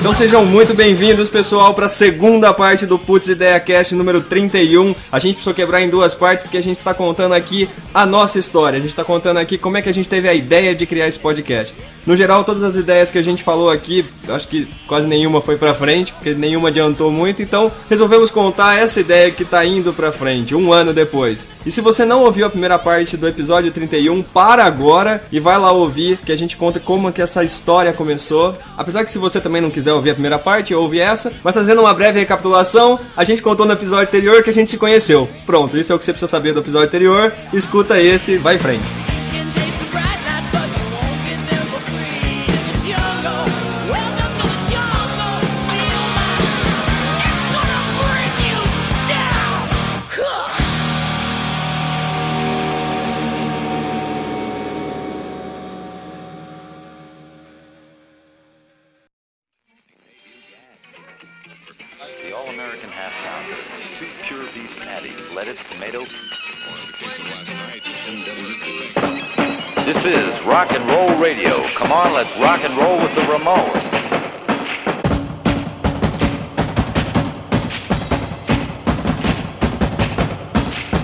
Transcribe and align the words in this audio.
Então 0.00 0.14
sejam 0.14 0.46
muito 0.46 0.72
bem-vindos, 0.72 1.28
pessoal, 1.28 1.74
para 1.74 1.84
a 1.84 1.88
segunda 1.88 2.54
parte 2.54 2.86
do 2.86 2.98
Putz 2.98 3.28
Ideia 3.28 3.60
Cast 3.60 3.94
número 3.94 4.22
31. 4.22 4.94
A 5.12 5.18
gente 5.18 5.34
precisou 5.34 5.52
quebrar 5.52 5.82
em 5.82 5.90
duas 5.90 6.14
partes 6.14 6.42
porque 6.42 6.56
a 6.56 6.62
gente 6.62 6.76
está 6.76 6.94
contando 6.94 7.34
aqui 7.34 7.68
a 7.92 8.06
nossa 8.06 8.38
história. 8.38 8.78
A 8.78 8.80
gente 8.80 8.88
está 8.88 9.04
contando 9.04 9.36
aqui 9.36 9.58
como 9.58 9.76
é 9.76 9.82
que 9.82 9.90
a 9.90 9.92
gente 9.92 10.08
teve 10.08 10.26
a 10.26 10.32
ideia 10.32 10.74
de 10.74 10.86
criar 10.86 11.06
esse 11.06 11.18
podcast. 11.18 11.74
No 12.06 12.16
geral, 12.16 12.44
todas 12.44 12.62
as 12.62 12.76
ideias 12.76 13.10
que 13.10 13.18
a 13.18 13.22
gente 13.22 13.42
falou 13.42 13.68
aqui, 13.68 14.06
acho 14.26 14.48
que 14.48 14.66
quase 14.86 15.06
nenhuma 15.06 15.42
foi 15.42 15.58
para 15.58 15.74
frente, 15.74 16.14
porque 16.14 16.32
nenhuma 16.32 16.68
adiantou 16.68 17.10
muito. 17.10 17.42
Então, 17.42 17.70
resolvemos 17.90 18.30
contar 18.30 18.78
essa 18.78 19.00
ideia 19.00 19.30
que 19.30 19.42
está 19.42 19.64
indo 19.66 19.92
para 19.92 20.10
frente, 20.10 20.54
um 20.54 20.72
ano 20.72 20.94
depois. 20.94 21.46
E 21.66 21.70
se 21.70 21.82
você 21.82 22.06
não 22.06 22.22
ouviu 22.22 22.46
a 22.46 22.50
primeira 22.50 22.78
parte 22.78 23.18
do 23.18 23.28
episódio 23.28 23.70
31, 23.70 24.22
para 24.22 24.64
agora 24.64 25.22
e 25.30 25.38
vai 25.38 25.58
lá 25.58 25.70
ouvir, 25.72 26.16
que 26.24 26.32
a 26.32 26.36
gente 26.36 26.56
conta 26.56 26.80
como 26.80 27.12
que 27.12 27.20
essa 27.20 27.44
história 27.44 27.92
começou. 27.92 28.56
Apesar 28.78 29.04
que 29.04 29.12
se 29.12 29.18
você 29.18 29.38
também 29.38 29.60
não 29.60 29.70
quiser 29.70 29.89
ouvir 29.94 30.10
a 30.10 30.14
primeira 30.14 30.38
parte, 30.38 30.74
ouve 30.74 30.98
essa. 30.98 31.32
Mas 31.42 31.54
fazendo 31.54 31.80
uma 31.80 31.94
breve 31.94 32.20
recapitulação, 32.20 32.98
a 33.16 33.24
gente 33.24 33.42
contou 33.42 33.66
no 33.66 33.72
episódio 33.72 34.08
anterior 34.08 34.42
que 34.42 34.50
a 34.50 34.54
gente 34.54 34.70
se 34.70 34.78
conheceu. 34.78 35.28
Pronto, 35.46 35.76
isso 35.76 35.92
é 35.92 35.94
o 35.94 35.98
que 35.98 36.04
você 36.04 36.12
precisa 36.12 36.30
saber 36.30 36.52
do 36.52 36.60
episódio 36.60 36.88
anterior. 36.88 37.32
Escuta 37.52 38.00
esse, 38.00 38.36
vai 38.36 38.56
em 38.56 38.58
frente. 38.58 39.19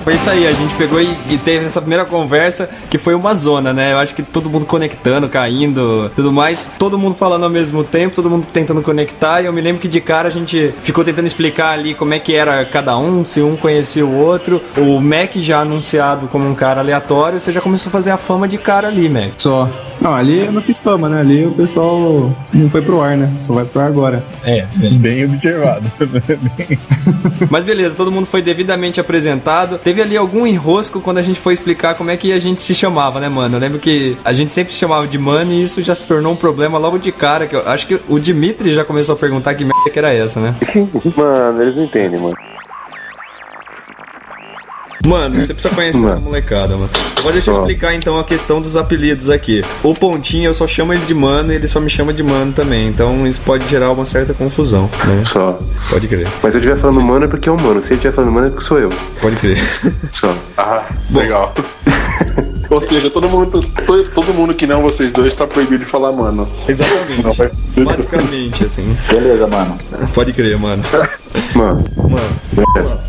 Foi 0.02 0.14
isso 0.14 0.30
aí, 0.30 0.46
a 0.46 0.52
gente 0.52 0.74
pegou 0.76 1.02
e, 1.02 1.18
e, 1.28 1.36
teve 1.36 1.66
essa 1.66 1.80
primeira 1.80 2.06
conversa 2.06 2.70
que 2.88 2.96
foi 2.96 3.14
uma 3.14 3.34
zona, 3.34 3.74
né? 3.74 3.92
Eu 3.92 3.98
acho 3.98 4.14
que 4.14 4.22
todo 4.22 4.48
mundo 4.48 4.64
conectando, 4.64 5.28
caindo, 5.28 6.10
tudo 6.16 6.32
mais. 6.32 6.64
Todo 6.78 6.98
mundo 6.98 7.14
falando 7.14 7.44
ao 7.44 7.50
mesmo 7.50 7.84
tempo, 7.84 8.14
todo 8.14 8.30
mundo 8.30 8.46
tentando 8.50 8.80
conectar. 8.80 9.42
E 9.42 9.44
eu 9.44 9.52
me 9.52 9.60
lembro 9.60 9.82
que 9.82 9.88
de 9.88 10.00
cara 10.00 10.28
a 10.28 10.30
gente 10.30 10.72
ficou 10.80 11.04
tentando 11.04 11.26
explicar 11.26 11.72
ali 11.72 11.92
como 11.92 12.14
é 12.14 12.18
que 12.18 12.34
era 12.34 12.64
cada 12.64 12.96
um, 12.96 13.22
se 13.22 13.42
um 13.42 13.54
conhecia 13.54 14.06
o 14.06 14.16
outro. 14.16 14.62
O 14.78 14.98
Mac 14.98 15.34
já 15.34 15.60
anunciado 15.60 16.26
como 16.28 16.48
um 16.48 16.54
cara 16.54 16.80
aleatório, 16.80 17.38
você 17.38 17.52
já 17.52 17.60
começou 17.60 17.90
a 17.90 17.92
fazer 17.92 18.12
a 18.12 18.16
fama 18.16 18.48
de 18.48 18.56
cara 18.56 18.88
ali, 18.88 19.10
Mac. 19.10 19.32
Só. 19.36 19.68
Não, 20.00 20.14
ali 20.14 20.44
eu 20.44 20.52
não 20.52 20.62
fiz 20.62 20.78
fama, 20.78 21.08
né? 21.08 21.20
Ali 21.20 21.46
o 21.46 21.52
pessoal 21.52 22.32
não 22.52 22.70
foi 22.70 22.82
pro 22.82 23.00
ar, 23.00 23.16
né? 23.16 23.30
Só 23.40 23.54
vai 23.54 23.64
pro 23.64 23.80
ar 23.80 23.86
agora. 23.86 24.24
É, 24.44 24.66
bem, 24.76 24.98
bem 24.98 25.24
observado. 25.24 25.90
Mas 27.50 27.64
beleza, 27.64 27.94
todo 27.94 28.12
mundo 28.12 28.26
foi 28.26 28.42
devidamente 28.42 29.00
apresentado. 29.00 29.78
Teve 29.78 30.02
ali 30.02 30.16
algum 30.16 30.46
enrosco 30.46 31.00
quando 31.00 31.18
a 31.18 31.22
gente 31.22 31.38
foi 31.38 31.54
explicar 31.54 31.94
como 31.94 32.10
é 32.10 32.16
que 32.16 32.32
a 32.32 32.40
gente 32.40 32.62
se 32.62 32.74
chamava, 32.74 33.20
né, 33.20 33.28
mano? 33.28 33.56
Eu 33.56 33.60
lembro 33.60 33.78
que 33.78 34.16
a 34.24 34.32
gente 34.32 34.54
sempre 34.54 34.72
se 34.72 34.78
chamava 34.78 35.06
de 35.06 35.18
mano 35.18 35.52
e 35.52 35.62
isso 35.62 35.82
já 35.82 35.94
se 35.94 36.06
tornou 36.06 36.32
um 36.32 36.36
problema 36.36 36.78
logo 36.78 36.98
de 36.98 37.12
cara. 37.12 37.46
Que 37.46 37.56
eu 37.56 37.68
acho 37.68 37.86
que 37.86 38.00
o 38.08 38.18
Dimitri 38.18 38.74
já 38.74 38.84
começou 38.84 39.14
a 39.14 39.18
perguntar 39.18 39.54
que 39.54 39.64
merda 39.64 39.90
que 39.90 39.98
era 39.98 40.12
essa, 40.12 40.40
né? 40.40 40.54
mano, 41.16 41.62
eles 41.62 41.76
não 41.76 41.84
entendem, 41.84 42.20
mano. 42.20 42.36
Mano, 45.04 45.34
você 45.36 45.52
precisa 45.54 45.74
conhecer 45.74 45.98
mano. 45.98 46.10
essa 46.12 46.20
molecada, 46.20 46.76
mano. 46.76 46.90
Agora 47.16 47.32
deixa 47.32 47.50
eu 47.50 47.58
explicar 47.58 47.94
então 47.94 48.18
a 48.18 48.24
questão 48.24 48.60
dos 48.60 48.76
apelidos 48.76 49.30
aqui. 49.30 49.62
O 49.82 49.94
Pontinho 49.94 50.48
eu 50.48 50.54
só 50.54 50.66
chamo 50.66 50.92
ele 50.92 51.04
de 51.04 51.14
mano 51.14 51.52
e 51.52 51.56
ele 51.56 51.68
só 51.68 51.80
me 51.80 51.90
chama 51.90 52.12
de 52.12 52.22
mano 52.22 52.52
também. 52.52 52.88
Então 52.88 53.26
isso 53.26 53.40
pode 53.40 53.68
gerar 53.68 53.90
uma 53.90 54.04
certa 54.04 54.32
confusão, 54.34 54.90
né? 55.04 55.22
Só. 55.24 55.58
Pode 55.90 56.08
crer. 56.08 56.26
Mas 56.42 56.52
se 56.52 56.58
eu 56.58 56.62
estiver 56.62 56.80
falando 56.80 57.00
mano 57.00 57.24
é 57.24 57.28
porque 57.28 57.48
é 57.48 57.52
o 57.52 57.60
mano. 57.60 57.80
Se 57.82 57.88
ele 57.88 57.94
estiver 57.96 58.14
falando 58.14 58.32
mano 58.32 58.46
é 58.48 58.50
porque 58.50 58.64
sou 58.66 58.78
eu. 58.78 58.90
Pode 59.20 59.36
crer. 59.36 59.58
Só. 60.12 60.34
Ah, 60.58 60.88
Bom. 61.10 61.20
legal. 61.20 61.52
Ou 62.70 62.80
seja, 62.80 63.10
todo 63.10 63.28
mundo, 63.28 63.62
todo, 63.86 64.08
todo 64.08 64.34
mundo 64.34 64.54
que 64.54 64.66
não 64.66 64.82
vocês 64.82 65.12
dois 65.12 65.34
tá 65.34 65.46
proibido 65.46 65.84
de 65.84 65.90
falar 65.90 66.12
mano. 66.12 66.48
Exatamente. 66.66 67.22
Não. 67.76 67.84
Basicamente, 67.84 68.64
assim. 68.64 68.96
Beleza, 69.08 69.46
mano. 69.46 69.78
Pode 70.14 70.32
crer, 70.32 70.58
mano. 70.58 70.82
Mano. 71.54 71.84
Mano. 71.96 72.40
Beleza. 72.52 73.00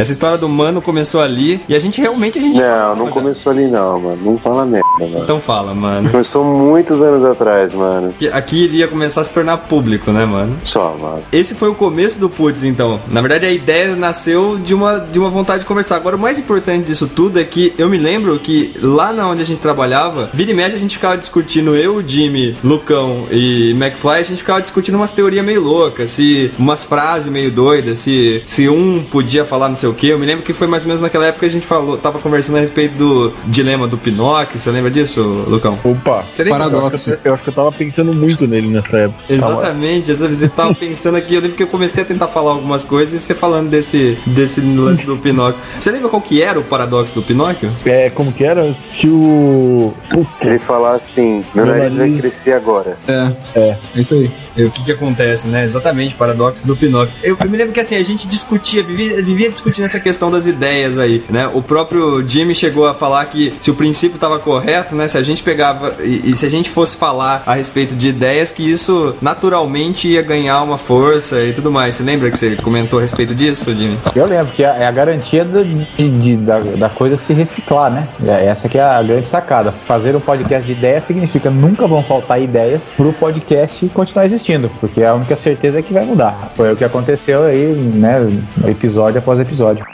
Essa 0.00 0.12
história 0.12 0.38
do 0.38 0.48
mano 0.48 0.80
começou 0.80 1.20
ali 1.20 1.60
e 1.68 1.74
a 1.74 1.78
gente 1.78 2.00
realmente 2.00 2.38
a 2.38 2.42
gente. 2.42 2.58
Não, 2.58 2.96
não 2.96 3.08
começou 3.08 3.52
ali 3.52 3.66
não, 3.66 4.00
mano. 4.00 4.18
Não 4.24 4.38
fala 4.38 4.64
merda, 4.64 4.86
mano. 4.98 5.22
Então 5.22 5.38
fala, 5.38 5.74
mano. 5.74 6.10
Começou 6.10 6.42
muitos 6.42 7.02
anos 7.02 7.22
atrás, 7.22 7.74
mano. 7.74 8.14
Aqui 8.32 8.64
iria 8.64 8.88
começar 8.88 9.20
a 9.20 9.24
se 9.24 9.32
tornar 9.34 9.58
público, 9.58 10.10
né, 10.10 10.24
mano? 10.24 10.56
Só, 10.62 10.96
mano. 10.98 11.22
Esse 11.30 11.54
foi 11.54 11.68
o 11.68 11.74
começo 11.74 12.18
do 12.18 12.30
Putz, 12.30 12.62
então. 12.64 12.98
Na 13.08 13.20
verdade, 13.20 13.44
a 13.44 13.50
ideia 13.50 13.94
nasceu 13.94 14.56
de 14.56 14.72
uma, 14.72 14.98
de 14.98 15.18
uma 15.18 15.28
vontade 15.28 15.60
de 15.60 15.66
conversar. 15.66 15.96
Agora, 15.96 16.16
o 16.16 16.18
mais 16.18 16.38
importante 16.38 16.86
disso 16.86 17.06
tudo 17.06 17.38
é 17.38 17.44
que 17.44 17.74
eu 17.76 17.90
me 17.90 17.98
lembro 17.98 18.38
que 18.38 18.72
lá 18.80 19.12
na 19.12 19.28
onde 19.28 19.42
a 19.42 19.46
gente 19.46 19.60
trabalhava, 19.60 20.30
vira 20.32 20.50
e 20.50 20.54
mexe 20.54 20.76
a 20.76 20.78
gente 20.78 20.94
ficava 20.94 21.18
discutindo, 21.18 21.76
eu, 21.76 22.02
Jimmy, 22.06 22.56
Lucão 22.64 23.26
e 23.30 23.72
McFly, 23.72 24.14
a 24.14 24.22
gente 24.22 24.38
ficava 24.38 24.62
discutindo 24.62 24.94
umas 24.94 25.10
teorias 25.10 25.44
meio 25.44 25.60
loucas, 25.60 26.08
se 26.08 26.50
umas 26.58 26.84
frases 26.84 27.30
meio 27.30 27.50
doidas, 27.50 27.98
se, 27.98 28.42
se 28.46 28.66
um 28.66 29.02
podia 29.02 29.44
falar 29.44 29.68
no 29.68 29.76
seu 29.76 29.89
o 29.90 29.94
quê. 29.94 30.08
Eu 30.08 30.18
me 30.18 30.26
lembro 30.26 30.44
que 30.44 30.52
foi 30.52 30.66
mais 30.66 30.82
ou 30.82 30.88
menos 30.88 31.00
naquela 31.00 31.26
época 31.26 31.40
que 31.40 31.46
a 31.46 31.50
gente 31.50 31.66
falou, 31.66 31.98
tava 31.98 32.18
conversando 32.18 32.56
a 32.56 32.60
respeito 32.60 32.96
do 32.96 33.32
dilema 33.46 33.86
do 33.86 33.98
Pinóquio. 33.98 34.58
Você 34.58 34.70
lembra 34.70 34.90
disso, 34.90 35.22
Lucão? 35.48 35.78
Opa, 35.84 36.24
paradoxo. 36.48 37.18
Eu 37.24 37.34
acho 37.34 37.42
que 37.42 37.50
eu 37.50 37.54
tava 37.54 37.72
pensando 37.72 38.12
muito 38.12 38.46
nele 38.46 38.68
nessa 38.68 38.96
época. 38.96 39.22
Exatamente, 39.28 40.10
essa 40.12 40.26
vez 40.26 40.42
eu 40.42 40.48
tava 40.48 40.74
pensando 40.74 41.16
aqui, 41.16 41.34
eu 41.34 41.40
lembro 41.40 41.56
que 41.56 41.62
eu 41.62 41.68
comecei 41.68 42.02
a 42.02 42.06
tentar 42.06 42.28
falar 42.28 42.52
algumas 42.52 42.82
coisas 42.82 43.14
e 43.14 43.18
você 43.18 43.34
falando 43.34 43.68
desse, 43.68 44.18
desse 44.26 44.60
lance 44.60 45.04
do 45.04 45.16
Pinóquio. 45.16 45.60
Você 45.78 45.90
lembra 45.90 46.08
qual 46.08 46.22
que 46.22 46.42
era 46.42 46.58
o 46.58 46.64
paradoxo 46.64 47.14
do 47.14 47.22
Pinóquio? 47.22 47.70
É, 47.84 48.10
como 48.10 48.32
que 48.32 48.44
era? 48.44 48.74
Se 48.74 49.08
o. 49.08 49.92
Se 50.36 50.50
ele 50.50 50.58
falar 50.58 50.94
assim, 50.94 51.44
meu, 51.54 51.66
meu 51.66 51.74
nariz, 51.74 51.96
nariz 51.96 52.12
vai 52.12 52.20
crescer 52.20 52.52
agora. 52.52 52.96
É, 53.06 53.32
é, 53.54 53.78
é 53.96 54.00
isso 54.00 54.14
aí 54.14 54.30
o 54.56 54.70
que 54.70 54.84
que 54.84 54.92
acontece, 54.92 55.46
né? 55.48 55.64
Exatamente, 55.64 56.14
paradoxo 56.14 56.66
do 56.66 56.76
Pinóquio. 56.76 57.14
Eu, 57.22 57.36
eu, 57.40 57.50
me 57.50 57.56
lembro 57.56 57.72
que 57.72 57.80
assim, 57.80 57.96
a 57.96 58.02
gente 58.02 58.26
discutia, 58.26 58.82
vivia, 58.82 59.22
vivia 59.22 59.50
discutindo 59.50 59.84
essa 59.84 60.00
questão 60.00 60.30
das 60.30 60.46
ideias 60.46 60.98
aí, 60.98 61.24
né? 61.30 61.48
O 61.52 61.62
próprio 61.62 62.26
Jimmy 62.26 62.54
chegou 62.54 62.86
a 62.86 62.94
falar 62.94 63.24
que 63.26 63.54
se 63.58 63.70
o 63.70 63.74
princípio 63.74 64.16
estava 64.16 64.38
correto, 64.38 64.94
né? 64.94 65.08
Se 65.08 65.16
a 65.16 65.22
gente 65.22 65.42
pegava 65.42 65.96
e, 66.00 66.30
e, 66.30 66.36
se 66.36 66.44
a 66.46 66.50
gente 66.50 66.68
fosse 66.68 66.96
falar 66.96 67.42
a 67.46 67.54
respeito 67.54 67.94
de 67.94 68.08
ideias, 68.08 68.52
que 68.52 68.68
isso 68.68 69.16
naturalmente 69.20 70.08
ia 70.08 70.22
ganhar 70.22 70.62
uma 70.62 70.78
força 70.78 71.40
e 71.42 71.52
tudo 71.52 71.70
mais. 71.70 71.96
Você 71.96 72.02
lembra 72.02 72.30
que 72.30 72.38
você 72.38 72.56
comentou 72.56 72.98
a 72.98 73.02
respeito 73.02 73.34
disso, 73.34 73.74
Jimmy? 73.74 73.98
Eu 74.14 74.26
lembro, 74.26 74.52
que 74.52 74.62
é 74.62 74.86
a 74.86 74.90
garantia 74.90 75.44
de, 75.44 76.08
de, 76.08 76.36
da, 76.36 76.58
da 76.58 76.88
coisa 76.88 77.16
se 77.16 77.32
reciclar, 77.32 77.90
né? 77.90 78.08
É, 78.24 78.46
essa 78.46 78.68
que 78.68 78.78
é 78.78 78.82
a 78.82 79.02
grande 79.02 79.28
sacada. 79.28 79.72
Fazer 79.72 80.14
um 80.16 80.20
podcast 80.20 80.66
de 80.66 80.72
ideias 80.72 81.04
significa 81.04 81.50
nunca 81.50 81.86
vão 81.86 82.02
faltar 82.02 82.42
ideias 82.42 82.92
para 82.96 83.06
o 83.06 83.12
podcast 83.12 83.88
continuar 83.88 84.24
existindo 84.24 84.39
porque 84.80 85.02
a 85.02 85.14
única 85.14 85.36
certeza 85.36 85.78
é 85.78 85.82
que 85.82 85.92
vai 85.92 86.04
mudar. 86.04 86.52
Foi 86.54 86.72
o 86.72 86.76
que 86.76 86.84
aconteceu 86.84 87.44
aí, 87.44 87.66
né, 87.74 88.26
episódio 88.66 89.18
após 89.18 89.38
episódio. 89.38 89.84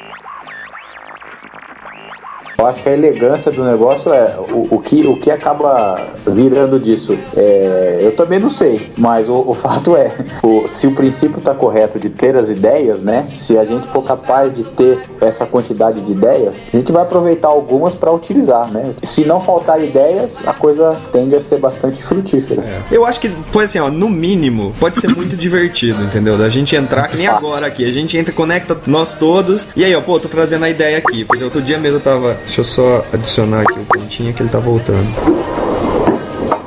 Eu 2.58 2.66
acho 2.66 2.82
que 2.82 2.88
a 2.88 2.92
elegância 2.92 3.52
do 3.52 3.62
negócio 3.64 4.12
é 4.12 4.34
o, 4.50 4.76
o, 4.76 4.80
que, 4.80 5.06
o 5.06 5.16
que 5.16 5.30
acaba 5.30 6.06
virando 6.26 6.80
disso. 6.80 7.18
É, 7.36 7.98
eu 8.00 8.16
também 8.16 8.38
não 8.38 8.48
sei, 8.48 8.90
mas 8.96 9.28
o, 9.28 9.34
o 9.34 9.52
fato 9.52 9.94
é, 9.94 10.10
o, 10.42 10.66
se 10.66 10.86
o 10.86 10.92
princípio 10.92 11.38
está 11.38 11.54
correto 11.54 11.98
de 11.98 12.08
ter 12.08 12.34
as 12.34 12.48
ideias, 12.48 13.04
né? 13.04 13.28
Se 13.34 13.58
a 13.58 13.64
gente 13.64 13.86
for 13.88 14.02
capaz 14.02 14.54
de 14.54 14.64
ter 14.64 14.98
essa 15.20 15.44
quantidade 15.44 16.00
de 16.00 16.12
ideias, 16.12 16.54
a 16.72 16.76
gente 16.76 16.90
vai 16.90 17.02
aproveitar 17.02 17.48
algumas 17.48 17.92
para 17.92 18.10
utilizar, 18.10 18.70
né? 18.70 18.94
Se 19.02 19.24
não 19.26 19.38
faltar 19.38 19.82
ideias, 19.82 20.38
a 20.46 20.54
coisa 20.54 20.96
tende 21.12 21.34
a 21.34 21.40
ser 21.42 21.58
bastante 21.58 22.02
frutífera. 22.02 22.62
É. 22.62 22.80
Eu 22.90 23.04
acho 23.04 23.20
que, 23.20 23.28
foi 23.28 23.64
assim, 23.64 23.78
ó, 23.78 23.90
no 23.90 24.08
mínimo, 24.08 24.74
pode 24.80 24.98
ser 24.98 25.08
muito 25.08 25.36
divertido, 25.36 26.02
entendeu? 26.02 26.38
Da 26.38 26.48
gente 26.48 26.74
entrar, 26.74 27.08
que 27.08 27.18
nem 27.18 27.26
agora 27.26 27.66
aqui, 27.66 27.84
a 27.84 27.92
gente 27.92 28.16
entra, 28.16 28.32
conecta 28.32 28.76
nós 28.86 29.12
todos, 29.12 29.68
e 29.76 29.84
aí, 29.84 29.94
ó, 29.94 30.00
pô, 30.00 30.18
tô 30.18 30.28
trazendo 30.28 30.64
a 30.64 30.70
ideia 30.70 30.96
aqui. 30.96 31.22
Pois 31.22 31.42
outro 31.42 31.60
dia 31.60 31.78
mesmo 31.78 31.98
eu 31.98 32.02
tava 32.02 32.36
Deixa 32.46 32.60
eu 32.60 32.64
só 32.64 33.04
adicionar 33.12 33.62
aqui 33.62 33.78
o 33.80 33.84
pontinho 33.84 34.32
que 34.32 34.40
ele 34.42 34.48
tá 34.48 34.58
voltando. 34.60 35.06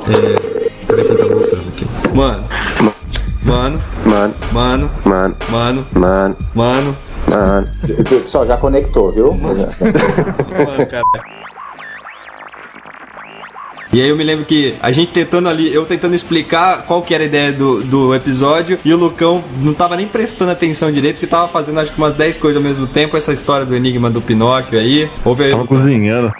É, 0.07 0.49
Mano. 2.13 2.43
Mano. 3.43 3.81
Mano, 4.05 4.33
Mano. 4.51 4.91
mano, 5.05 5.35
Mano. 5.49 5.85
mano, 5.93 6.37
Mano. 6.53 6.97
mano. 7.27 7.67
Pessoal, 8.09 8.45
já 8.45 8.57
conectou, 8.57 9.11
viu? 9.11 9.31
Mano, 9.33 9.65
cara. 10.89 11.03
E 13.91 14.01
aí 14.01 14.09
eu 14.09 14.15
me 14.15 14.23
lembro 14.23 14.45
que 14.45 14.75
a 14.81 14.91
gente 14.91 15.11
tentando 15.11 15.49
ali, 15.49 15.73
eu 15.73 15.83
tentando 15.85 16.15
explicar 16.15 16.83
qual 16.85 17.01
que 17.01 17.13
era 17.13 17.23
a 17.23 17.27
ideia 17.27 17.51
do, 17.51 17.83
do 17.83 18.13
episódio, 18.13 18.77
e 18.85 18.93
o 18.93 18.97
Lucão 18.97 19.43
não 19.63 19.73
tava 19.73 19.95
nem 19.95 20.07
prestando 20.07 20.51
atenção 20.51 20.91
direito, 20.91 21.19
que 21.19 21.25
tava 21.25 21.47
fazendo 21.47 21.79
acho 21.79 21.91
que 21.91 21.97
umas 21.97 22.13
10 22.13 22.37
coisas 22.37 22.57
ao 22.57 22.63
mesmo 22.63 22.85
tempo, 22.85 23.17
essa 23.17 23.33
história 23.33 23.65
do 23.65 23.75
enigma 23.75 24.09
do 24.09 24.21
Pinóquio 24.21 24.79
aí. 24.79 25.09
Houve 25.25 25.45
aí, 25.45 25.51
Tava 25.51 25.65
cozinhando. 25.65 26.31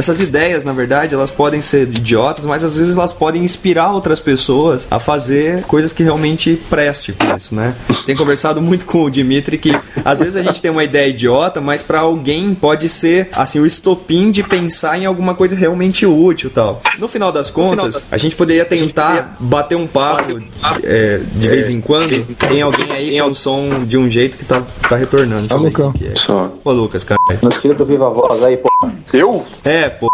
Essas 0.00 0.18
ideias, 0.18 0.64
na 0.64 0.72
verdade, 0.72 1.14
elas 1.14 1.30
podem 1.30 1.60
ser 1.60 1.82
idiotas, 1.82 2.46
mas 2.46 2.64
às 2.64 2.78
vezes 2.78 2.96
elas 2.96 3.12
podem 3.12 3.44
inspirar 3.44 3.92
outras 3.92 4.18
pessoas 4.18 4.88
a 4.90 4.98
fazer 4.98 5.62
coisas 5.64 5.92
que 5.92 6.02
realmente 6.02 6.58
preste 6.70 7.12
com 7.12 7.36
isso, 7.36 7.54
né? 7.54 7.74
Tem 8.06 8.16
conversado 8.16 8.62
muito 8.62 8.86
com 8.86 9.02
o 9.02 9.10
Dimitri 9.10 9.58
que 9.58 9.78
às 10.02 10.20
vezes 10.20 10.36
a 10.36 10.42
gente 10.42 10.58
tem 10.58 10.70
uma 10.70 10.82
ideia 10.82 11.10
idiota, 11.10 11.60
mas 11.60 11.82
pra 11.82 12.00
alguém 12.00 12.54
pode 12.54 12.88
ser 12.88 13.28
assim 13.34 13.60
o 13.60 13.66
estopim 13.66 14.30
de 14.30 14.42
pensar 14.42 14.98
em 14.98 15.04
alguma 15.04 15.34
coisa 15.34 15.54
realmente 15.54 16.06
útil, 16.06 16.48
e 16.48 16.52
tal. 16.54 16.80
No 16.98 17.06
final 17.06 17.30
das 17.30 17.50
contas, 17.50 18.02
a 18.10 18.16
gente 18.16 18.34
poderia 18.34 18.64
tentar 18.64 19.36
bater 19.38 19.74
um 19.74 19.86
papo 19.86 20.42
é, 20.82 21.20
de 21.36 21.46
vez 21.46 21.68
em 21.68 21.78
quando. 21.78 22.24
Tem 22.36 22.62
alguém 22.62 22.90
aí 22.90 23.20
com 23.20 23.28
o 23.28 23.34
som 23.34 23.84
de 23.84 23.98
um 23.98 24.08
jeito 24.08 24.38
que 24.38 24.46
tá, 24.46 24.62
tá 24.88 24.96
retornando. 24.96 25.42
Deixa 25.42 25.58
ver 25.58 25.64
Lucão. 25.64 25.92
quem 25.92 26.08
que 26.10 26.32
é. 26.32 26.50
Ô 26.64 26.72
Lucas, 26.72 27.04
cara. 27.04 27.20
Não 27.42 27.50
tira 27.50 27.74
do 27.74 27.84
Viva 27.84 28.08
Voz 28.08 28.42
aí, 28.42 28.56
pô. 28.56 28.70
Eu? 29.12 29.44
É, 29.64 29.89
pô. 29.98 30.08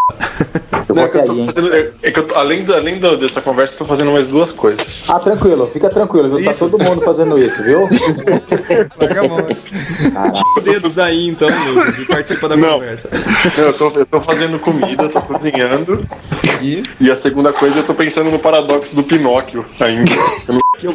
Eu 0.89 0.95
Não, 0.95 1.03
é 1.05 1.09
que 1.09 1.19
fazendo- 1.19 1.75
é- 1.75 1.91
é 2.03 2.11
que 2.13 2.21
eu 2.21 2.27
tô- 2.27 2.35
além, 2.37 2.65
da- 2.65 2.77
além 2.77 3.01
da- 3.01 3.17
dessa 3.17 3.41
conversa, 3.41 3.75
eu 3.75 3.79
tô 3.79 3.85
fazendo 3.85 4.13
mais 4.13 4.29
duas 4.29 4.53
coisas. 4.53 4.87
Ah, 5.09 5.19
tranquilo, 5.19 5.69
fica 5.73 5.89
tranquilo, 5.91 6.37
viu? 6.37 6.45
Tá 6.45 6.51
Isso. 6.53 6.69
todo 6.69 6.83
mundo 6.83 7.01
fazendo 7.03 7.39
isso, 7.39 7.63
viu? 7.63 7.89
o 10.57 10.61
dedo 10.61 10.89
daí 10.91 11.29
então, 11.29 11.49
Lucas, 11.75 11.99
e 11.99 12.05
participa 12.07 12.49
da 12.49 12.57
Não. 12.57 12.75
conversa. 12.75 13.09
Eu 13.59 13.73
tô, 13.73 13.89
eu 13.91 14.07
tô 14.07 14.21
fazendo 14.21 14.59
comida, 14.59 15.05
eu 15.05 15.09
tô 15.11 15.21
cozinhando. 15.23 16.05
E 16.63 16.83
E 17.01 17.11
a 17.11 17.21
segunda 17.21 17.53
coisa, 17.53 17.79
eu 17.79 17.85
tô 17.85 17.95
pensando 17.95 18.31
no 18.31 18.39
paradoxo 18.39 18.95
do 18.95 19.03
Pinóquio 19.03 19.65
ainda. 19.81 20.13
Eu 20.49 20.55
não, 20.55 20.61
que 20.79 20.87
eu 20.87 20.95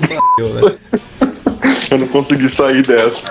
eu 1.91 1.97
não 1.97 2.07
consegui 2.07 2.53
sair 2.55 2.85
dessa. 2.87 3.21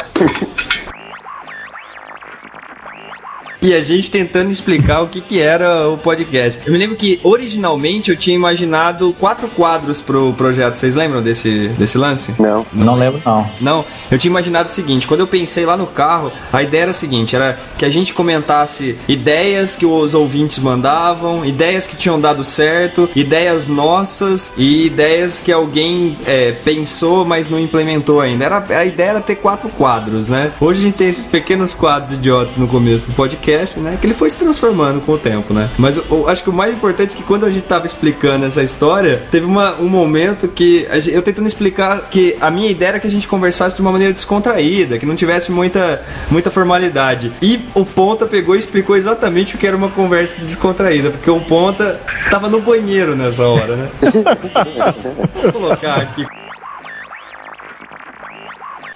E 3.62 3.74
a 3.74 3.82
gente 3.82 4.10
tentando 4.10 4.50
explicar 4.50 5.02
o 5.02 5.08
que, 5.08 5.20
que 5.20 5.38
era 5.38 5.86
o 5.86 5.98
podcast. 5.98 6.62
Eu 6.64 6.72
me 6.72 6.78
lembro 6.78 6.96
que 6.96 7.20
originalmente 7.22 8.10
eu 8.10 8.16
tinha 8.16 8.34
imaginado 8.34 9.14
quatro 9.20 9.48
quadros 9.48 10.00
pro 10.00 10.32
projeto. 10.32 10.76
Vocês 10.76 10.94
lembram 10.94 11.20
desse, 11.20 11.68
desse 11.68 11.98
lance? 11.98 12.34
Não. 12.38 12.64
Não 12.72 12.94
lembro, 12.94 13.20
não. 13.22 13.50
Não, 13.60 13.84
eu 14.10 14.18
tinha 14.18 14.30
imaginado 14.30 14.70
o 14.70 14.72
seguinte, 14.72 15.06
quando 15.06 15.20
eu 15.20 15.26
pensei 15.26 15.66
lá 15.66 15.76
no 15.76 15.86
carro, 15.86 16.32
a 16.50 16.62
ideia 16.62 16.82
era 16.82 16.90
a 16.90 16.94
seguinte, 16.94 17.36
era 17.36 17.60
que 17.76 17.84
a 17.84 17.90
gente 17.90 18.14
comentasse 18.14 18.96
ideias 19.06 19.76
que 19.76 19.84
os 19.84 20.14
ouvintes 20.14 20.58
mandavam, 20.58 21.44
ideias 21.44 21.86
que 21.86 21.96
tinham 21.96 22.18
dado 22.18 22.42
certo, 22.42 23.10
ideias 23.14 23.66
nossas 23.66 24.54
e 24.56 24.86
ideias 24.86 25.42
que 25.42 25.52
alguém 25.52 26.16
é, 26.26 26.52
pensou, 26.64 27.26
mas 27.26 27.50
não 27.50 27.60
implementou 27.60 28.22
ainda. 28.22 28.46
Era, 28.46 28.64
a 28.70 28.86
ideia 28.86 29.10
era 29.10 29.20
ter 29.20 29.36
quatro 29.36 29.68
quadros, 29.68 30.30
né? 30.30 30.50
Hoje 30.58 30.80
a 30.80 30.82
gente 30.84 30.94
tem 30.94 31.08
esses 31.08 31.26
pequenos 31.26 31.74
quadros 31.74 32.12
idiotas 32.12 32.56
no 32.56 32.66
começo 32.66 33.04
do 33.04 33.12
podcast, 33.12 33.49
né? 33.80 33.98
Que 34.00 34.06
ele 34.06 34.14
foi 34.14 34.30
se 34.30 34.36
transformando 34.36 35.00
com 35.00 35.12
o 35.12 35.18
tempo, 35.18 35.52
né? 35.52 35.70
Mas 35.78 35.96
eu, 35.96 36.28
acho 36.28 36.42
que 36.42 36.50
o 36.50 36.52
mais 36.52 36.72
importante 36.72 37.14
é 37.14 37.16
que 37.16 37.22
quando 37.22 37.44
a 37.46 37.50
gente 37.50 37.64
tava 37.64 37.86
explicando 37.86 38.44
essa 38.46 38.62
história, 38.62 39.22
teve 39.30 39.46
uma, 39.46 39.74
um 39.76 39.88
momento 39.88 40.48
que 40.48 40.86
gente- 40.94 41.12
eu 41.14 41.22
tentando 41.22 41.46
explicar 41.46 42.08
que 42.10 42.36
a 42.40 42.50
minha 42.50 42.70
ideia 42.70 42.90
era 42.90 43.00
que 43.00 43.06
a 43.06 43.10
gente 43.10 43.28
conversasse 43.28 43.76
de 43.76 43.82
uma 43.82 43.92
maneira 43.92 44.12
descontraída, 44.12 44.98
que 44.98 45.06
não 45.06 45.14
tivesse 45.16 45.52
muita, 45.52 46.04
muita 46.30 46.50
formalidade. 46.50 47.32
E 47.42 47.60
o 47.74 47.84
Ponta 47.84 48.26
pegou 48.26 48.56
e 48.56 48.58
explicou 48.58 48.96
exatamente 48.96 49.54
o 49.54 49.58
que 49.58 49.66
era 49.66 49.76
uma 49.76 49.88
conversa 49.90 50.36
descontraída, 50.40 51.10
porque 51.10 51.30
o 51.30 51.40
Ponta 51.40 52.00
tava 52.30 52.48
no 52.48 52.60
banheiro 52.60 53.14
nessa 53.14 53.46
hora, 53.46 53.76
né? 53.76 53.88
Vou 55.42 55.52
colocar 55.52 55.96
aqui. 55.96 56.24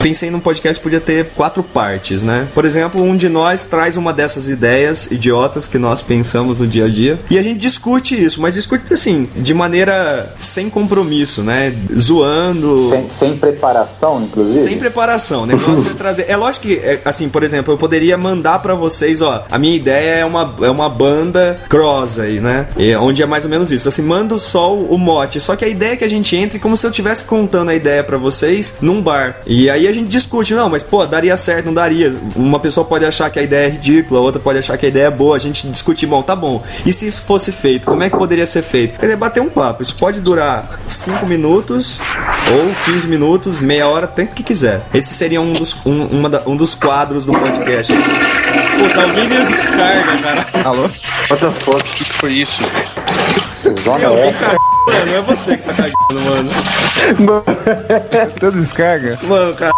Pensei 0.05 0.31
num 0.31 0.39
podcast 0.39 0.79
que 0.79 0.83
podia 0.85 1.01
ter 1.01 1.31
quatro 1.35 1.63
partes, 1.63 2.23
né? 2.23 2.47
Por 2.53 2.67
exemplo, 2.67 3.03
um 3.03 3.17
de 3.17 3.31
nós 3.31 3.65
traz 3.65 3.97
uma 3.97 4.13
dessas 4.13 4.51
ideias 4.51 5.11
idiotas 5.11 5.67
que 5.67 5.79
nós 5.79 6.03
pensamos 6.03 6.59
no 6.59 6.67
dia 6.67 6.85
a 6.85 6.89
dia 6.91 7.19
e 7.31 7.39
a 7.39 7.43
gente 7.43 7.59
discute 7.59 8.23
isso, 8.23 8.39
mas 8.39 8.53
discute 8.53 8.93
assim, 8.93 9.27
de 9.35 9.55
maneira 9.55 10.35
sem 10.37 10.69
compromisso, 10.69 11.43
né? 11.43 11.75
Zoando. 11.99 12.81
Sem, 12.91 13.09
sem 13.09 13.37
preparação, 13.39 14.23
inclusive. 14.23 14.63
Sem 14.63 14.79
preparação, 14.79 15.47
né? 15.47 15.57
Pra 15.57 15.73
você 15.73 15.89
trazer. 15.97 16.27
É 16.29 16.37
lógico 16.37 16.67
que, 16.67 16.75
é, 16.75 17.01
assim, 17.03 17.31
por 17.31 17.43
exemplo, 17.43 17.73
eu 17.73 17.79
poderia 17.79 18.19
mandar 18.19 18.59
pra 18.59 18.75
vocês, 18.75 19.23
ó, 19.23 19.47
a 19.51 19.57
minha 19.57 19.75
ideia 19.75 20.17
é 20.19 20.25
uma, 20.27 20.55
é 20.61 20.69
uma 20.69 20.91
banda 20.91 21.63
cross 21.67 22.19
aí, 22.19 22.41
né? 22.41 22.69
E, 22.77 22.95
onde 22.97 23.23
é 23.23 23.27
mais 23.27 23.45
ou 23.45 23.51
menos 23.51 23.73
isso. 23.73 23.89
Assim, 23.89 24.03
mando 24.03 24.39
só 24.39 24.71
o, 24.71 24.93
o 24.93 24.99
mote. 24.99 25.41
Só 25.41 25.57
que 25.57 25.65
a 25.65 25.69
ideia 25.69 25.95
é 25.95 25.97
que 25.97 26.05
a 26.05 26.11
gente 26.11 26.37
entre 26.37 26.59
como 26.59 26.77
se 26.77 26.85
eu 26.85 26.91
estivesse 26.91 27.25
contando 27.25 27.71
a 27.71 27.75
ideia 27.75 28.05
pra 28.05 28.19
vocês 28.19 28.77
num 28.83 29.01
bar. 29.01 29.41
E 29.47 29.71
aí 29.71 29.89
a 29.89 29.94
gente 29.95 30.09
discute, 30.09 30.55
não, 30.55 30.69
mas 30.69 30.83
pô, 30.83 31.07
daria 31.07 31.37
certo, 31.37 31.67
não 31.67 31.75
daria. 31.75 32.15
Uma 32.37 32.59
pessoa 32.59 32.85
pode 32.85 33.05
achar 33.05 33.31
que 33.31 33.39
a 33.39 33.43
ideia 33.43 33.67
é 33.67 33.71
ridícula, 33.71 34.21
outra 34.21 34.41
pode 34.41 34.59
achar 34.59 34.77
que 34.77 34.87
a 34.87 34.89
ideia 34.89 35.07
é 35.07 35.11
boa. 35.11 35.37
A 35.37 35.39
gente 35.39 35.67
discute, 35.69 36.07
bom, 36.07 36.23
tá 36.23 36.35
bom. 36.37 36.63
E 36.85 36.93
se 36.93 37.07
isso 37.07 37.23
fosse 37.23 37.51
feito, 37.53 37.87
como 37.87 38.03
é 38.03 38.11
que 38.11 38.17
poderia 38.17 38.47
ser 38.47 38.63
feito? 38.63 38.99
Quer 38.99 39.07
dizer, 39.07 39.17
bater 39.17 39.41
um 39.41 39.49
papo. 39.49 39.83
Isso 39.83 39.95
pode 39.97 40.21
durar 40.21 40.69
5 40.89 41.27
minutos 41.27 42.01
ou 42.53 42.93
15 42.93 43.07
minutos, 43.09 43.59
meia 43.59 43.87
hora, 43.89 44.07
tempo 44.07 44.35
que 44.35 44.43
quiser. 44.43 44.83
Esse 44.93 45.15
seria 45.15 45.41
um 45.41 45.53
dos, 45.53 45.77
um, 45.87 46.05
uma 46.07 46.29
da- 46.29 46.43
um 46.47 46.57
dos 46.57 46.75
quadros 46.75 47.25
do 47.25 47.33
podcast. 47.33 47.93
Pô, 47.95 48.89
tá 48.95 49.03
alguém 49.03 49.29
deu 49.29 49.47
descarga, 49.47 50.19
cara. 50.23 50.47
Alô? 50.65 50.83
What 50.83 51.37
the 51.39 51.51
fuck? 51.65 51.81
O 51.81 51.85
que 51.95 52.05
que 52.05 52.13
foi 52.15 52.33
isso? 52.33 52.57
Zona 53.85 53.99
Meu, 53.99 54.15
não 54.87 55.15
é 55.15 55.21
você 55.23 55.57
que 55.57 55.65
tá 55.65 55.75
cagando, 55.75 56.21
mano. 56.31 56.51
Tudo 58.41 58.59
descarga? 58.61 59.19
Mano, 59.23 59.55
cara, 59.55 59.73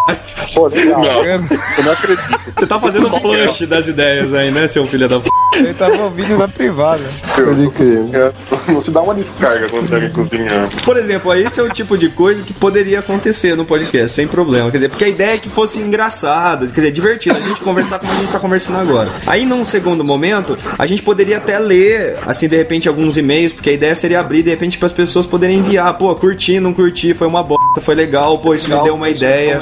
Pô, 0.55 0.69
legal. 0.69 1.25
Eu 1.25 1.41
não 1.85 1.93
acredito. 1.93 2.41
você 2.57 2.67
tá 2.67 2.81
fazendo 2.81 3.11
flush 3.21 3.67
das 3.67 3.89
ideias 3.89 4.35
aí, 4.35 4.51
né, 4.51 4.67
seu 4.69 4.87
filho 4.87 5.09
da 5.09 5.21
p. 5.21 5.29
Ele 5.57 5.75
tava 5.75 6.03
ouvindo 6.03 6.37
na 6.37 6.49
privada. 6.49 7.03
Pode 7.35 7.71
crer. 7.71 8.33
Você 8.75 8.91
dá 8.91 9.03
uma 9.03 9.15
descarga 9.15 9.69
quando 9.69 9.89
tá 9.89 10.09
cozinhando. 10.11 10.77
Por 10.85 10.97
exemplo, 10.97 11.33
esse 11.35 11.61
é 11.61 11.63
o 11.63 11.69
tipo 11.69 11.97
de 11.97 12.09
coisa 12.09 12.43
que 12.43 12.53
poderia 12.53 12.99
acontecer 13.01 13.57
no 13.57 13.65
podcast, 13.65 14.15
sem 14.15 14.27
problema. 14.27 14.71
Quer 14.71 14.79
dizer, 14.79 14.89
porque 14.89 15.05
a 15.05 15.09
ideia 15.09 15.35
é 15.35 15.39
que 15.39 15.49
fosse 15.49 15.79
engraçado, 15.79 16.67
quer 16.69 16.81
dizer, 16.81 16.93
divertido, 16.93 17.37
a 17.37 17.41
gente 17.41 17.61
conversar 17.61 17.99
como 17.99 18.13
a 18.13 18.17
gente 18.17 18.31
tá 18.31 18.39
conversando 18.39 18.79
agora. 18.79 19.11
Aí, 19.27 19.45
num 19.45 19.65
segundo 19.65 20.05
momento, 20.05 20.59
a 20.79 20.87
gente 20.87 21.03
poderia 21.03 21.39
até 21.39 21.59
ler, 21.59 22.19
assim, 22.27 22.49
de 22.49 22.57
repente, 22.57 22.89
alguns 22.89 23.17
e-mails, 23.17 23.53
porque 23.53 23.71
a 23.71 23.73
ideia 23.73 23.95
seria 23.95 24.21
abrir, 24.21 24.43
de 24.43 24.51
repente, 24.51 24.79
para 24.79 24.87
as 24.87 24.93
pessoas 24.93 25.27
poderem 25.27 25.59
enviar. 25.59 25.97
Pô, 25.99 26.15
curti, 26.15 26.61
não 26.61 26.73
curti, 26.73 27.15
foi 27.15 27.27
uma 27.27 27.43
bosta, 27.43 27.81
foi 27.81 27.95
legal, 27.95 28.39
pô, 28.39 28.55
isso 28.55 28.69
me 28.69 28.83
deu 28.83 28.95
uma 28.95 29.09
ideia. 29.09 29.61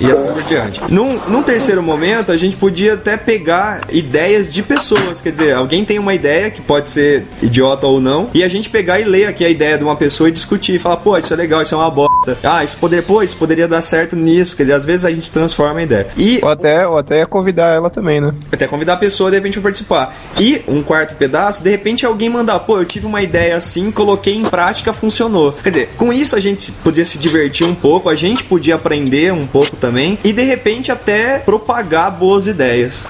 E 0.00 0.10
assim 0.10 0.28
por 0.28 0.42
diante. 0.44 0.80
Num, 0.88 1.18
num 1.28 1.42
terceiro 1.42 1.82
momento, 1.82 2.32
a 2.32 2.36
gente 2.36 2.56
podia 2.56 2.94
até 2.94 3.16
pegar 3.16 3.82
ideias 3.90 4.50
de 4.52 4.62
pessoas. 4.62 5.20
Quer 5.24 5.30
dizer, 5.30 5.54
alguém 5.54 5.86
tem 5.86 5.98
uma 5.98 6.12
ideia 6.12 6.50
que 6.50 6.60
pode 6.60 6.90
ser 6.90 7.24
idiota 7.40 7.86
ou 7.86 7.98
não, 7.98 8.28
e 8.34 8.44
a 8.44 8.48
gente 8.48 8.68
pegar 8.68 9.00
e 9.00 9.04
ler 9.04 9.26
aqui 9.26 9.42
a 9.42 9.48
ideia 9.48 9.78
de 9.78 9.82
uma 9.82 9.96
pessoa 9.96 10.28
e 10.28 10.32
discutir. 10.32 10.78
Falar, 10.78 10.98
pô, 10.98 11.16
isso 11.16 11.32
é 11.32 11.36
legal, 11.36 11.62
isso 11.62 11.74
é 11.74 11.78
uma 11.78 11.90
bosta. 11.90 12.36
Ah, 12.42 12.62
isso 12.62 12.76
poderia, 12.76 13.02
pô, 13.02 13.22
isso 13.22 13.34
poderia 13.34 13.66
dar 13.66 13.80
certo 13.80 14.14
nisso. 14.14 14.54
Quer 14.54 14.64
dizer, 14.64 14.74
às 14.74 14.84
vezes 14.84 15.06
a 15.06 15.10
gente 15.10 15.30
transforma 15.30 15.80
a 15.80 15.82
ideia. 15.82 16.08
E 16.14 16.40
Ou 16.42 16.50
até, 16.50 16.86
ou 16.86 16.98
até 16.98 17.24
convidar 17.24 17.68
ela 17.68 17.88
também, 17.88 18.20
né? 18.20 18.34
até 18.52 18.66
convidar 18.66 18.94
a 18.94 18.96
pessoa 18.98 19.30
de 19.30 19.36
repente 19.38 19.54
pra 19.54 19.62
participar. 19.62 20.14
E 20.38 20.60
um 20.68 20.82
quarto 20.82 21.14
pedaço, 21.14 21.62
de 21.62 21.70
repente 21.70 22.04
alguém 22.04 22.28
mandar, 22.28 22.58
pô, 22.60 22.76
eu 22.76 22.84
tive 22.84 23.06
uma 23.06 23.22
ideia 23.22 23.56
assim, 23.56 23.90
coloquei 23.90 24.34
em 24.34 24.44
prática, 24.44 24.92
funcionou. 24.92 25.52
Quer 25.54 25.70
dizer, 25.70 25.88
com 25.96 26.12
isso 26.12 26.36
a 26.36 26.40
gente 26.40 26.70
podia 26.70 27.06
se 27.06 27.18
divertir 27.18 27.66
um 27.66 27.74
pouco, 27.74 28.10
a 28.10 28.14
gente 28.14 28.44
podia 28.44 28.74
aprender 28.74 29.32
um 29.32 29.46
pouco 29.46 29.74
também 29.74 30.18
e 30.22 30.34
de 30.34 30.42
repente 30.42 30.92
até 30.92 31.38
propagar 31.38 32.10
boas 32.10 32.46
ideias. 32.46 33.06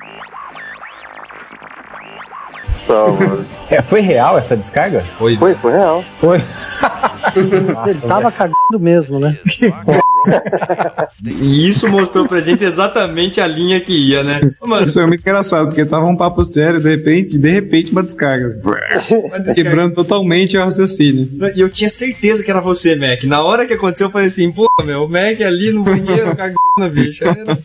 Só, 2.75 3.12
mano. 3.12 3.47
É, 3.71 3.81
foi 3.81 4.00
real 4.00 4.37
essa 4.37 4.57
descarga? 4.57 5.04
Foi. 5.16 5.37
Foi, 5.37 5.54
foi 5.54 5.73
real. 5.73 6.04
Foi. 6.16 6.38
Ele 7.87 8.00
tava 8.00 8.33
cagando 8.33 8.81
mesmo, 8.81 9.21
né? 9.21 9.38
E 11.26 11.69
isso 11.69 11.88
mostrou 11.88 12.26
pra 12.28 12.40
gente 12.43 12.62
exatamente 12.64 13.40
a 13.40 13.47
linha 13.47 13.81
que 13.81 13.93
ia, 14.11 14.23
né? 14.23 14.40
Mano, 14.62 14.85
Isso 14.85 15.00
é 15.00 15.07
muito 15.07 15.21
engraçado, 15.21 15.69
porque 15.69 15.85
tava 15.85 16.04
um 16.04 16.16
papo 16.16 16.45
sério, 16.45 16.78
de 16.81 16.88
repente, 16.90 17.38
de 17.38 17.49
repente 17.50 17.93
uma 17.93 18.02
descarga. 18.02 18.61
Quebrando 19.54 19.95
totalmente 19.95 20.57
o 20.57 20.61
raciocínio. 20.61 21.28
E 21.57 21.61
eu 21.61 21.71
tinha 21.71 21.88
certeza 21.88 22.43
que 22.43 22.50
era 22.50 22.61
você, 22.61 22.95
Mac. 22.95 23.25
Na 23.25 23.43
hora 23.43 23.64
que 23.66 23.73
aconteceu, 23.73 24.09
eu 24.09 24.11
falei 24.11 24.26
assim, 24.26 24.50
pô, 24.52 24.66
meu, 24.85 25.04
o 25.04 25.09
Mac 25.09 25.40
ali 25.40 25.71
no 25.73 25.83
banheiro 25.83 26.35
cagando, 26.37 26.93
bicho. 26.93 27.25
Era, 27.25 27.59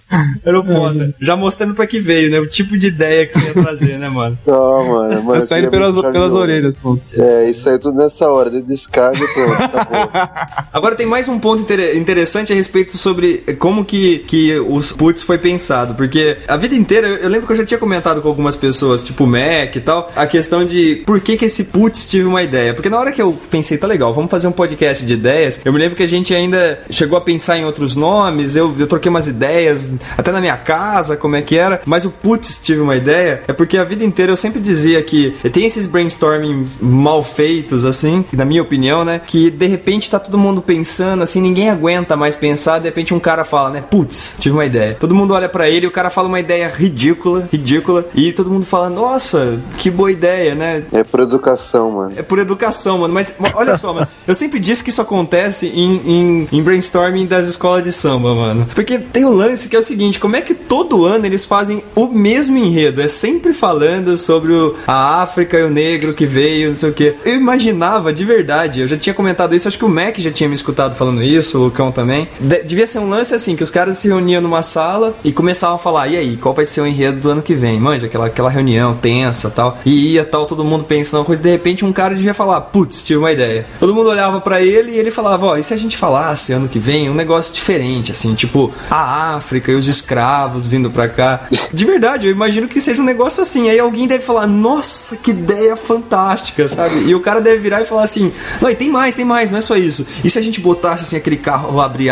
era 0.46 0.60
o 0.60 0.64
foda. 0.64 1.14
Já 1.20 1.36
mostrando 1.36 1.74
pra 1.74 1.86
que 1.86 2.00
veio, 2.00 2.30
né? 2.32 2.40
O 2.40 2.48
tipo 2.48 2.78
de 2.78 2.88
ideia 2.88 3.26
que 3.26 3.38
você 3.38 3.48
ia 3.48 3.54
trazer, 3.54 3.98
né, 4.00 4.08
mano? 4.10 4.38
Não, 4.48 4.88
mano. 4.88 5.24
mano 5.24 5.34
Tá 5.34 5.42
saindo 5.42 5.70
pelas, 5.70 5.96
pelas 6.02 6.34
orelhas, 6.34 6.78
pô. 6.78 6.98
É, 7.14 7.50
isso 7.50 7.68
aí 7.70 7.78
tudo 7.78 7.98
nessa 7.98 8.28
hora, 8.30 8.50
de 8.50 8.62
descarga 8.62 9.20
e 9.22 9.28
pronto, 9.34 9.64
acabou. 9.64 10.12
Agora 10.72 10.96
tem 10.96 11.06
mais 11.06 11.28
um 11.28 11.38
ponto 11.40 11.64
inter- 11.64 11.98
interessante 11.98 12.49
a 12.54 12.56
respeito 12.56 12.98
sobre 12.98 13.44
como 13.58 13.86
que, 13.86 14.20
que 14.20 14.60
os 14.60 14.92
puts 14.92 15.24
foi 15.24 15.38
pensado. 15.38 15.96
Porque 15.96 16.38
a 16.48 16.58
vida 16.58 16.76
inteira, 16.76 17.08
eu, 17.08 17.30
lembro 17.30 17.48
que 17.48 17.54
eu 17.54 17.58
já 17.58 17.66
tinha 17.66 17.78
comentado 17.78 18.22
com 18.22 18.28
algumas 18.28 18.56
pessoas, 18.56 19.04
tipo 19.04 19.26
Mac 19.26 19.76
e 19.76 19.80
tal, 19.80 20.12
a 20.16 20.26
questão 20.28 20.66
de 20.66 21.04
por 21.06 21.20
que 21.20 21.38
que 21.38 21.46
esse 21.46 21.66
putz 21.66 22.08
tive 22.08 22.26
uma 22.26 22.44
ideia. 22.44 22.74
Porque 22.74 22.90
na 22.90 23.00
hora 23.00 23.12
que 23.12 23.22
eu 23.22 23.38
pensei, 23.50 23.78
tá 23.78 23.88
legal, 23.88 24.14
vamos 24.14 24.32
fazer 24.32 24.48
um 24.48 24.52
podcast 24.52 25.06
de 25.06 25.14
ideias, 25.14 25.60
eu 25.64 25.74
me 25.74 25.80
lembro 25.80 25.96
que 25.96 26.04
a 26.04 26.08
gente 26.08 26.34
ainda 26.34 26.82
chegou 26.90 27.18
a 27.18 27.22
pensar 27.22 27.58
em 27.58 27.66
outros 27.66 27.96
nomes, 27.96 28.56
eu, 28.56 28.76
eu 28.78 28.88
troquei 28.88 29.10
umas 29.10 29.28
ideias, 29.28 29.94
até 30.18 30.32
na 30.32 30.42
minha 30.42 30.58
casa, 30.58 31.16
como 31.16 31.36
é 31.36 31.42
que 31.42 31.58
era, 31.58 31.82
mas 31.86 32.06
o 32.06 32.12
putz 32.12 32.60
tive 32.60 32.82
uma 32.82 32.96
ideia, 32.96 33.44
é 33.48 33.54
porque 33.54 33.78
a 33.78 33.84
vida 33.84 34.04
inteira 34.04 34.32
eu 34.32 34.38
sempre 34.38 34.60
dizia 34.60 35.02
que 35.02 35.32
tem 35.52 35.66
esses 35.66 35.88
brainstorming 35.88 36.68
mal 36.82 37.24
feitos, 37.24 37.86
assim, 37.86 38.26
na 38.32 38.46
minha 38.46 38.62
opinião, 38.62 39.04
né? 39.04 39.22
Que 39.26 39.50
de 39.50 39.68
repente 39.68 40.10
tá 40.10 40.20
todo 40.20 40.38
mundo 40.38 40.62
pensando, 40.62 41.24
assim, 41.24 41.42
ninguém 41.42 41.70
aguenta 41.70 42.16
mais 42.16 42.36
pensar, 42.40 42.80
de 42.80 42.86
repente 42.86 43.14
um 43.14 43.20
cara 43.20 43.44
fala, 43.46 43.70
né? 43.70 43.84
Putz, 43.90 44.36
tive 44.40 44.56
uma 44.56 44.66
ideia. 44.66 44.96
Todo 45.00 45.14
mundo 45.16 45.34
olha 45.34 45.50
pra 45.50 45.70
ele, 45.70 45.86
o 45.88 45.92
cara 45.92 46.10
fala 46.10 46.28
uma 46.28 46.40
ideia 46.40 46.68
ridícula, 46.68 47.48
ridícula, 47.52 48.06
e 48.16 48.32
todo 48.32 48.50
mundo 48.50 48.66
fala, 48.66 48.90
nossa, 48.90 49.60
que 49.78 49.90
boa 49.90 50.12
ideia, 50.12 50.56
né? 50.56 50.84
É 50.92 51.04
por 51.04 51.20
educação, 51.20 51.92
mano. 51.92 52.14
É 52.18 52.22
por 52.22 52.40
educação, 52.40 53.00
mano. 53.00 53.14
Mas 53.14 53.36
olha 53.54 53.78
só, 53.78 53.94
mano. 53.94 54.08
Eu 54.28 54.36
sempre 54.36 54.60
disse 54.60 54.84
que 54.84 54.90
isso 54.90 55.02
acontece 55.02 55.68
em, 55.68 55.96
em, 56.06 56.48
em 56.52 56.62
brainstorming 56.64 57.26
das 57.26 57.48
escolas 57.48 57.84
de 57.84 57.92
samba, 57.92 58.34
mano. 58.34 58.68
Porque 58.74 58.98
tem 59.00 59.26
o 59.26 59.32
lance 59.34 59.68
que 59.68 59.76
é 59.76 59.80
o 59.80 59.84
seguinte: 59.84 60.20
como 60.20 60.36
é 60.36 60.42
que 60.42 60.54
todo 60.54 61.06
ano 61.06 61.26
eles 61.26 61.46
fazem 61.46 61.84
o 61.96 62.08
mesmo 62.08 62.58
enredo? 62.58 63.02
É 63.02 63.08
sempre 63.08 63.54
falando 63.54 64.18
sobre 64.18 64.52
o- 64.54 64.76
a 64.88 65.22
África 65.22 65.58
e 65.60 65.64
o 65.64 65.70
negro 65.70 66.14
que 66.14 66.26
veio, 66.26 66.70
não 66.70 66.78
sei 66.78 66.90
o 66.90 66.94
quê. 66.94 67.16
Eu 67.26 67.36
imaginava, 67.36 68.14
de 68.14 68.24
verdade, 68.24 68.80
eu 68.82 68.88
já 68.88 68.98
tinha 68.98 69.14
comentado 69.14 69.54
isso, 69.56 69.68
acho 69.68 69.78
que 69.78 69.86
o 69.86 69.90
Mac 69.90 70.18
já 70.20 70.32
tinha 70.32 70.48
me 70.48 70.56
escutado 70.56 70.96
falando 70.96 71.22
isso, 71.24 71.58
o 71.60 71.64
Lucão 71.66 71.92
também. 71.92 72.29
De- 72.40 72.64
devia 72.64 72.88
ser 72.88 73.00
um 73.00 73.10
lance 73.10 73.34
assim: 73.34 73.56
que 73.56 73.64
os 73.64 73.70
caras 73.70 73.98
se 73.98 74.08
reuniam 74.08 74.42
numa 74.42 74.64
sala 74.64 75.16
e 75.24 75.32
começavam 75.32 75.76
a 75.76 75.80
falar, 75.80 76.08
e 76.08 76.18
aí, 76.18 76.38
qual 76.38 76.54
vai 76.54 76.66
ser 76.66 76.82
o 76.82 76.88
enredo 76.88 77.20
do 77.20 77.30
ano 77.32 77.42
que 77.42 77.54
vem? 77.56 77.80
Manja, 77.80 78.08
aquela, 78.08 78.26
aquela 78.28 78.50
reunião 78.50 78.96
tensa 78.96 79.50
tal. 79.50 79.78
E 79.86 80.14
ia 80.14 80.26
tal, 80.26 80.46
todo 80.46 80.64
mundo 80.64 80.84
pensando 80.84 81.20
uma 81.20 81.26
coisa, 81.26 81.42
de 81.42 81.50
repente 81.50 81.86
um 81.86 81.94
cara 81.94 82.16
devia 82.16 82.34
falar, 82.34 82.62
putz, 82.62 83.04
tive 83.04 83.20
uma 83.20 83.32
ideia. 83.32 83.66
Todo 83.80 83.94
mundo 83.94 84.10
olhava 84.10 84.42
pra 84.42 84.62
ele 84.62 84.92
e 84.92 84.98
ele 84.98 85.12
falava, 85.12 85.46
ó, 85.48 85.58
e 85.58 85.64
se 85.64 85.74
a 85.74 85.78
gente 85.78 85.98
falasse 85.98 86.54
ano 86.54 86.68
que 86.68 86.80
vem 86.80 87.10
um 87.10 87.14
negócio 87.14 87.54
diferente, 87.54 88.12
assim, 88.12 88.34
tipo, 88.36 88.74
a 88.90 89.36
África 89.36 89.72
e 89.72 89.76
os 89.76 89.88
escravos 89.88 90.66
vindo 90.68 90.90
pra 90.90 91.08
cá. 91.08 91.42
De 91.74 91.86
verdade, 91.86 92.26
eu 92.28 92.32
imagino 92.32 92.68
que 92.68 92.82
seja 92.82 93.02
um 93.02 93.06
negócio 93.06 93.42
assim. 93.42 93.70
Aí 93.70 93.80
alguém 93.80 94.08
deve 94.08 94.24
falar, 94.24 94.48
nossa, 94.48 95.16
que 95.16 95.32
ideia 95.32 95.76
fantástica, 95.76 96.68
sabe? 96.68 97.04
E 97.08 97.14
o 97.16 97.20
cara 97.20 97.42
deve 97.42 97.58
virar 97.60 97.82
e 97.82 97.86
falar 97.86 98.04
assim, 98.04 98.32
não, 98.62 98.70
e 98.70 98.76
tem 98.76 98.90
mais, 98.90 99.16
tem 99.16 99.26
mais, 99.26 99.52
não 99.52 99.58
é 99.58 99.62
só 99.62 99.76
isso. 99.76 100.06
E 100.24 100.30
se 100.30 100.38
a 100.40 100.42
gente 100.42 100.60
botasse 100.60 101.04
assim 101.04 101.18
aquele 101.18 101.38
carro 101.38 101.80
abre 101.80 102.10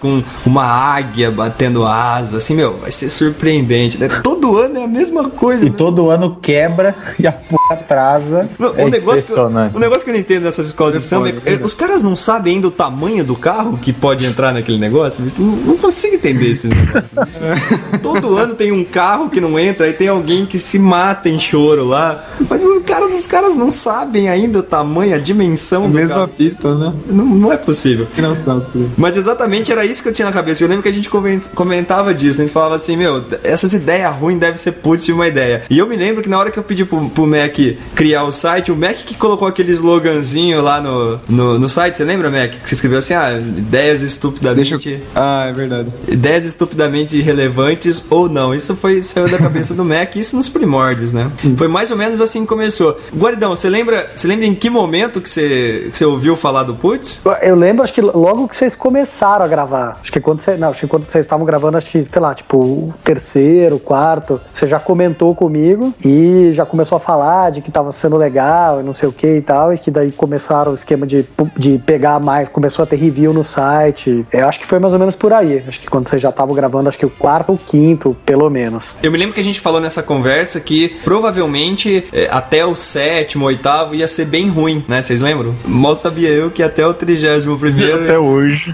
com 0.00 0.22
uma 0.44 0.64
águia 0.64 1.30
batendo 1.30 1.84
asa, 1.84 2.38
assim, 2.38 2.54
meu, 2.54 2.78
vai 2.78 2.90
ser 2.90 3.10
surpreendente, 3.10 3.98
né? 3.98 4.08
Todo 4.22 4.58
ano 4.58 4.78
é 4.78 4.84
a 4.84 4.88
mesma 4.88 5.28
coisa. 5.28 5.64
E 5.66 5.70
né? 5.70 5.74
todo 5.76 6.10
ano 6.10 6.36
quebra 6.40 6.94
e 7.18 7.26
a 7.26 7.32
porra 7.32 7.61
atrasa. 7.72 8.48
Não, 8.58 8.74
é 8.76 8.84
o, 8.84 8.88
negócio 8.88 9.26
que 9.26 9.32
eu, 9.32 9.36
impressionante. 9.44 9.76
o 9.76 9.80
negócio 9.80 10.04
que 10.04 10.10
eu 10.10 10.14
não 10.14 10.20
entendo 10.20 10.42
dessas 10.44 10.66
escolas 10.68 11.00
de 11.00 11.04
samba 11.04 11.28
é, 11.28 11.54
é, 11.54 11.64
os 11.64 11.74
caras 11.74 12.02
não 12.02 12.14
sabem 12.16 12.54
ainda 12.56 12.68
o 12.68 12.70
tamanho 12.70 13.24
do 13.24 13.36
carro 13.36 13.78
que 13.78 13.92
pode 13.92 14.24
entrar 14.26 14.52
naquele 14.52 14.78
negócio. 14.78 15.24
Não, 15.38 15.46
não 15.56 15.76
consigo 15.76 16.14
entender 16.14 16.52
esse 16.52 16.68
negócio. 16.68 17.10
Todo 18.02 18.36
ano 18.36 18.54
tem 18.54 18.72
um 18.72 18.84
carro 18.84 19.28
que 19.30 19.40
não 19.40 19.58
entra, 19.58 19.86
aí 19.86 19.92
tem 19.92 20.08
alguém 20.08 20.46
que 20.46 20.58
se 20.58 20.78
mata 20.78 21.28
em 21.28 21.38
choro 21.38 21.84
lá. 21.84 22.24
Mas 22.48 22.62
o 22.62 22.80
cara 22.80 23.08
dos 23.08 23.26
caras 23.26 23.54
não 23.54 23.70
sabem 23.70 24.28
ainda 24.28 24.58
o 24.58 24.62
tamanho, 24.62 25.14
a 25.14 25.18
dimensão 25.18 25.84
A 25.84 25.88
do 25.88 25.94
mesma 25.94 26.16
carro. 26.16 26.28
pista, 26.28 26.74
né? 26.74 26.92
Não, 27.06 27.24
não 27.24 27.52
é 27.52 27.56
possível. 27.56 28.06
Que 28.14 28.20
não 28.20 28.34
sabe. 28.36 28.64
sim. 28.72 28.90
Mas 28.96 29.16
exatamente 29.16 29.70
era 29.72 29.84
isso 29.84 30.02
que 30.02 30.08
eu 30.08 30.12
tinha 30.12 30.26
na 30.26 30.32
cabeça. 30.32 30.62
Eu 30.62 30.68
lembro 30.68 30.82
que 30.82 30.88
a 30.88 30.92
gente 30.92 31.08
comen- 31.08 31.40
comentava 31.54 32.14
disso. 32.14 32.40
A 32.40 32.44
gente 32.44 32.52
falava 32.52 32.74
assim, 32.74 32.96
meu, 32.96 33.24
essas 33.44 33.72
ideias 33.72 34.14
ruins 34.14 34.38
devem 34.38 34.56
ser 34.56 34.72
putz 34.72 35.04
de 35.04 35.12
uma 35.12 35.26
ideia. 35.28 35.62
E 35.70 35.78
eu 35.78 35.86
me 35.86 35.96
lembro 35.96 36.22
que 36.22 36.28
na 36.28 36.38
hora 36.38 36.50
que 36.50 36.58
eu 36.58 36.62
pedi 36.62 36.84
pro, 36.84 37.08
pro 37.10 37.26
Mac 37.26 37.58
criar 37.94 38.24
o 38.24 38.32
site, 38.32 38.72
o 38.72 38.76
Mac 38.76 38.96
que 38.96 39.14
colocou 39.14 39.46
aquele 39.48 39.72
sloganzinho 39.72 40.60
lá 40.62 40.80
no, 40.80 41.20
no, 41.28 41.58
no 41.58 41.68
site, 41.68 41.96
você 41.96 42.04
lembra, 42.04 42.30
Mac? 42.30 42.50
Que 42.50 42.68
você 42.68 42.74
escreveu 42.74 42.98
assim, 42.98 43.14
ah, 43.14 43.32
ideias 43.38 44.00
Deixa 44.00 44.06
estupidamente. 44.14 44.88
eu... 44.88 45.00
Ah, 45.14 45.46
é 45.48 45.52
verdade. 45.52 45.88
Ideias 46.08 46.44
estupidamente 46.44 47.16
irrelevantes 47.16 48.04
ou 48.10 48.28
não. 48.28 48.54
Isso 48.54 48.74
foi 48.76 49.02
saiu 49.02 49.28
da 49.28 49.38
cabeça 49.38 49.74
do 49.74 49.84
Mac, 49.84 50.16
isso 50.16 50.36
nos 50.36 50.48
primórdios, 50.48 51.12
né? 51.12 51.30
Foi 51.56 51.68
mais 51.68 51.90
ou 51.90 51.96
menos 51.96 52.20
assim 52.20 52.42
que 52.42 52.46
começou. 52.46 52.98
Guaridão, 53.14 53.50
você 53.54 53.68
lembra, 53.68 54.10
você 54.14 54.26
lembra 54.26 54.46
em 54.46 54.54
que 54.54 54.70
momento 54.70 55.20
que 55.20 55.28
você, 55.28 55.88
que 55.90 55.96
você 55.96 56.04
ouviu 56.04 56.36
falar 56.36 56.64
do 56.64 56.74
Putz? 56.74 57.22
Eu 57.42 57.56
lembro, 57.56 57.82
acho 57.82 57.92
que 57.92 58.00
logo 58.00 58.48
que 58.48 58.56
vocês 58.56 58.74
começaram 58.74 59.44
a 59.44 59.48
gravar. 59.48 59.98
Acho 60.00 60.12
que 60.12 60.20
quando 60.20 60.40
você. 60.40 60.56
Não, 60.56 60.70
acho 60.70 60.80
que 60.80 60.86
quando 60.86 61.06
vocês 61.06 61.24
estavam 61.24 61.44
gravando, 61.44 61.76
acho 61.76 61.90
que, 61.90 62.04
sei 62.04 62.22
lá, 62.22 62.34
tipo, 62.34 62.58
o 62.58 62.94
terceiro, 63.02 63.78
quarto, 63.78 64.40
você 64.52 64.66
já 64.66 64.78
comentou 64.78 65.34
comigo 65.34 65.94
e 66.04 66.50
já 66.52 66.64
começou 66.64 66.96
a 66.96 67.00
falar 67.00 67.50
de 67.52 67.60
que 67.60 67.70
tava 67.70 67.92
sendo 67.92 68.16
legal 68.16 68.80
e 68.80 68.82
não 68.82 68.94
sei 68.94 69.08
o 69.08 69.12
que 69.12 69.36
e 69.36 69.42
tal. 69.42 69.72
E 69.72 69.78
que 69.78 69.90
daí 69.90 70.10
começaram 70.10 70.72
o 70.72 70.74
esquema 70.74 71.06
de, 71.06 71.26
de 71.56 71.78
pegar 71.78 72.18
mais, 72.20 72.48
começou 72.48 72.82
a 72.82 72.86
ter 72.86 72.96
review 72.96 73.32
no 73.32 73.44
site. 73.44 74.26
Eu 74.32 74.48
acho 74.48 74.60
que 74.60 74.66
foi 74.66 74.78
mais 74.78 74.92
ou 74.92 74.98
menos 74.98 75.14
por 75.14 75.32
aí. 75.32 75.62
Acho 75.66 75.80
que 75.80 75.88
quando 75.88 76.08
vocês 76.08 76.20
já 76.20 76.30
estavam 76.30 76.54
gravando, 76.54 76.88
acho 76.88 76.98
que 76.98 77.06
o 77.06 77.10
quarto 77.10 77.50
ou 77.50 77.58
quinto, 77.58 78.16
pelo 78.24 78.48
menos. 78.50 78.94
Eu 79.02 79.12
me 79.12 79.18
lembro 79.18 79.34
que 79.34 79.40
a 79.40 79.44
gente 79.44 79.60
falou 79.60 79.80
nessa 79.80 80.02
conversa 80.02 80.60
que 80.60 80.96
provavelmente 81.04 82.04
é, 82.12 82.28
até 82.30 82.64
o 82.64 82.74
sétimo, 82.74 83.46
oitavo 83.46 83.94
ia 83.94 84.08
ser 84.08 84.26
bem 84.26 84.48
ruim, 84.48 84.84
né? 84.88 85.02
Vocês 85.02 85.20
lembram? 85.20 85.54
Mal 85.64 85.96
sabia 85.96 86.30
eu 86.30 86.50
que 86.50 86.62
até 86.62 86.86
o 86.86 86.94
trigésimo 86.94 87.58
primeiro 87.58 88.04
Até 88.04 88.18
hoje. 88.18 88.72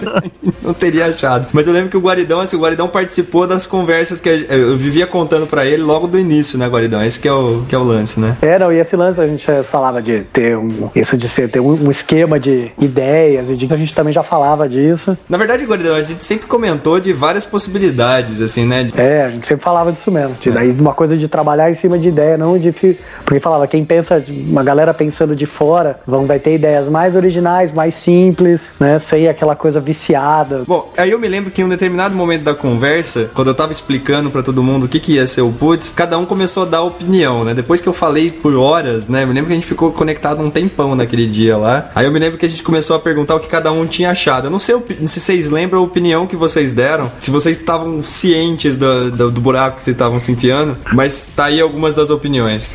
não 0.62 0.74
teria 0.74 1.06
achado. 1.06 1.48
Mas 1.52 1.66
eu 1.66 1.72
lembro 1.72 1.90
que 1.90 1.96
o 1.96 2.00
Guaridão, 2.00 2.40
assim, 2.40 2.56
o 2.56 2.60
Guaridão 2.60 2.88
participou 2.88 3.46
das 3.46 3.66
conversas 3.66 4.20
que 4.20 4.28
eu 4.28 4.76
vivia 4.76 5.06
contando 5.06 5.46
pra 5.46 5.64
ele 5.66 5.82
logo 5.82 6.06
do 6.06 6.18
início, 6.18 6.58
né, 6.58 6.66
Guaridão? 6.66 7.04
Esse 7.04 7.18
que 7.18 7.28
é 7.28 7.32
o, 7.32 7.64
que 7.68 7.74
é 7.74 7.78
o 7.78 7.82
lance, 7.82 7.99
né? 8.18 8.36
É, 8.42 8.58
não, 8.58 8.72
e 8.72 8.78
esse 8.78 8.96
lance 8.96 9.20
a 9.20 9.26
gente 9.26 9.48
eh, 9.50 9.62
falava 9.62 10.00
de 10.00 10.20
ter 10.32 10.56
um. 10.56 10.90
Isso 10.94 11.16
de 11.16 11.28
ser, 11.28 11.48
ter 11.50 11.60
um, 11.60 11.72
um 11.72 11.90
esquema 11.90 12.38
de 12.38 12.70
ideias, 12.80 13.50
e 13.50 13.56
de, 13.56 13.72
a 13.72 13.76
gente 13.76 13.94
também 13.94 14.12
já 14.12 14.22
falava 14.22 14.68
disso. 14.68 15.16
Na 15.28 15.36
verdade, 15.38 15.64
Guaridão, 15.64 15.94
a 15.96 16.02
gente 16.02 16.24
sempre 16.24 16.46
comentou 16.46 16.98
de 17.00 17.12
várias 17.12 17.46
possibilidades, 17.46 18.40
assim, 18.40 18.66
né? 18.66 18.84
De- 18.84 19.00
É, 19.00 19.24
a 19.24 19.30
gente 19.30 19.46
sempre 19.46 19.62
falava 19.64 19.92
disso 19.92 20.10
mesmo. 20.10 20.36
De, 20.40 20.50
daí 20.50 20.70
uma 20.72 20.94
coisa 20.94 21.16
de 21.16 21.28
trabalhar 21.28 21.70
em 21.70 21.74
cima 21.74 21.98
de 21.98 22.08
ideia, 22.08 22.36
não 22.36 22.58
de. 22.58 22.72
fi- 22.72 22.98
Porque 23.24 23.40
falava, 23.40 23.66
quem 23.66 23.84
pensa, 23.84 24.22
uma 24.28 24.62
galera 24.62 24.92
pensando 24.94 25.34
de 25.36 25.46
fora, 25.46 26.00
vão, 26.06 26.26
vai 26.26 26.38
ter 26.38 26.54
ideias 26.54 26.88
mais 26.88 27.16
originais, 27.16 27.72
mais 27.72 27.94
simples, 27.94 28.74
né? 28.80 28.98
Sem 28.98 29.28
aquela 29.28 29.54
coisa 29.56 29.80
viciada. 29.80 30.62
Bom, 30.66 30.90
aí 30.96 31.10
eu 31.10 31.18
me 31.18 31.28
lembro 31.28 31.50
que 31.50 31.62
em 31.62 31.64
um 31.64 31.68
determinado 31.68 32.14
momento 32.14 32.42
da 32.42 32.54
conversa, 32.54 33.30
quando 33.34 33.48
eu 33.48 33.54
tava 33.54 33.72
explicando 33.72 34.30
pra 34.30 34.42
todo 34.42 34.62
mundo 34.62 34.84
o 34.86 34.88
que, 34.88 34.98
que 35.00 35.14
ia 35.14 35.26
ser 35.26 35.42
o 35.42 35.52
Putz, 35.52 35.90
cada 35.90 36.18
um 36.18 36.26
começou 36.26 36.62
a 36.64 36.66
dar 36.66 36.82
opinião, 36.82 37.44
né? 37.44 37.54
Depois 37.54 37.80
que 37.80 37.88
eu 37.90 37.94
falei 37.94 38.30
por 38.30 38.54
horas, 38.54 39.08
né? 39.08 39.26
Me 39.26 39.32
lembro 39.32 39.48
que 39.48 39.52
a 39.52 39.56
gente 39.56 39.66
ficou 39.66 39.92
conectado 39.92 40.42
um 40.42 40.50
tempão 40.50 40.94
naquele 40.94 41.26
dia 41.26 41.56
lá. 41.56 41.90
Aí 41.94 42.06
eu 42.06 42.12
me 42.12 42.18
lembro 42.18 42.38
que 42.38 42.46
a 42.46 42.48
gente 42.48 42.62
começou 42.62 42.96
a 42.96 42.98
perguntar 42.98 43.34
o 43.34 43.40
que 43.40 43.48
cada 43.48 43.70
um 43.70 43.86
tinha 43.86 44.10
achado. 44.10 44.46
Eu 44.46 44.50
não 44.50 44.58
sei 44.58 44.76
se 45.06 45.20
vocês 45.20 45.50
lembram 45.50 45.80
a 45.80 45.82
opinião 45.82 46.26
que 46.26 46.36
vocês 46.36 46.72
deram, 46.72 47.10
se 47.20 47.30
vocês 47.30 47.58
estavam 47.58 48.02
cientes 48.02 48.78
do, 48.78 49.10
do, 49.10 49.30
do 49.30 49.40
buraco 49.40 49.78
que 49.78 49.84
vocês 49.84 49.94
estavam 49.94 50.18
se 50.18 50.32
enfiando, 50.32 50.76
mas 50.92 51.32
tá 51.34 51.46
aí 51.46 51.60
algumas 51.60 51.94
das 51.94 52.10
opiniões. 52.10 52.74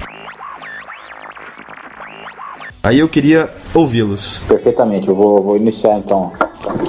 Aí 2.83 2.99
eu 2.99 3.07
queria 3.07 3.49
ouvi-los. 3.73 4.41
Perfeitamente, 4.47 5.07
eu 5.07 5.15
vou, 5.15 5.41
vou 5.41 5.57
iniciar 5.57 5.97
então 5.97 6.31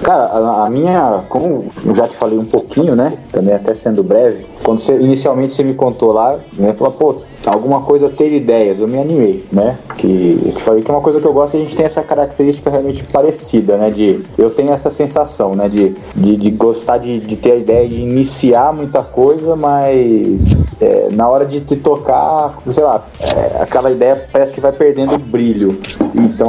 Cara, 0.02 0.24
a, 0.24 0.66
a 0.66 0.70
minha, 0.70 1.24
como 1.28 1.66
eu 1.84 1.94
já 1.94 2.08
te 2.08 2.16
falei 2.16 2.38
um 2.38 2.44
pouquinho, 2.44 2.94
né? 2.94 3.18
Também 3.30 3.54
até 3.54 3.74
sendo 3.74 4.02
breve, 4.02 4.46
quando 4.66 4.80
você 4.80 4.98
inicialmente 4.98 5.54
você 5.54 5.62
me 5.62 5.74
contou 5.74 6.10
lá, 6.10 6.40
né? 6.54 6.72
Falou, 6.72 6.92
pô, 6.92 7.16
alguma 7.46 7.80
coisa 7.82 8.08
ter 8.08 8.34
ideias, 8.34 8.80
eu 8.80 8.88
me 8.88 8.98
animei, 8.98 9.44
né? 9.52 9.78
Que 9.96 10.42
eu 10.44 10.52
te 10.54 10.60
falei 10.60 10.82
que 10.82 10.90
é 10.90 10.94
uma 10.94 11.00
coisa 11.00 11.20
que 11.20 11.26
eu 11.26 11.32
gosto 11.32 11.56
a 11.56 11.60
gente 11.60 11.76
tem 11.76 11.86
essa 11.86 12.02
característica 12.02 12.68
realmente 12.68 13.04
parecida, 13.04 13.76
né? 13.76 13.90
De 13.90 14.24
eu 14.36 14.50
tenho 14.50 14.72
essa 14.72 14.90
sensação, 14.90 15.54
né? 15.54 15.68
De, 15.68 15.94
de, 16.16 16.36
de 16.36 16.50
gostar 16.50 16.98
de, 16.98 17.20
de 17.20 17.36
ter 17.36 17.52
a 17.52 17.54
ideia 17.54 17.88
de 17.88 17.94
iniciar 17.94 18.72
muita 18.72 19.04
coisa, 19.04 19.54
mas 19.54 20.74
é, 20.80 21.08
na 21.12 21.28
hora 21.28 21.46
de 21.46 21.60
te 21.60 21.76
tocar, 21.76 22.58
sei 22.68 22.82
lá, 22.82 23.06
é, 23.20 23.62
aquela 23.62 23.90
ideia 23.92 24.20
parece 24.32 24.52
que 24.52 24.60
vai 24.60 24.72
perdendo 24.72 25.16
brilho. 25.16 25.78
Então, 26.12 26.48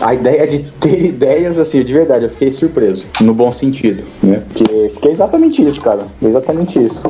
a 0.00 0.12
ideia 0.12 0.46
de 0.46 0.58
ter 0.72 1.02
ideias, 1.06 1.58
assim, 1.58 1.82
de 1.82 1.92
verdade, 1.92 2.24
eu 2.24 2.30
fiquei 2.30 2.52
surpreso, 2.52 3.04
no 3.20 3.32
bom 3.32 3.52
sentido, 3.52 4.04
né? 4.22 4.42
Porque, 4.46 4.90
porque 4.92 5.08
é 5.08 5.10
exatamente 5.10 5.66
isso, 5.66 5.80
cara. 5.80 6.02
É 6.22 6.26
exatamente 6.26 6.84
isso. 6.84 7.00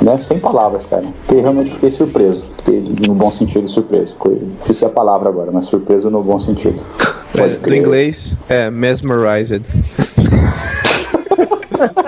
Né? 0.00 0.16
Sem 0.18 0.38
palavras, 0.38 0.86
cara. 0.86 1.04
Porque 1.26 1.40
realmente 1.40 1.72
fiquei 1.72 1.90
surpreso. 1.90 2.44
Fiquei 2.58 2.80
no 3.06 3.14
bom 3.14 3.30
sentido 3.30 3.68
surpreso. 3.68 4.16
Não 4.24 4.66
sei 4.66 4.74
se 4.74 4.84
é 4.84 4.86
a 4.86 4.90
palavra 4.90 5.28
agora, 5.28 5.50
mas 5.52 5.66
surpreso 5.66 6.10
no 6.10 6.22
bom 6.22 6.38
sentido. 6.38 6.82
É, 7.34 7.48
do 7.48 7.74
inglês 7.74 8.36
é 8.46 8.70
mesmerized. 8.70 9.72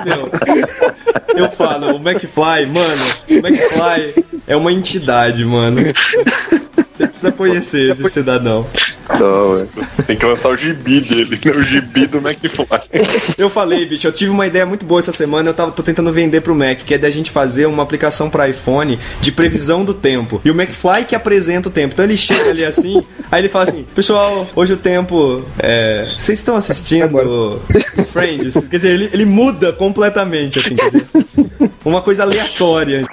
Meu, 0.04 0.28
eu 1.34 1.50
falo, 1.50 1.96
o 1.96 1.96
McFly, 1.96 2.66
mano, 2.66 3.02
o 3.30 3.46
McFly 3.46 4.24
é 4.46 4.54
uma 4.54 4.70
entidade, 4.70 5.42
mano. 5.44 5.80
Você 6.94 7.08
precisa 7.08 7.32
conhecer 7.32 7.90
esse 7.90 8.08
cidadão. 8.08 8.64
Não, 9.18 9.58
é. 9.58 9.66
Tem 10.04 10.16
que 10.16 10.24
lançar 10.24 10.48
o 10.50 10.56
gibi 10.56 11.00
dele, 11.00 11.40
né? 11.44 11.50
O 11.50 11.62
gibi 11.62 12.06
do 12.06 12.18
McFly. 12.18 13.34
Eu 13.36 13.50
falei, 13.50 13.84
bicho, 13.84 14.06
eu 14.06 14.12
tive 14.12 14.30
uma 14.30 14.46
ideia 14.46 14.64
muito 14.64 14.86
boa 14.86 15.00
essa 15.00 15.10
semana, 15.10 15.50
eu 15.50 15.54
tava, 15.54 15.72
tô 15.72 15.82
tentando 15.82 16.12
vender 16.12 16.40
pro 16.40 16.54
Mac, 16.54 16.78
que 16.78 16.94
é 16.94 16.98
da 16.98 17.10
gente 17.10 17.32
fazer 17.32 17.66
uma 17.66 17.82
aplicação 17.82 18.30
para 18.30 18.48
iPhone 18.48 18.98
de 19.20 19.32
previsão 19.32 19.84
do 19.84 19.92
tempo. 19.92 20.40
E 20.44 20.50
o 20.50 20.54
McFly 20.54 21.04
que 21.04 21.16
apresenta 21.16 21.68
o 21.68 21.72
tempo. 21.72 21.94
Então 21.94 22.04
ele 22.04 22.16
chega 22.16 22.50
ali 22.50 22.64
assim, 22.64 23.02
aí 23.30 23.42
ele 23.42 23.48
fala 23.48 23.64
assim, 23.64 23.84
pessoal, 23.94 24.48
hoje 24.54 24.74
o 24.74 24.76
tempo 24.76 25.44
é. 25.58 26.14
Vocês 26.16 26.38
estão 26.38 26.54
assistindo 26.54 27.60
Friends? 28.12 28.54
Quer 28.70 28.76
dizer, 28.76 28.90
ele, 28.90 29.10
ele 29.12 29.24
muda 29.24 29.72
completamente, 29.72 30.60
assim, 30.60 30.76
quer 30.76 30.86
dizer, 30.86 31.06
uma 31.84 32.00
coisa 32.00 32.22
aleatória. 32.22 33.04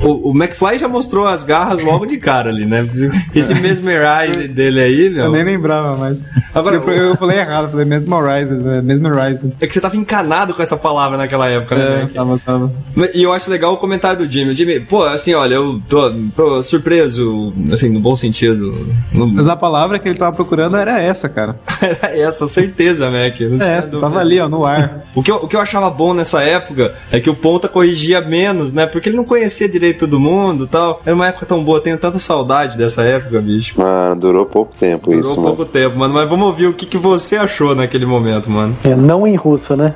O, 0.00 0.30
o 0.30 0.36
McFly 0.36 0.78
já 0.78 0.88
mostrou 0.88 1.26
as 1.26 1.42
garras 1.42 1.82
logo 1.82 2.06
de 2.06 2.18
cara 2.18 2.50
ali, 2.50 2.64
né? 2.64 2.88
Esse 3.34 3.54
mesmerize 3.54 4.48
dele 4.48 4.80
aí, 4.80 5.10
meu. 5.10 5.24
Eu 5.24 5.32
nem 5.32 5.42
lembrava 5.42 5.96
mais. 5.96 6.24
Agora, 6.54 6.76
eu, 6.76 6.88
eu 6.88 7.16
falei 7.16 7.38
errado, 7.38 7.64
eu 7.64 7.70
falei 7.70 7.84
mesmerized, 7.84 8.56
né? 8.58 8.80
mesmerized. 8.80 9.56
É 9.60 9.66
que 9.66 9.74
você 9.74 9.80
tava 9.80 9.96
encanado 9.96 10.54
com 10.54 10.62
essa 10.62 10.76
palavra 10.76 11.18
naquela 11.18 11.48
época, 11.48 11.74
né? 11.74 12.02
É, 12.02 12.14
tava, 12.14 12.38
tava. 12.38 12.72
E 13.12 13.22
eu 13.22 13.32
acho 13.32 13.50
legal 13.50 13.72
o 13.72 13.76
comentário 13.76 14.24
do 14.24 14.30
Jimmy. 14.30 14.52
O 14.52 14.56
Jimmy, 14.56 14.80
pô, 14.80 15.02
assim, 15.02 15.34
olha, 15.34 15.54
eu 15.54 15.82
tô, 15.88 16.12
tô 16.36 16.62
surpreso, 16.62 17.52
assim, 17.72 17.88
no 17.88 17.98
bom 17.98 18.14
sentido. 18.14 18.86
No... 19.12 19.26
Mas 19.26 19.48
a 19.48 19.56
palavra 19.56 19.98
que 19.98 20.08
ele 20.08 20.18
tava 20.18 20.34
procurando 20.34 20.76
era 20.76 21.00
essa, 21.00 21.28
cara. 21.28 21.58
Era 21.80 22.18
essa, 22.18 22.46
certeza, 22.46 23.10
Mac. 23.10 23.36
tinha 23.36 23.64
É 23.64 23.78
essa, 23.78 23.98
tava 23.98 24.20
ali, 24.20 24.38
ó, 24.40 24.48
no 24.48 24.64
ar. 24.64 25.06
O 25.14 25.22
que, 25.22 25.30
eu, 25.30 25.36
o 25.36 25.48
que 25.48 25.56
eu 25.56 25.60
achava 25.60 25.88
bom 25.90 26.12
nessa 26.12 26.42
época 26.42 26.94
é 27.10 27.20
que 27.20 27.30
o 27.30 27.34
Ponta 27.34 27.68
corrigia 27.68 28.20
menos, 28.20 28.72
né? 28.72 28.84
Porque 28.84 29.08
ele 29.08 29.16
não 29.16 29.24
conhecia 29.24 29.68
direito 29.68 29.87
todo 29.94 30.18
mundo 30.20 30.64
e 30.64 30.66
tal. 30.66 31.00
Era 31.04 31.14
uma 31.14 31.26
época 31.28 31.46
tão 31.46 31.62
boa, 31.62 31.80
tenho 31.80 31.98
tanta 31.98 32.18
saudade 32.18 32.76
dessa 32.76 33.02
época, 33.02 33.40
bicho. 33.40 33.78
Mano, 33.78 34.20
durou 34.20 34.46
pouco 34.46 34.74
tempo 34.74 35.10
Durou 35.10 35.20
isso, 35.20 35.34
pouco 35.34 35.58
mano. 35.58 35.70
tempo, 35.70 35.98
mano. 35.98 36.14
Mas 36.14 36.28
vamos 36.28 36.46
ouvir 36.46 36.66
o 36.66 36.74
que, 36.74 36.86
que 36.86 36.98
você 36.98 37.36
achou 37.36 37.74
naquele 37.74 38.06
momento, 38.06 38.50
mano. 38.50 38.76
É, 38.84 38.94
não 38.94 39.26
em 39.26 39.36
russo, 39.36 39.76
né? 39.76 39.94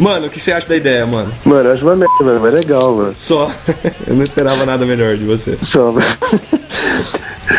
Mano, 0.00 0.26
o 0.26 0.30
que 0.30 0.40
você 0.40 0.52
acha 0.52 0.68
da 0.68 0.76
ideia, 0.76 1.06
mano? 1.06 1.32
Mano, 1.44 1.68
eu 1.68 1.74
acho 1.74 1.84
uma 1.84 1.94
merda, 1.94 2.24
mano, 2.24 2.40
mas 2.40 2.52
é 2.52 2.56
legal, 2.56 2.92
mano. 2.94 3.12
Só. 3.14 3.50
eu 4.06 4.14
não 4.16 4.24
esperava 4.24 4.66
nada 4.66 4.84
melhor 4.84 5.16
de 5.16 5.24
você. 5.24 5.56
Só, 5.60 5.92
mano. 5.92 6.06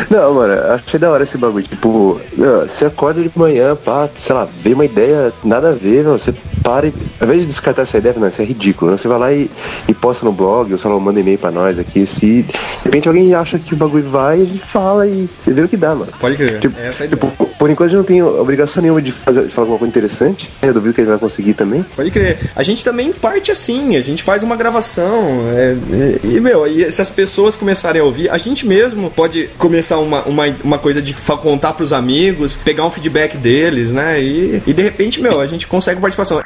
Não, 0.10 0.34
mano, 0.34 0.54
achei 0.74 1.00
da 1.00 1.10
hora 1.10 1.24
esse 1.24 1.38
bagulho. 1.38 1.66
Tipo, 1.66 2.20
você 2.68 2.86
acorda 2.86 3.22
de 3.22 3.32
manhã, 3.36 3.76
pá, 3.76 4.10
sei 4.16 4.36
lá, 4.36 4.48
vê 4.62 4.74
uma 4.74 4.86
ideia, 4.86 5.32
nada 5.44 5.70
a 5.70 5.74
ver, 5.74 6.04
meu, 6.04 6.18
você 6.18 6.34
para 6.64 6.88
e. 6.88 6.94
Ao 7.20 7.26
invés 7.28 7.42
de 7.42 7.48
descartar 7.48 7.82
essa 7.84 7.98
ideia, 7.98 8.16
não, 8.18 8.28
isso 8.28 8.42
é 8.42 8.46
ridículo. 8.46 8.92
né? 8.92 8.98
Você 8.98 9.08
vai 9.08 9.20
lá 9.20 9.34
e, 9.34 9.50
e 9.88 9.94
posta 9.94 10.26
no 10.26 10.32
blog, 10.32 10.72
ou 10.72 10.78
sei 10.80 10.90
lá, 10.90 11.00
manda 11.00 11.20
e-mail 11.20 11.38
pra 11.38 11.52
nós 11.52 11.78
aqui. 11.78 12.06
Se 12.06 12.44
de 12.44 12.54
repente 12.86 13.08
alguém 13.08 13.34
acha 13.36 13.60
que 13.60 13.74
o 13.74 13.78
bagulho 13.78 14.10
vai, 14.10 14.42
a 14.42 14.46
gente 14.46 14.60
fala 14.60 15.06
e 15.08 15.30
você 15.40 15.52
vê 15.54 15.62
o 15.62 15.68
que 15.68 15.78
dá, 15.78 15.94
mano. 15.94 16.12
Pode 16.20 16.38
crer. 16.38 16.60
Tipo, 16.60 16.80
É 16.80 16.88
essa 16.88 17.04
a 17.04 17.06
ideia. 17.06 17.20
Tipo, 17.22 17.50
por 17.64 17.70
enquanto 17.70 17.88
a 17.88 17.90
gente 17.92 17.98
não 17.98 18.04
tem 18.04 18.22
obrigação 18.22 18.82
nenhuma 18.84 19.02
de, 19.02 19.14
fazer, 19.14 19.46
de 19.46 19.54
falar 19.54 19.64
alguma 19.64 19.80
coisa 19.80 19.90
interessante. 19.90 20.52
Eu 20.62 20.74
duvido 20.74 20.94
que 20.94 21.00
gente 21.00 21.12
vai 21.12 21.18
conseguir 21.18 21.54
também. 21.54 21.82
Pode 21.96 22.12
crer. 22.12 22.52
A 22.54 22.62
gente 22.62 22.84
também 22.84 23.14
parte 23.14 23.52
assim, 23.52 23.96
a 23.96 24.02
gente 24.02 24.22
faz 24.22 24.44
uma 24.44 24.58
gravação. 24.58 25.48
é, 25.56 25.78
e, 26.26 26.36
e, 26.36 26.42
meu, 26.42 26.68
e 26.68 26.92
se 26.92 27.02
as 27.02 27.10
pessoas 27.10 27.56
começarem 27.56 28.02
a 28.02 28.04
ouvir, 28.04 28.30
a 28.30 28.38
gente 28.38 28.68
mesmo 28.68 29.10
pode 29.10 29.50
começar 29.58 29.98
uma, 30.00 30.24
uma, 30.24 30.44
uma 30.62 30.78
coisa 30.78 31.02
de 31.02 31.14
contar 31.14 31.72
pros 31.72 31.94
amigos, 31.94 32.58
pegar 32.58 32.86
um 32.86 32.92
feedback 32.92 33.38
deles, 33.38 33.94
né? 33.94 34.22
E, 34.22 34.62
e 34.68 34.74
de 34.74 34.82
repente, 34.82 35.22
meu, 35.22 35.40
a 35.40 35.48
gente 35.48 35.66
consegue 35.66 36.02
participação. 36.02 36.42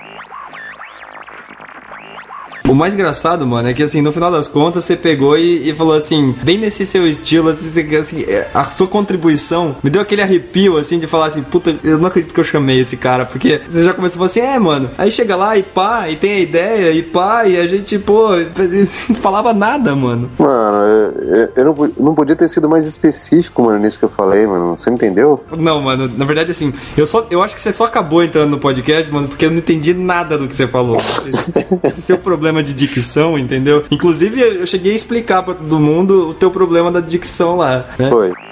O 2.68 2.76
mais 2.76 2.94
engraçado, 2.94 3.48
mano, 3.48 3.70
é 3.70 3.74
que 3.74 3.82
assim, 3.82 4.02
no 4.02 4.12
final 4.12 4.30
das 4.30 4.48
contas, 4.48 4.84
você 4.84 4.98
pegou 4.98 5.38
e, 5.38 5.70
e 5.70 5.74
falou 5.74 5.94
assim, 5.94 6.36
bem 6.44 6.58
nesse 6.58 6.86
seu 6.86 7.08
estilo, 7.08 7.48
assim, 7.50 7.96
assim, 7.96 8.24
é, 8.28 8.50
a 8.54 8.66
sua 8.66 8.88
contribuição 8.88 9.78
me 9.82 9.90
deu 9.90 10.02
aquele 10.02 10.22
arrepio, 10.22 10.78
assim, 10.78 11.00
de 11.00 11.08
falar 11.08 11.28
assim, 11.28 11.42
puta, 11.44 11.74
eu 11.82 11.98
não 11.98 12.08
acredito 12.08 12.34
que 12.34 12.40
eu 12.40 12.44
chamei 12.44 12.80
esse 12.82 12.98
cara, 12.98 13.26
porque 13.26 13.62
você 13.68 13.86
já 13.86 13.94
começou 13.94 14.16
a 14.24 14.28
falar 14.28 14.46
assim, 14.48 14.56
é, 14.56 14.60
mano, 14.60 14.90
aí 14.98 15.10
chega 15.10 15.36
lá 15.38 15.58
e 15.58 15.64
pá, 15.64 16.10
e 16.10 16.18
tem 16.18 16.34
a 16.34 16.40
ideia, 16.40 16.92
e 16.92 17.02
pá, 17.04 17.46
e 17.48 17.58
a 17.58 17.66
gente, 17.66 17.98
pô, 18.00 18.32
não 18.36 19.16
falava 19.16 19.54
nada, 19.54 19.96
mano. 19.96 20.30
Mano, 20.38 20.86
eu, 20.86 21.36
eu- 21.36 21.50
eu 21.56 21.66
não, 21.66 21.92
não 21.98 22.14
podia 22.16 22.36
ter 22.36 22.50
sido 22.50 22.68
mais 22.68 22.86
específico, 22.86 23.64
mano, 23.64 23.80
nisso 23.80 23.98
que 23.98 24.04
eu 24.06 24.10
falei, 24.10 24.46
mano. 24.46 24.76
Você 24.76 24.90
me 24.90 24.98
entendeu? 24.98 25.42
Não, 25.58 25.82
mano, 25.82 26.12
na 26.18 26.26
verdade, 26.26 26.52
assim, 26.52 26.74
eu 26.98 27.08
só 27.08 27.26
eu 27.32 27.42
acho 27.42 27.56
que 27.56 27.62
você 27.62 27.72
só 27.72 27.86
acabou 27.86 28.22
entrando 28.24 28.50
no 28.50 28.60
podcast, 28.60 29.10
mano, 29.12 29.30
porque 29.30 29.46
eu 29.46 29.52
não 29.52 29.58
entendi 29.58 29.94
nada 29.94 30.38
do 30.38 30.48
que 30.50 30.56
você 30.56 30.68
falou. 30.68 30.98
Esse, 31.28 31.80
esse 31.84 32.02
seu 32.02 32.18
problema 32.18 32.57
de 32.64 32.74
dicção, 32.74 33.38
entendeu? 33.38 33.86
Inclusive, 33.92 34.42
eu 34.42 34.66
cheguei 34.66 34.92
a 34.92 34.96
explicar 34.96 35.44
pra 35.44 35.54
todo 35.54 35.80
mundo 35.80 36.30
o 36.30 36.34
teu 36.34 36.52
problema 36.52 36.92
da 36.92 37.00
dicção 37.00 37.58
lá, 37.58 37.86
né? 37.98 38.10
Foi. 38.10 38.32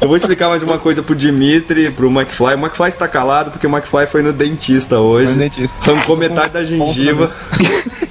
Eu 0.00 0.06
vou 0.06 0.16
explicar 0.16 0.48
mais 0.48 0.62
uma 0.62 0.78
coisa 0.78 1.02
pro 1.02 1.14
Dimitri, 1.14 1.90
pro 1.90 2.08
McFly. 2.08 2.54
O 2.54 2.58
McFly 2.58 2.88
está 2.88 3.08
calado 3.08 3.50
porque 3.50 3.66
o 3.66 3.70
McFly 3.70 4.06
foi 4.06 4.22
no 4.22 4.32
dentista 4.32 5.00
hoje. 5.00 5.26
Foi 5.26 5.34
no 5.34 5.40
dentista. 5.40 5.90
Arrancou 5.90 6.16
metade 6.16 6.52
da 6.52 6.64
gengiva. 6.64 7.32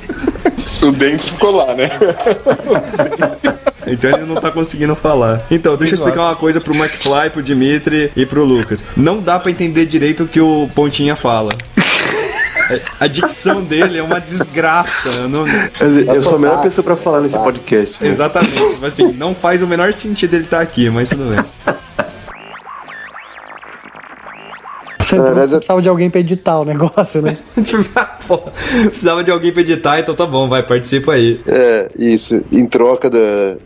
O 0.81 0.91
dente 0.91 1.31
ficou 1.31 1.51
lá, 1.51 1.73
né? 1.75 1.89
Então 3.89 4.09
ele 4.11 4.25
não 4.25 4.35
tá 4.35 4.51
conseguindo 4.51 4.93
falar. 4.97 5.43
Então, 5.49 5.77
deixa 5.77 5.93
eu 5.93 5.99
explicar 5.99 6.23
uma 6.23 6.35
coisa 6.35 6.59
pro 6.59 6.75
McFly, 6.75 7.29
pro 7.31 7.41
Dimitri 7.41 8.11
e 8.17 8.25
pro 8.25 8.43
Lucas. 8.43 8.83
Não 8.97 9.21
dá 9.21 9.39
pra 9.39 9.49
entender 9.49 9.85
direito 9.85 10.23
o 10.23 10.27
que 10.27 10.41
o 10.41 10.67
Pontinha 10.75 11.15
fala. 11.15 11.53
A 12.99 13.07
dicção 13.07 13.63
dele 13.63 13.97
é 13.97 14.03
uma 14.03 14.19
desgraça. 14.19 15.07
Eu 15.07 15.29
não- 15.29 15.45
Eu, 15.47 16.21
sou 16.21 16.35
a 16.35 16.39
melhor 16.39 16.61
pessoa 16.63 16.83
pra 16.83 16.97
falar 16.97 17.21
nesse 17.21 17.37
podcast. 17.37 18.03
né? 18.03 18.09
Exatamente. 18.09 18.85
Assim, 18.85 19.13
não 19.13 19.33
faz 19.33 19.61
o 19.61 19.67
menor 19.67 19.93
sentido 19.93 20.33
ele 20.33 20.43
estar 20.43 20.59
aqui, 20.59 20.89
mas 20.89 21.07
tudo 21.07 21.33
bem. 21.33 21.75
Você, 25.09 25.15
então, 25.15 25.31
aliás, 25.31 25.49
você 25.49 25.55
eu- 25.55 25.59
precisava 25.59 25.81
de 25.81 25.89
alguém 25.89 26.09
pra 26.09 26.19
editar 26.19 26.59
o 26.59 26.65
negócio, 26.65 27.21
né? 27.21 27.37
Pô, 28.27 28.39
precisava 28.85 29.23
de 29.23 29.31
alguém 29.31 29.51
pra 29.51 29.61
editar, 29.61 29.99
então 29.99 30.13
tá 30.13 30.25
bom, 30.25 30.49
vai, 30.49 30.61
participa 30.63 31.13
aí. 31.13 31.39
É, 31.47 31.89
isso. 31.97 32.41
Em 32.51 32.65
troca 32.65 33.09
da, 33.09 33.17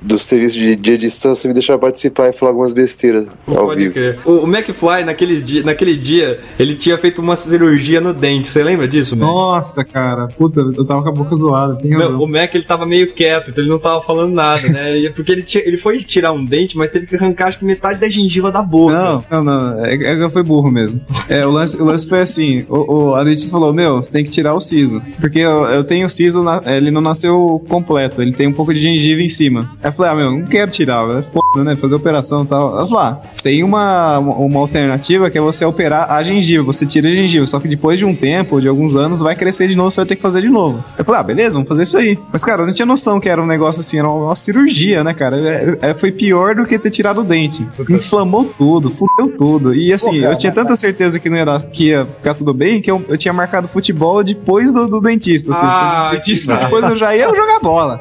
do 0.02 0.20
serviço 0.20 0.56
de, 0.58 0.76
de 0.76 0.92
edição, 0.92 1.34
você 1.36 1.48
me 1.48 1.54
deixava 1.54 1.80
participar 1.80 2.30
e 2.30 2.34
falar 2.34 2.52
algumas 2.52 2.72
besteiras 2.72 3.28
ao 3.48 3.56
Pode 3.66 3.82
vivo. 3.82 3.94
crer. 3.94 4.20
O, 4.26 4.46
o 4.46 4.48
McFly, 4.48 5.04
naqueles 5.04 5.44
dia, 5.44 5.64
naquele 5.64 5.96
dia, 5.98 6.40
ele 6.60 6.76
tinha 6.76 6.98
feito 6.98 7.20
uma 7.22 7.36
cirurgia 7.36 8.00
no 8.00 8.14
dente. 8.14 8.48
Você 8.50 8.64
lembra 8.64 8.88
disso, 8.88 9.16
Mac? 9.18 9.28
Nossa, 9.28 9.84
cara. 9.84 10.28
Puta, 10.28 10.60
eu 10.62 10.86
tava 10.86 11.02
com 11.04 11.10
a 11.10 11.12
boca 11.12 11.36
zoada. 11.36 11.76
Tem 11.76 11.90
Meu, 11.90 12.00
razão. 12.02 12.20
o 12.22 12.28
Mac 12.28 12.54
ele 12.54 12.64
tava 12.64 12.86
meio 12.86 13.14
quieto, 13.14 13.50
então 13.50 13.64
ele 13.64 13.72
não 13.72 13.80
tava 13.80 14.02
falando 14.02 14.34
nada, 14.34 14.68
né? 14.70 15.06
É 15.06 15.10
Porque 15.10 15.32
ele, 15.32 15.42
tinha- 15.44 15.64
ele 15.66 15.78
foi 15.78 15.98
tirar 16.00 16.32
um 16.34 16.46
dente, 16.46 16.78
mas 16.78 16.90
teve 16.92 17.08
que 17.08 17.16
arrancar 17.16 17.48
acho 17.48 17.58
que 17.60 17.66
metade 17.66 18.00
da 18.00 18.10
gengiva 18.10 18.52
da 18.52 18.62
boca. 18.62 18.94
Não, 18.94 19.26
não, 19.32 19.44
não. 19.44 19.86
É, 19.86 19.94
é 19.96 19.98
que 20.16 20.22
eu 20.24 20.30
fui 20.30 20.44
burro 20.44 20.70
mesmo. 20.70 21.02
É, 21.32 21.46
o 21.46 21.50
lance, 21.50 21.82
o 21.82 21.86
lance 21.86 22.08
foi 22.08 22.20
assim: 22.20 22.66
o, 22.68 23.12
o, 23.12 23.16
a 23.16 23.24
falou: 23.50 23.74
Meu, 23.74 23.96
você 23.96 24.12
tem 24.12 24.24
que 24.26 24.30
tirar 24.30 24.54
o 24.54 24.60
siso. 24.60 25.02
Porque 25.20 25.40
eu, 25.40 25.64
eu 25.66 25.84
tenho 25.84 26.06
o 26.06 26.10
siso, 26.10 26.44
na, 26.44 26.62
ele 26.66 26.92
não 26.92 27.00
nasceu 27.00 27.64
completo, 27.70 28.22
ele 28.22 28.34
tem 28.34 28.48
um 28.48 28.54
pouco 28.54 28.74
de 28.74 28.82
gengiva 28.82 29.22
em 29.22 29.30
cima. 29.30 29.72
Aí 29.82 29.90
eu 29.90 29.94
falei: 29.94 30.12
Ah, 30.12 30.16
meu, 30.16 30.32
não 30.32 30.46
quero 30.46 30.70
tirar, 30.70 31.10
é 31.18 31.22
foda, 31.22 31.41
né? 31.58 31.76
Fazer 31.76 31.96
operação 31.96 32.44
e 32.44 32.48
tal. 32.48 32.78
Ela 32.78 32.88
falou: 32.88 33.00
Ah, 33.00 33.20
tem 33.44 33.64
uma, 33.64 34.20
uma 34.20 34.60
alternativa 34.60 35.30
que 35.30 35.38
é 35.38 35.42
você 35.42 35.66
operar 35.66 36.12
a 36.12 36.24
gengiva, 36.24 36.64
você 36.64 36.86
tira 36.86 37.10
a 37.10 37.12
gengiva, 37.12 37.46
só 37.46 37.60
que 37.60 37.68
depois 37.68 38.00
de 38.00 38.06
um 38.06 38.16
tempo, 38.16 38.62
de 38.62 38.68
alguns 38.68 38.96
anos, 38.96 39.20
vai 39.20 39.36
crescer 39.36 39.68
de 39.68 39.76
novo, 39.76 39.90
você 39.90 39.98
vai 39.98 40.06
ter 40.06 40.16
que 40.16 40.22
fazer 40.22 40.42
de 40.42 40.50
novo. 40.50 40.84
Eu 40.98 41.04
falei: 41.04 41.22
Ah, 41.22 41.24
beleza, 41.24 41.54
vamos 41.54 41.68
fazer 41.68 41.84
isso 41.84 41.98
aí. 41.98 42.18
Mas, 42.32 42.44
cara, 42.44 42.62
eu 42.62 42.68
não 42.68 42.74
tinha 42.74 42.86
noção 42.86 43.20
que 43.20 43.28
era 43.28 43.42
um 43.42 43.46
negócio 43.46 43.82
assim, 43.82 44.00
era 44.00 44.08
uma, 44.08 44.28
uma 44.28 44.36
cirurgia, 44.36 45.04
né, 45.04 45.14
cara? 45.14 45.38
É, 45.40 45.78
é, 45.90 45.94
foi 45.94 46.12
pior 46.12 46.56
do 46.56 46.66
que 46.66 46.78
ter 46.80 46.90
tirado 46.90 47.22
o 47.22 47.24
dente. 47.24 47.68
Inflamou 47.90 48.46
tudo, 48.46 48.92
fudeu 48.92 49.36
tudo. 49.36 49.76
E 49.76 49.92
assim, 49.92 50.16
Pô, 50.16 50.22
cara, 50.22 50.34
eu 50.34 50.38
tinha 50.38 50.52
tanta 50.52 50.76
certeza 50.76 51.20
que 51.20 51.30
não 51.30 51.38
ia, 51.38 51.46
dar, 51.46 51.62
que 51.64 51.88
ia 51.88 52.06
ficar 52.18 52.34
tudo 52.34 52.54
bem 52.54 52.82
que 52.82 52.90
eu, 52.90 53.04
eu 53.08 53.18
tinha 53.18 53.34
marcado 53.34 53.68
futebol 53.68 54.24
depois 54.24 54.72
do, 54.72 54.88
do 54.88 55.02
dentista. 55.02 55.52
Assim, 55.52 55.66
ah, 55.66 56.10
dentista, 56.14 56.56
depois 56.56 56.84
eu 56.84 56.96
já 56.96 57.16
ia 57.16 57.28
jogar 57.28 57.60
bola. 57.60 58.00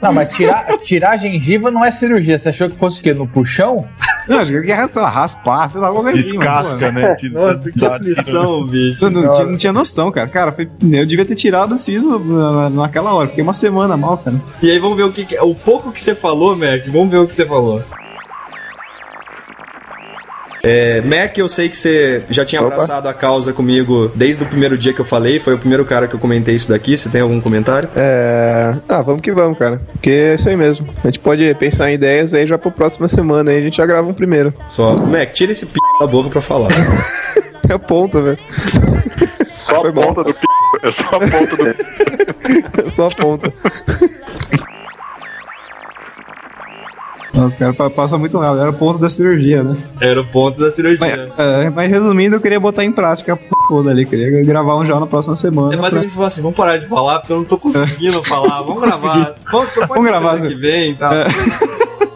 não, 0.00 0.12
mas 0.12 0.28
tirar, 0.28 0.66
tirar 0.78 1.10
a 1.10 1.16
gengiva 1.16 1.70
não 1.70 1.84
é 1.84 1.90
cirurgia. 1.90 2.03
Você 2.38 2.48
achou 2.48 2.68
que 2.68 2.78
fosse 2.78 3.00
o 3.00 3.02
quê? 3.02 3.12
No 3.12 3.26
puxão? 3.26 3.86
Não, 4.28 4.38
acho 4.38 4.52
que 4.52 4.88
sei 4.88 5.02
lá, 5.02 5.08
raspar, 5.10 5.68
sei 5.68 5.80
lá, 5.80 5.88
alguma 5.88 6.10
coisa 6.10 6.26
assim. 6.26 6.38
Casca, 6.38 6.92
né? 6.92 7.16
Nossa, 7.30 7.70
que 7.70 7.84
aflição, 7.84 8.66
bicho. 8.66 9.04
Eu 9.04 9.10
não, 9.10 9.30
tinha, 9.30 9.46
não 9.46 9.56
tinha 9.56 9.72
noção, 9.72 10.10
cara. 10.10 10.28
Cara, 10.28 10.50
foi, 10.50 10.68
eu 10.92 11.04
devia 11.04 11.26
ter 11.26 11.34
tirado 11.34 11.74
o 11.74 11.78
siso 11.78 12.18
naquela 12.70 13.12
hora. 13.12 13.28
Fiquei 13.28 13.42
uma 13.42 13.52
semana 13.52 13.98
mal, 13.98 14.16
cara. 14.16 14.40
E 14.62 14.70
aí 14.70 14.78
vamos 14.78 14.96
ver 14.96 15.02
o 15.02 15.12
que. 15.12 15.26
O 15.40 15.54
pouco 15.54 15.92
que 15.92 16.00
você 16.00 16.14
falou, 16.14 16.56
Mac, 16.56 16.86
vamos 16.86 17.10
ver 17.10 17.18
o 17.18 17.26
que 17.26 17.34
você 17.34 17.44
falou. 17.44 17.82
É, 20.64 21.02
Mac, 21.02 21.36
eu 21.36 21.48
sei 21.48 21.68
que 21.68 21.76
você 21.76 22.22
já 22.30 22.42
tinha 22.44 22.62
Opa. 22.62 22.72
abraçado 22.72 23.06
a 23.06 23.12
causa 23.12 23.52
comigo 23.52 24.10
desde 24.14 24.42
o 24.42 24.46
primeiro 24.46 24.78
dia 24.78 24.94
que 24.94 25.00
eu 25.00 25.04
falei. 25.04 25.38
Foi 25.38 25.54
o 25.54 25.58
primeiro 25.58 25.84
cara 25.84 26.08
que 26.08 26.14
eu 26.14 26.18
comentei 26.18 26.54
isso 26.54 26.70
daqui. 26.70 26.96
Você 26.96 27.10
tem 27.10 27.20
algum 27.20 27.38
comentário? 27.40 27.88
É. 27.94 28.74
Ah, 28.88 29.02
vamos 29.02 29.20
que 29.20 29.30
vamos, 29.30 29.58
cara. 29.58 29.80
Porque 29.92 30.10
é 30.10 30.34
isso 30.34 30.48
aí 30.48 30.56
mesmo. 30.56 30.88
A 31.02 31.06
gente 31.06 31.18
pode 31.18 31.54
pensar 31.56 31.90
em 31.90 31.94
ideias 31.94 32.32
aí 32.32 32.46
já 32.46 32.56
pra 32.56 32.70
próxima 32.70 33.06
semana. 33.06 33.50
Aí 33.50 33.58
a 33.58 33.60
gente 33.60 33.76
já 33.76 33.84
grava 33.84 34.08
um 34.08 34.14
primeiro. 34.14 34.54
Só. 34.68 34.96
Mac, 34.96 35.32
tira 35.32 35.52
esse 35.52 35.66
p 35.66 35.78
da 36.00 36.06
boca 36.06 36.30
pra 36.30 36.40
falar. 36.40 36.68
é 37.68 37.72
a 37.74 37.78
ponta, 37.78 38.22
velho. 38.22 38.38
Só 39.56 39.76
a 39.76 39.92
ponta 39.92 40.24
do 40.24 40.32
p. 40.32 40.40
É 40.82 40.92
só 40.92 41.04
a 41.04 41.20
ponta 41.20 41.56
do. 41.56 41.66
é 42.86 42.90
só 42.90 43.06
a 43.08 43.10
ponta. 43.10 43.52
Nossa, 47.34 47.58
cara, 47.58 47.90
passa 47.90 48.16
muito 48.16 48.38
rápido. 48.38 48.60
Era 48.60 48.70
o 48.70 48.74
ponto 48.74 48.98
da 48.98 49.10
cirurgia, 49.10 49.62
né? 49.62 49.76
Era 50.00 50.20
o 50.20 50.24
ponto 50.24 50.60
da 50.60 50.70
cirurgia. 50.70 51.32
Mas, 51.36 51.46
é, 51.46 51.70
mas 51.70 51.90
resumindo, 51.90 52.36
eu 52.36 52.40
queria 52.40 52.60
botar 52.60 52.84
em 52.84 52.92
prática 52.92 53.32
a 53.32 53.36
p 53.36 53.44
toda 53.68 53.90
ali. 53.90 54.06
Queria 54.06 54.44
gravar 54.44 54.76
um 54.76 54.86
já 54.86 54.98
na 55.00 55.06
próxima 55.06 55.34
semana. 55.34 55.74
É 55.74 55.76
mais 55.76 55.94
ou 55.94 56.00
menos 56.00 56.18
assim, 56.20 56.42
vamos 56.42 56.56
parar 56.56 56.78
de 56.78 56.86
falar, 56.86 57.18
porque 57.18 57.32
eu 57.32 57.38
não 57.38 57.44
tô 57.44 57.58
conseguindo 57.58 58.22
falar. 58.24 58.62
Vamos 58.62 58.80
gravar. 58.80 59.34
Vamos, 59.50 59.68
vamos 59.74 60.06
gravar. 60.06 60.36
Semana 60.36 60.54
que 60.54 60.60
vem 60.60 60.90
e 60.92 60.94
tal. 60.94 61.12
É. 61.12 61.26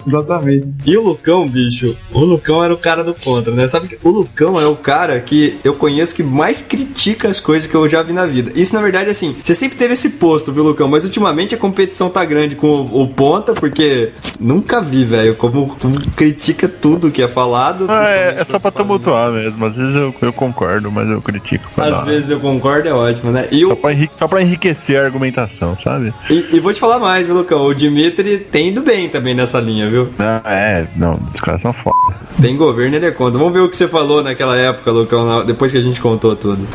Exatamente. 0.08 0.72
E 0.86 0.96
o 0.96 1.02
Lucão, 1.02 1.48
bicho, 1.48 1.96
o 2.12 2.20
Lucão 2.20 2.62
era 2.64 2.72
o 2.72 2.78
cara 2.78 3.04
do 3.04 3.14
contra, 3.14 3.52
né? 3.52 3.68
Sabe 3.68 3.88
que 3.88 3.98
o 4.02 4.10
Lucão 4.10 4.60
é 4.60 4.66
o 4.66 4.76
cara 4.76 5.20
que 5.20 5.58
eu 5.62 5.74
conheço 5.74 6.14
que 6.14 6.22
mais 6.22 6.62
critica 6.62 7.28
as 7.28 7.40
coisas 7.40 7.68
que 7.68 7.74
eu 7.74 7.88
já 7.88 8.02
vi 8.02 8.12
na 8.12 8.26
vida. 8.26 8.52
Isso, 8.54 8.74
na 8.74 8.80
verdade, 8.80 9.10
assim, 9.10 9.36
você 9.42 9.54
sempre 9.54 9.76
teve 9.76 9.94
esse 9.94 10.10
posto, 10.10 10.52
viu, 10.52 10.62
Lucão? 10.62 10.88
Mas 10.88 11.04
ultimamente 11.04 11.54
a 11.54 11.58
competição 11.58 12.08
tá 12.08 12.24
grande 12.24 12.56
com 12.56 12.66
o, 12.66 13.02
o 13.02 13.08
Ponta, 13.08 13.52
porque 13.52 14.12
nunca 14.40 14.80
vi, 14.80 15.04
velho, 15.04 15.34
como, 15.34 15.76
como, 15.76 15.98
critica 16.12 16.68
tudo 16.68 17.10
que 17.10 17.22
é 17.22 17.28
falado. 17.28 17.86
Ah, 17.88 18.08
é, 18.08 18.36
é 18.40 18.44
só 18.44 18.58
pra 18.58 18.70
tumultuar 18.70 19.30
mesmo. 19.32 19.64
Às 19.64 19.74
vezes 19.74 19.94
eu, 19.94 20.14
eu 20.22 20.32
concordo, 20.32 20.90
mas 20.90 21.08
eu 21.08 21.20
critico. 21.20 21.68
Às 21.76 21.90
dar. 21.90 22.04
vezes 22.04 22.30
eu 22.30 22.38
concordo, 22.38 22.88
é 22.88 22.92
ótimo, 22.92 23.32
né? 23.32 23.48
E 23.50 23.62
só, 23.66 23.72
o... 23.72 23.76
pra 23.76 23.92
enrique, 23.92 24.14
só 24.18 24.28
pra 24.28 24.42
enriquecer 24.42 25.00
a 25.00 25.04
argumentação, 25.04 25.76
sabe? 25.78 26.12
E, 26.30 26.56
e 26.56 26.60
vou 26.60 26.72
te 26.72 26.78
falar 26.78 26.98
mais, 26.98 27.26
viu, 27.26 27.34
Lucão? 27.34 27.62
O 27.62 27.74
Dimitri 27.74 28.38
tem 28.38 28.68
indo 28.68 28.82
bem 28.82 29.08
também 29.08 29.34
nessa 29.34 29.60
linha, 29.60 29.90
viu? 29.90 29.97
Viu? 30.04 30.14
Não, 30.18 30.50
é, 30.50 30.86
não, 30.96 31.18
os 31.32 31.40
caras 31.40 31.62
são 31.62 31.72
foda. 31.72 31.96
Tem 32.40 32.56
governo, 32.56 32.96
ele 32.96 33.06
é 33.06 33.10
contra. 33.10 33.38
Vamos 33.38 33.52
ver 33.52 33.60
o 33.60 33.68
que 33.68 33.76
você 33.76 33.88
falou 33.88 34.22
naquela 34.22 34.56
época, 34.56 34.90
Lucão, 34.90 35.44
depois 35.44 35.72
que 35.72 35.78
a 35.78 35.82
gente 35.82 36.00
contou 36.00 36.36
tudo. 36.36 36.66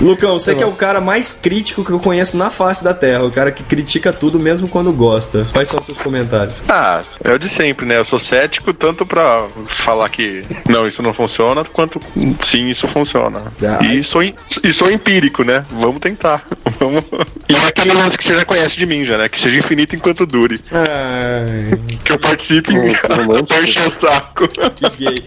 Lucão, 0.00 0.38
você 0.38 0.54
que 0.54 0.62
é 0.62 0.66
o 0.66 0.72
cara 0.72 1.00
mais 1.00 1.32
crítico 1.32 1.84
que 1.84 1.90
eu 1.90 1.98
conheço 1.98 2.36
na 2.36 2.50
face 2.50 2.82
da 2.82 2.94
Terra, 2.94 3.24
o 3.24 3.30
cara 3.30 3.50
que 3.50 3.62
critica 3.62 4.12
tudo 4.12 4.38
mesmo 4.38 4.68
quando 4.68 4.92
gosta. 4.92 5.46
Quais 5.52 5.68
são 5.68 5.80
os 5.80 5.86
seus 5.86 5.98
comentários? 5.98 6.62
Ah, 6.68 7.02
é 7.22 7.32
o 7.32 7.38
de 7.38 7.48
sempre, 7.48 7.84
né? 7.84 7.98
Eu 7.98 8.04
sou 8.04 8.18
cético 8.18 8.72
tanto 8.72 9.04
pra 9.04 9.46
falar 9.84 10.08
que 10.08 10.44
não, 10.68 10.86
isso 10.86 11.02
não 11.02 11.12
funciona, 11.12 11.64
quanto 11.64 12.00
sim, 12.46 12.68
isso 12.68 12.86
funciona. 12.88 13.42
Ah. 13.62 13.84
E, 13.84 14.04
sou, 14.04 14.22
e 14.22 14.72
sou 14.72 14.90
empírico, 14.90 15.42
né? 15.42 15.64
Vamos 15.70 15.98
tentar. 15.98 16.44
Vamos... 16.78 17.04
E 17.48 17.54
é 17.54 17.66
aquele 17.66 17.92
lance 17.92 18.16
que 18.16 18.24
você 18.24 18.34
já 18.34 18.44
conhece 18.44 18.76
de 18.76 18.86
mim, 18.86 19.04
já, 19.04 19.18
né? 19.18 19.28
Que 19.28 19.40
seja 19.40 19.58
infinito 19.58 19.96
enquanto 19.96 20.26
dure. 20.26 20.60
Ai. 20.70 21.98
Que 22.04 22.12
eu 22.12 22.20
participe 22.20 22.72
em 22.72 22.90
encher 23.64 23.88
o 23.88 23.92
saco. 24.00 24.48
Que 24.48 24.90
gay. 24.96 25.24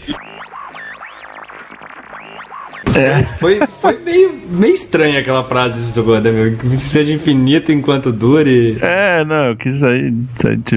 É. 2.95 3.23
Foi, 3.37 3.59
foi 3.81 3.97
meio, 3.99 4.33
meio 4.49 4.73
estranha 4.73 5.19
aquela 5.19 5.43
frase 5.43 5.79
isso, 5.79 6.03
né, 6.19 6.31
meu? 6.31 6.55
Que 6.55 6.77
seja 6.77 7.13
infinito 7.13 7.71
enquanto 7.71 8.11
dure. 8.11 8.77
É, 8.81 9.23
não, 9.23 9.47
eu 9.47 9.55
quis 9.55 9.83
aí. 9.83 10.11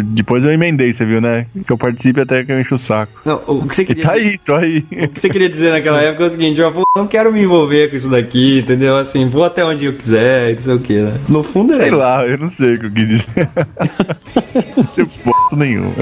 Depois 0.04 0.44
eu 0.44 0.52
emendei, 0.52 0.92
você 0.92 1.04
viu, 1.04 1.20
né? 1.20 1.46
Que 1.66 1.72
eu 1.72 1.78
participe 1.78 2.20
até 2.20 2.44
que 2.44 2.52
eu 2.52 2.60
encho 2.60 2.74
o 2.74 2.78
saco. 2.78 3.12
Não, 3.24 3.40
o 3.46 3.66
que 3.66 3.76
você 3.76 3.84
queria. 3.84 4.02
E 4.02 4.06
tá 4.06 4.12
aí, 4.12 4.38
tô 4.38 4.54
aí. 4.54 4.84
O 4.90 5.08
que 5.08 5.20
você 5.20 5.28
queria 5.28 5.48
dizer 5.48 5.70
naquela 5.70 6.00
época 6.00 6.24
é 6.24 6.26
o 6.26 6.30
seguinte: 6.30 6.60
eu 6.60 6.84
não 6.96 7.06
quero 7.06 7.32
me 7.32 7.42
envolver 7.42 7.90
com 7.90 7.96
isso 7.96 8.10
daqui, 8.10 8.60
entendeu? 8.60 8.96
Assim, 8.96 9.28
vou 9.28 9.44
até 9.44 9.64
onde 9.64 9.84
eu 9.84 9.92
quiser 9.94 10.50
e 10.50 10.54
não 10.54 10.60
sei 10.60 10.74
o 10.74 10.78
que, 10.78 10.94
né? 10.94 11.18
No 11.28 11.42
fundo 11.42 11.74
é. 11.74 11.78
Sei 11.78 11.90
lá, 11.90 12.26
eu 12.26 12.38
não 12.38 12.48
sei 12.48 12.74
o 12.74 12.80
que 12.80 12.86
eu 12.86 12.92
quis 12.92 13.08
dizer. 13.08 13.26
não 14.76 14.84
sei 14.84 15.04
nenhum. 15.56 15.92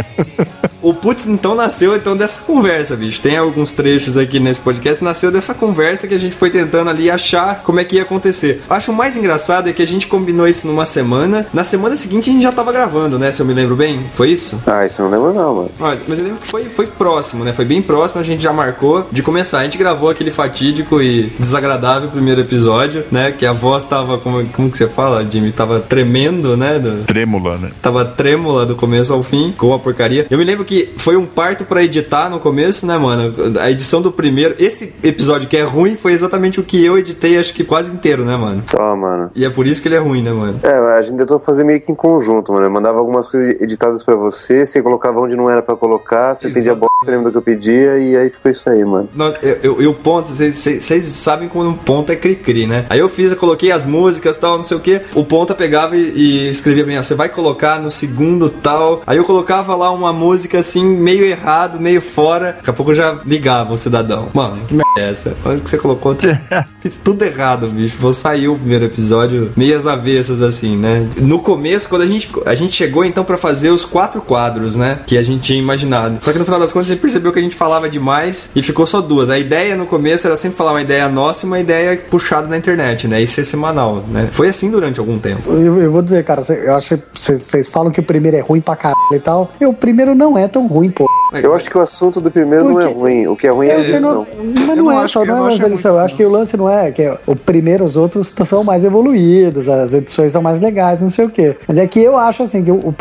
O 0.81 0.93
Putz 0.95 1.27
então 1.27 1.55
nasceu 1.55 1.97
então 1.97 2.17
dessa 2.17 2.43
conversa, 2.43 2.97
bicho. 2.97 3.21
Tem 3.21 3.37
alguns 3.37 3.73
trechos 3.73 4.17
aqui 4.17 4.41
nesse 4.41 4.61
podcast, 4.61 5.03
nasceu 5.03 5.31
dessa 5.31 5.55
conversa 5.55 6.02
conversa 6.03 6.09
que 6.09 6.15
a 6.15 6.19
gente 6.19 6.35
foi 6.35 6.51
tentando 6.51 6.91
ali 6.91 7.11
achar 7.11 7.63
como 7.63 7.81
é 7.81 7.85
que 7.85 7.97
ia 7.97 8.03
acontecer. 8.03 8.63
Acho 8.69 8.93
mais 8.93 9.17
engraçado 9.17 9.69
é 9.69 9.73
que 9.73 9.83
a 9.83 9.87
gente 9.87 10.07
combinou 10.07 10.47
isso 10.49 10.67
numa 10.67 10.87
semana. 10.87 11.47
Na 11.53 11.65
semana 11.65 11.97
seguinte 11.97 12.31
a 12.31 12.33
gente 12.33 12.43
já 12.43 12.53
tava 12.53 12.73
gravando, 12.73 13.19
né? 13.19 13.31
Se 13.31 13.41
eu 13.43 13.47
me 13.47 13.55
lembro 13.55 13.77
bem. 13.77 14.07
Foi 14.15 14.31
isso? 14.31 14.61
Ah, 14.67 14.85
isso 14.87 15.03
eu 15.03 15.09
não 15.09 15.13
lembro 15.13 15.35
não, 15.35 15.55
mano. 15.55 15.71
Mas, 15.79 16.01
mas 16.09 16.19
eu 16.19 16.25
lembro 16.25 16.41
que 16.41 16.47
foi, 16.47 16.65
foi 16.65 16.87
próximo, 16.87 17.45
né? 17.45 17.53
Foi 17.53 17.65
bem 17.65 17.83
próximo, 17.83 18.21
a 18.21 18.25
gente 18.25 18.43
já 18.43 18.53
marcou 18.53 19.07
de 19.11 19.23
começar. 19.23 19.61
A 19.61 19.65
gente 19.65 19.79
gravou 19.79 20.11
aquele 20.11 20.31
fatídico 20.31 21.01
e 21.01 21.33
desagradável 21.39 22.09
primeiro 22.11 22.41
episódio, 22.41 23.05
né? 23.11 23.33
Que 23.33 23.47
a 23.47 23.53
voz 23.53 23.85
tava, 23.85 24.19
como, 24.19 24.45
como 24.49 24.71
que 24.71 24.79
você 24.79 24.89
fala, 24.89 25.27
Jimmy? 25.29 25.53
Tava 25.53 25.81
tremendo, 25.81 26.57
né? 26.57 26.79
Do... 26.79 27.05
Trêmula, 27.05 27.59
né? 27.59 27.71
Tava 27.81 28.05
trêmula 28.05 28.67
do 28.67 28.75
começo 28.75 29.13
ao 29.13 29.23
fim, 29.23 29.53
com 29.57 29.73
a 29.73 29.79
porcaria. 29.79 30.27
Eu 30.31 30.39
me 30.39 30.45
lembro 30.45 30.65
que 30.65 30.91
foi 30.97 31.17
um 31.17 31.27
parto 31.27 31.65
para 31.65 31.83
editar 31.83 32.29
no 32.29 32.41
começo, 32.41 32.87
né, 32.87 32.97
mano? 32.99 33.35
A 33.61 33.71
edição 33.71 34.03
do 34.03 34.11
primeiro. 34.11 34.55
Esse 34.59 34.95
episódio 35.03 35.49
que 35.49 35.57
é 35.57 35.63
ruim 35.63 35.92
ruim 35.93 35.97
foi 35.97 36.13
exatamente 36.13 36.59
o 36.59 36.63
que 36.63 36.85
eu 36.85 36.99
editei, 36.99 37.39
acho 37.39 37.55
que 37.55 37.65
quase 37.65 37.93
inteiro, 37.93 38.25
né, 38.25 38.37
mano? 38.37 38.63
Tá, 38.63 38.97
mano. 38.97 39.31
E 39.35 39.45
é 39.45 39.51
por 39.51 39.67
isso 39.67 39.81
que 39.81 39.89
ele 39.89 39.95
é 39.95 39.99
ruim, 39.99 40.23
né, 40.23 40.33
mano? 40.33 40.61
É, 40.63 40.99
a 40.99 41.03
gente 41.03 41.17
tentou 41.17 41.39
fazer 41.39 41.65
meio 41.65 41.81
que 41.81 41.93
em 41.93 41.95
conjunto, 41.95 42.53
mano. 42.53 42.67
Eu 42.67 42.71
mandava 42.71 42.99
algumas 42.99 43.29
coisas 43.29 43.61
editadas 43.61 44.03
pra 44.03 44.17
você, 44.17 44.65
você 44.67 44.83
colocava 44.83 45.21
onde 45.21 45.37
não 45.37 45.51
era 45.51 45.63
pra 45.63 45.77
colocar, 45.77 46.35
você 46.35 46.49
entendia 46.49 46.73
a 46.73 46.75
bosta, 46.75 46.93
você 47.03 47.11
lembra 47.11 47.25
do 47.25 47.33
que 47.33 47.39
eu 47.39 47.43
pedia, 47.43 47.99
e 47.99 48.17
aí 48.17 48.31
ficou 48.31 48.51
isso 48.51 48.69
aí, 48.69 48.85
mano. 48.85 49.09
Não, 49.15 49.35
eu, 49.63 49.81
eu, 49.81 49.95
ponto, 49.95 50.29
vocês 50.29 51.05
sabem 51.05 51.49
quando 51.49 51.71
um 51.71 51.77
ponto 51.77 52.11
é 52.11 52.17
cri-cri, 52.17 52.67
né? 52.67 52.87
Aí 52.89 52.99
eu 52.99 53.09
fiz, 53.09 53.31
eu 53.31 53.37
coloquei 53.37 53.71
as 53.71 53.85
músicas 53.85 54.37
tal, 54.37 54.57
não 54.57 54.65
sei 54.65 54.77
o 54.77 54.81
que. 54.81 55.01
O 55.15 55.25
ponta 55.25 55.55
pegava 55.55 55.97
e, 55.97 56.13
e 56.15 56.51
escrevia 56.51 56.85
pra 56.85 56.93
mim, 56.93 57.03
você 57.03 57.15
vai 57.15 57.29
colocar 57.29 57.79
no 57.81 57.91
segundo 57.91 58.49
tal. 58.49 59.03
Aí 59.07 59.17
eu 59.17 59.25
colocava 59.25 59.75
lá 59.75 59.91
uma 59.91 60.13
música 60.13 60.59
assim, 60.59 60.85
meio 60.85 61.25
errado, 61.25 61.81
meio 61.81 62.01
fora. 62.01 62.53
Daqui 62.53 62.71
a 62.71 62.73
pouco 62.73 62.93
eu 62.93 62.95
já 62.97 63.19
ligava 63.25 63.73
o 63.73 63.79
cidadão. 63.79 64.29
Mano, 64.35 64.65
que 64.67 64.75
merda 64.75 64.93
é 64.99 65.11
essa? 65.11 65.37
Olha 65.45 65.59
o 65.59 65.61
que 65.61 65.71
você 65.71 65.79
colocou. 65.83 66.17
Fiz 66.81 66.97
tudo 66.97 67.25
errado, 67.25 67.67
bicho. 67.69 67.97
Vou 67.99 68.13
sair 68.13 68.49
o 68.49 68.55
primeiro 68.57 68.85
episódio 68.87 69.53
meias 69.57 69.87
avessas, 69.87 70.41
assim, 70.43 70.77
né? 70.77 71.07
No 71.21 71.39
começo, 71.41 71.89
quando 71.89 72.03
a 72.03 72.07
gente, 72.07 72.31
a 72.47 72.55
gente 72.55 72.73
chegou 72.75 73.05
então 73.05 73.25
para 73.25 73.37
fazer 73.37 73.71
os 73.71 73.85
quatro 73.85 74.21
quadros, 74.23 74.77
né? 74.77 75.01
Que 75.07 75.19
a 75.19 75.23
gente 75.23 75.43
tinha 75.43 75.59
imaginado. 75.59 76.19
Só 76.23 76.33
que 76.33 76.39
no 76.39 76.45
final 76.45 76.61
das 76.61 76.73
contas 76.73 76.89
a 76.89 76.93
gente 76.93 77.01
percebeu 77.03 77.33
que 77.33 77.39
a 77.39 77.43
gente 77.43 77.57
falava 77.57 77.89
demais 77.89 78.51
e 78.55 78.63
ficou 78.63 78.87
só 78.87 79.01
duas. 79.01 79.29
A 79.31 79.39
ideia 79.39 79.77
no 79.77 79.87
começo 79.87 80.27
era 80.27 80.37
sempre 80.37 80.57
falar 80.57 80.73
uma 80.73 80.83
ideia 80.83 81.09
nossa 81.09 81.45
e 81.45 81.49
uma 81.49 81.61
ideia 81.61 81.97
puxada 82.11 82.47
na 82.47 82.57
internet, 82.57 83.09
né? 83.09 83.21
E 83.21 83.27
ser 83.27 83.45
semanal, 83.45 84.03
né? 84.09 84.29
Foi 84.33 84.49
assim 84.49 84.71
durante 84.71 85.01
algum 85.01 85.19
tempo. 85.19 85.51
Eu, 85.53 85.81
eu 85.83 85.91
vou 85.91 86.03
dizer, 86.03 86.25
cara, 86.25 86.43
eu 86.49 86.75
acho 86.75 86.97
que 86.99 87.05
vocês 87.15 87.69
falam 87.69 87.91
que 87.91 88.01
o 88.01 88.03
primeiro 88.03 88.37
é 88.37 88.41
ruim 88.41 88.61
pra 88.61 88.77
caralho 88.77 88.97
e 89.13 89.19
tal. 89.21 89.51
E 89.61 89.67
o 89.67 89.73
primeiro 89.73 90.15
não 90.15 90.37
é 90.39 90.47
tão 90.49 90.67
ruim, 90.67 90.91
pô. 90.91 91.07
Eu 91.35 91.55
acho 91.55 91.71
que 91.71 91.79
o 91.79 91.81
assunto 91.81 92.21
do 92.21 92.31
primeiro 92.31 92.65
não 92.69 92.79
é 92.81 92.85
Porque- 92.85 92.99
ruim. 93.01 93.27
O 93.27 93.35
que 93.37 93.47
é 93.47 93.51
ruim 93.51 93.67
é 93.69 93.77
a 93.77 93.83
sei, 93.83 93.95
edição. 93.95 94.15
não- 94.15 94.27
mas 94.67 94.67
não, 94.69 94.77
não 94.77 94.93
é 94.93 94.97
acho 94.99 95.13
só 95.15 95.25
não 95.25 95.37
é 95.37 95.41
mais 95.41 95.59
edição. 95.73 95.95
Eu 95.95 96.01
acho 96.01 96.15
que 96.17 96.25
o 96.25 96.29
lance 96.31 96.57
não 96.57 96.69
é 96.71 96.91
que 96.91 97.11
o 97.27 97.35
primeiro, 97.37 97.85
os 97.85 97.97
outros 97.97 98.33
são 98.45 98.63
mais 98.65 98.85
evoluídos, 98.85 99.69
as 99.69 99.95
edições 99.95 100.33
são 100.33 100.43
mais 100.43 100.61
legais, 100.61 101.01
não 101.01 101.11
sei 101.11 101.25
o 101.25 101.29
quê. 101.31 101.57
Mas 101.67 101.79
é 101.79 101.87
que 101.87 102.01
eu 102.01 102.17
acho 102.17 102.43
assim 102.43 102.63
que 102.65 102.71
o, 102.71 102.77
o, 102.77 102.95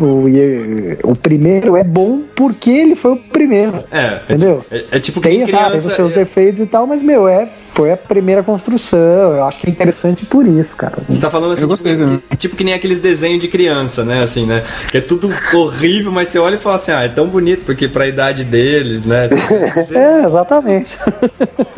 o- 1.12 1.16
primeiro 1.16 1.76
é 1.78 1.84
bom 1.84 2.22
porque 2.36 2.70
ele 2.72 2.96
foi 2.96 3.12
o 3.14 3.18
primeiro. 3.18 3.74
É, 3.92 4.00
é, 4.00 4.22
Entendeu? 4.24 4.64
é, 4.72 4.86
é 4.92 5.00
tipo 5.00 5.22
que 5.22 5.30
Tem, 5.30 5.38
nem 5.40 5.48
sabe, 5.48 5.68
tem 5.70 5.76
os 5.78 5.84
criança. 5.84 5.96
seus 5.96 6.12
é- 6.12 6.16
defeitos 6.16 6.62
e 6.62 6.66
tal, 6.66 6.88
mas, 6.88 7.02
meu, 7.02 7.28
é, 7.28 7.46
foi 7.46 7.92
a 7.92 7.98
primeira 7.98 8.44
construção. 8.44 9.00
Eu 9.36 9.44
acho 9.46 9.60
que 9.60 9.68
é 9.68 9.70
interessante 9.70 10.26
por 10.26 10.48
isso, 10.48 10.76
cara. 10.76 10.98
Você 11.08 11.20
tá 11.20 11.30
falando 11.30 11.54
assim, 11.54 11.64
Eu 11.64 11.68
gostei 11.70 11.96
tipo, 11.96 12.20
que, 12.30 12.38
tipo 12.38 12.56
que 12.56 12.64
nem 12.64 12.74
aqueles 12.74 13.00
desenhos 13.00 13.42
de 13.42 13.48
criança, 13.48 14.04
né? 14.04 14.20
Assim, 14.24 14.46
né? 14.46 14.64
Que 14.92 14.98
é 14.98 15.02
tudo 15.02 15.30
horrível, 15.54 16.12
mas 16.12 16.30
você 16.30 16.40
olha 16.40 16.56
e 16.56 16.58
fala 16.58 16.76
assim, 16.76 16.92
ah, 16.92 17.04
é 17.04 17.10
tão 17.10 17.28
bonito, 17.28 17.64
porque 17.66 17.88
pra 17.88 18.08
idade 18.08 18.44
deles, 18.44 19.06
né? 19.06 19.28
Você- 19.72 19.98
É, 19.98 20.24
exatamente. 20.26 20.98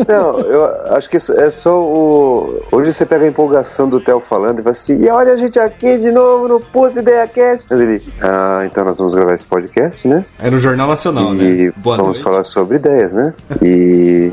Não, 0.08 0.40
eu 0.40 0.64
acho 0.90 1.10
que 1.10 1.18
é 1.18 1.50
só 1.50 1.82
o. 1.82 2.62
Hoje 2.72 2.94
você 2.94 3.06
pega 3.06 3.26
a 3.26 3.28
empolgação 3.28 3.88
do 3.88 4.00
Theo 4.00 4.20
falando 4.20 4.60
e 4.60 4.64
fala 4.64 4.72
assim: 4.72 5.04
e 5.04 5.10
olha 5.10 5.34
a 5.34 5.36
gente 5.36 5.60
aqui 5.60 5.98
de 5.98 6.12
novo 6.12 6.48
no 6.48 6.60
Putz 6.60 6.98
Ideia 6.98 7.28
Cast. 7.28 7.68
Mas 7.70 7.80
ele, 7.80 8.02
ah, 8.22 8.62
então 8.66 8.84
nós 8.84 8.98
vamos 8.98 9.14
gravar 9.14 9.34
esse 9.34 9.46
podcast, 9.46 10.08
né? 10.08 10.26
Era 10.40 10.56
o 10.56 10.60
Jornal 10.60 10.88
Nacional, 10.88 11.34
e 11.36 11.38
né? 11.38 11.74
Boa 11.78 11.98
vamos 11.98 12.18
noite. 12.18 12.24
falar 12.24 12.44
sobre 12.44 12.78
ideias, 12.78 13.14
né? 13.14 13.34
E 13.62 14.32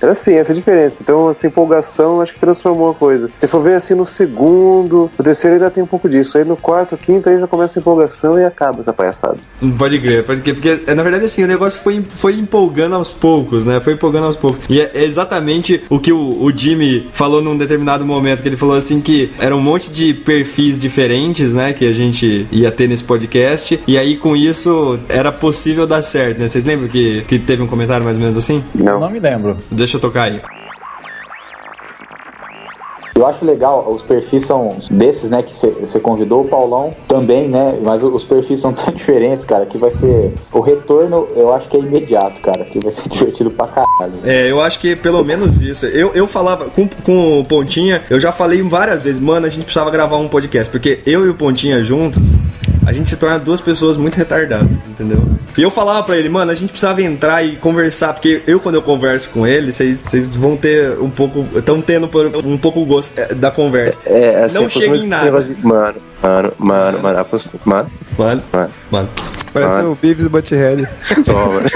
era 0.00 0.12
assim, 0.12 0.34
essa 0.34 0.54
diferença. 0.54 1.02
Então, 1.02 1.30
essa 1.30 1.46
empolgação 1.46 2.20
acho 2.20 2.32
que 2.32 2.40
transformou 2.40 2.90
a 2.90 2.94
coisa. 2.94 3.30
Se 3.36 3.46
for 3.46 3.60
ver 3.60 3.74
assim 3.74 3.94
no 3.94 4.04
segundo, 4.04 5.10
no 5.16 5.24
terceiro 5.24 5.54
ainda 5.54 5.70
tem 5.70 5.82
um 5.82 5.86
pouco 5.86 6.08
disso. 6.08 6.38
Aí 6.38 6.44
no 6.44 6.56
quarto, 6.56 6.96
quinto, 6.96 7.28
aí 7.28 7.38
já 7.38 7.46
começa 7.46 7.78
a 7.78 7.80
empolgação 7.80 8.38
e 8.38 8.44
acaba 8.44 8.80
essa 8.80 8.92
palhaçada. 8.92 9.36
Pode 9.78 10.00
crer, 10.00 10.24
pode 10.24 10.42
crer. 10.42 10.54
Porque, 10.54 10.82
é, 10.86 10.94
na 10.94 11.02
verdade, 11.02 11.24
assim, 11.24 11.44
o 11.44 11.46
negócio 11.46 11.80
foi, 11.80 12.04
foi 12.08 12.34
empolgando 12.34 12.94
aos 12.94 13.12
poucos, 13.12 13.64
né? 13.64 13.80
Foi 13.80 13.92
empolgando 13.94 14.26
aos 14.26 14.36
poucos. 14.36 14.64
E 14.68 14.80
é 14.80 14.90
é 14.94 15.04
exatamente 15.74 15.84
o 15.88 15.98
que 15.98 16.12
o, 16.12 16.42
o 16.42 16.50
Jimmy 16.56 17.08
falou 17.12 17.42
num 17.42 17.56
determinado 17.56 18.04
momento, 18.04 18.42
que 18.42 18.48
ele 18.48 18.56
falou 18.56 18.76
assim 18.76 19.00
que 19.00 19.30
era 19.38 19.54
um 19.54 19.60
monte 19.60 19.90
de 19.90 20.14
perfis 20.14 20.78
diferentes, 20.78 21.54
né? 21.54 21.72
Que 21.72 21.86
a 21.86 21.92
gente 21.92 22.46
ia 22.50 22.70
ter 22.70 22.88
nesse 22.88 23.04
podcast. 23.04 23.80
E 23.86 23.98
aí, 23.98 24.16
com 24.16 24.36
isso, 24.36 24.98
era 25.08 25.32
possível 25.32 25.86
dar 25.86 26.02
certo, 26.02 26.38
né? 26.38 26.48
Vocês 26.48 26.64
lembram 26.64 26.88
que, 26.88 27.22
que 27.22 27.38
teve 27.38 27.62
um 27.62 27.66
comentário 27.66 28.04
mais 28.04 28.16
ou 28.16 28.20
menos 28.20 28.36
assim? 28.36 28.62
Não 28.74 29.00
Não. 29.00 29.10
me 29.10 29.18
lembro. 29.20 29.56
Deixa 29.70 29.96
eu 29.96 30.00
tocar 30.00 30.24
aí. 30.24 30.40
Eu 33.14 33.26
acho 33.26 33.44
legal, 33.44 33.92
os 33.92 34.02
perfis 34.02 34.44
são 34.44 34.76
desses, 34.90 35.30
né, 35.30 35.40
que 35.42 35.54
você 35.54 36.00
convidou 36.00 36.42
o 36.42 36.48
Paulão 36.48 36.92
também, 37.06 37.48
né, 37.48 37.78
mas 37.82 38.02
os 38.02 38.24
perfis 38.24 38.60
são 38.60 38.72
tão 38.74 38.92
diferentes, 38.92 39.44
cara, 39.44 39.64
que 39.66 39.78
vai 39.78 39.90
ser, 39.90 40.34
o 40.52 40.60
retorno 40.60 41.28
eu 41.36 41.54
acho 41.54 41.68
que 41.68 41.76
é 41.76 41.80
imediato, 41.80 42.40
cara, 42.40 42.64
que 42.64 42.80
vai 42.80 42.90
ser 42.90 43.08
divertido 43.10 43.50
pra 43.52 43.68
caralho. 43.68 44.14
É, 44.24 44.50
eu 44.50 44.60
acho 44.60 44.80
que 44.80 44.96
pelo 44.96 45.24
menos 45.24 45.60
isso. 45.60 45.86
Eu, 45.86 46.12
eu 46.14 46.26
falava 46.26 46.68
com, 46.70 46.88
com 47.04 47.40
o 47.40 47.44
Pontinha, 47.44 48.02
eu 48.10 48.18
já 48.18 48.32
falei 48.32 48.62
várias 48.62 49.00
vezes, 49.00 49.20
mano, 49.20 49.46
a 49.46 49.48
gente 49.50 49.64
precisava 49.64 49.90
gravar 49.90 50.16
um 50.16 50.28
podcast, 50.28 50.68
porque 50.70 51.00
eu 51.06 51.24
e 51.24 51.28
o 51.28 51.34
Pontinha 51.34 51.84
juntos, 51.84 52.22
a 52.86 52.92
gente 52.92 53.08
se 53.08 53.16
torna 53.16 53.38
duas 53.38 53.60
pessoas 53.60 53.96
muito 53.96 54.14
retardadas, 54.16 54.68
entendeu? 54.88 55.18
E 55.56 55.62
eu 55.62 55.70
falava 55.70 56.02
pra 56.02 56.16
ele, 56.16 56.28
mano, 56.28 56.50
a 56.50 56.54
gente 56.54 56.70
precisava 56.70 57.00
entrar 57.02 57.44
e 57.44 57.56
conversar, 57.56 58.12
porque 58.12 58.42
eu, 58.46 58.58
quando 58.58 58.74
eu 58.74 58.82
converso 58.82 59.30
com 59.30 59.46
ele, 59.46 59.70
vocês 59.72 60.34
vão 60.36 60.56
ter 60.56 60.98
um 61.00 61.08
pouco. 61.10 61.46
estão 61.56 61.80
tendo 61.80 62.08
um 62.44 62.58
pouco 62.58 62.80
o 62.80 62.84
gosto 62.84 63.16
é, 63.18 63.34
da 63.34 63.50
conversa. 63.50 63.98
É, 64.06 64.44
assim, 64.44 64.54
Não 64.56 64.64
costumo 64.64 64.84
chega 64.84 64.96
em 64.96 65.06
nada. 65.08 65.42
de- 65.42 65.56
Mano, 65.64 65.94
mano, 66.22 66.52
mano, 66.58 66.98
mano, 67.00 67.18
acostuma. 67.20 67.60
Mano, 67.64 67.90
Mano, 68.18 68.42
mano. 68.52 68.70
mano. 68.90 69.08
Parece 69.54 69.78
Ah. 69.78 69.88
o 69.88 69.94
Beavis 69.94 70.26
e 70.26 70.28
Butthead. 70.28 70.88
Só, 71.24 71.32
mano. 71.46 71.70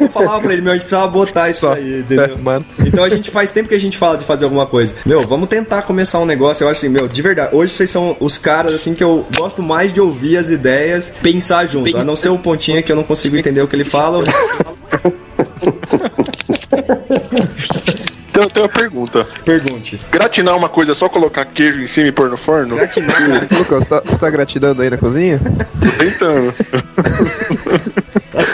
Eu 0.00 0.08
falava 0.10 0.40
pra 0.42 0.52
ele, 0.52 0.62
meu, 0.62 0.72
a 0.72 0.76
gente 0.76 0.84
precisava 0.84 1.10
botar 1.10 1.48
isso 1.50 1.66
aí, 1.66 2.00
entendeu? 2.00 2.38
Mano. 2.38 2.64
Então 2.80 3.02
a 3.02 3.08
gente 3.08 3.30
faz 3.30 3.50
tempo 3.50 3.68
que 3.68 3.74
a 3.74 3.80
gente 3.80 3.96
fala 3.96 4.18
de 4.18 4.24
fazer 4.24 4.44
alguma 4.44 4.66
coisa. 4.66 4.94
Meu, 5.06 5.22
vamos 5.22 5.48
tentar 5.48 5.82
começar 5.82 6.18
um 6.20 6.26
negócio. 6.26 6.64
Eu 6.64 6.68
acho 6.68 6.80
assim, 6.80 6.88
meu, 6.90 7.08
de 7.08 7.22
verdade. 7.22 7.56
Hoje 7.56 7.72
vocês 7.72 7.88
são 7.90 8.16
os 8.20 8.36
caras, 8.36 8.74
assim, 8.74 8.94
que 8.94 9.02
eu 9.02 9.26
gosto 9.36 9.62
mais 9.62 9.92
de 9.92 10.00
ouvir 10.00 10.36
as 10.36 10.50
ideias, 10.50 11.12
pensar 11.22 11.66
junto. 11.66 11.96
A 11.96 12.04
não 12.04 12.14
ser 12.16 12.28
o 12.28 12.38
pontinho 12.38 12.82
que 12.82 12.92
eu 12.92 12.96
não 12.96 13.04
consigo 13.04 13.36
entender 13.36 13.62
o 13.62 13.68
que 13.68 13.74
ele 13.74 13.84
fala. 13.84 14.22
Então, 18.34 18.50
tem 18.50 18.62
uma 18.64 18.68
pergunta. 18.68 19.28
Pergunte. 19.44 20.00
Gratinar 20.10 20.56
uma 20.56 20.68
coisa 20.68 20.90
é 20.90 20.94
só 20.94 21.08
colocar 21.08 21.44
queijo 21.44 21.80
em 21.80 21.86
cima 21.86 22.08
e 22.08 22.12
pôr 22.12 22.28
no 22.28 22.36
forno? 22.36 22.74
Lucas, 22.74 23.84
você 23.84 23.88
tá, 23.88 24.02
você 24.04 24.18
tá 24.18 24.28
gratidando 24.28 24.82
aí 24.82 24.90
na 24.90 24.98
cozinha? 24.98 25.38
Tô 25.38 25.90
tentando. 25.96 26.52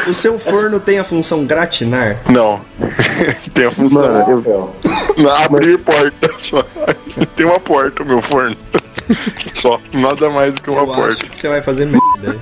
O 0.07 0.13
seu 0.13 0.39
forno 0.39 0.79
tem 0.79 0.99
a 0.99 1.05
função 1.05 1.47
gratinar? 1.47 2.19
Não. 2.29 2.61
tem 3.55 3.65
a 3.65 3.71
função. 3.71 4.03
Mano, 4.03 4.45
eu, 4.47 5.31
abrir 5.31 5.79
porta 5.79 6.31
só. 6.41 6.63
Tem 7.35 7.47
uma 7.47 7.59
porta 7.59 8.03
o 8.03 8.07
meu 8.07 8.21
forno. 8.21 8.57
Só. 9.55 9.81
Nada 9.93 10.31
mais 10.31 10.55
do 10.55 10.63
que 10.63 10.71
uma 10.71 10.83
Eu 10.83 10.87
porta. 10.87 11.09
acho 11.09 11.27
que 11.27 11.39
você 11.39 11.49
vai 11.49 11.63
fazer 11.63 11.87
merda. 11.87 12.39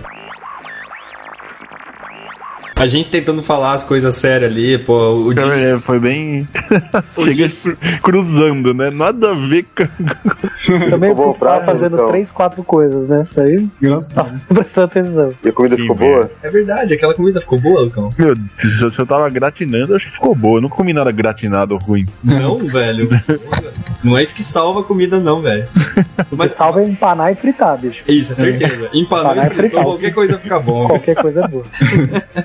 A 2.78 2.86
gente 2.86 3.10
tentando 3.10 3.42
falar 3.42 3.72
as 3.72 3.82
coisas 3.82 4.14
sérias 4.14 4.52
ali, 4.52 4.78
pô, 4.78 5.10
o 5.14 5.32
Jimmy 5.36 5.50
É, 5.52 5.78
foi 5.80 5.98
bem. 5.98 6.46
Chega 7.24 7.50
cruzando, 8.00 8.72
né? 8.72 8.88
Nada 8.90 9.32
a 9.32 9.34
ver 9.34 9.64
com. 9.64 9.84
Também 10.88 11.12
bom 11.12 11.32
porque 11.32 11.40
tava 11.44 11.56
prato, 11.60 11.66
fazendo 11.66 11.94
então? 11.96 12.08
três, 12.08 12.30
quatro 12.30 12.62
coisas, 12.62 13.08
né? 13.08 13.26
Isso 13.28 13.40
aí, 13.40 13.68
Engraçado. 13.82 14.40
prestando 14.48 14.84
atenção. 14.84 15.34
E 15.44 15.48
a 15.48 15.52
comida 15.52 15.74
Sim, 15.74 15.82
ficou 15.82 15.96
velho. 15.96 16.12
boa? 16.14 16.30
É 16.40 16.50
verdade, 16.50 16.94
aquela 16.94 17.14
comida 17.14 17.40
ficou 17.40 17.58
boa, 17.58 17.80
Lucão? 17.82 18.14
Meu, 18.16 18.36
se, 18.56 18.70
se 18.70 18.98
eu 18.98 19.06
tava 19.06 19.28
gratinando, 19.28 19.92
eu 19.92 19.96
acho 19.96 20.06
que 20.06 20.14
ficou 20.14 20.34
boa. 20.36 20.58
Eu 20.58 20.62
não 20.62 20.68
comi 20.68 20.92
nada 20.92 21.10
gratinado 21.10 21.76
ruim. 21.78 22.06
Não, 22.22 22.58
velho. 22.68 23.08
Não 24.04 24.16
é 24.16 24.22
isso 24.22 24.36
que 24.36 24.42
salva 24.42 24.80
a 24.80 24.84
comida, 24.84 25.18
não, 25.18 25.42
velho. 25.42 25.66
Mas 26.30 26.52
salva 26.52 26.80
é 26.80 26.84
empanar 26.86 27.32
e 27.32 27.34
fritar, 27.34 27.76
bicho. 27.76 28.04
Isso, 28.06 28.32
é 28.32 28.34
certeza. 28.36 28.88
Empanou 28.94 29.34
Parar 29.34 29.42
e 29.42 29.46
é 29.46 29.50
fritou, 29.50 29.62
fritar. 29.68 29.84
qualquer 29.84 30.14
coisa 30.14 30.38
fica 30.38 30.60
bom. 30.60 30.86
Qualquer 30.86 31.16
coisa 31.16 31.44
é 31.44 31.48
boa. 31.48 31.64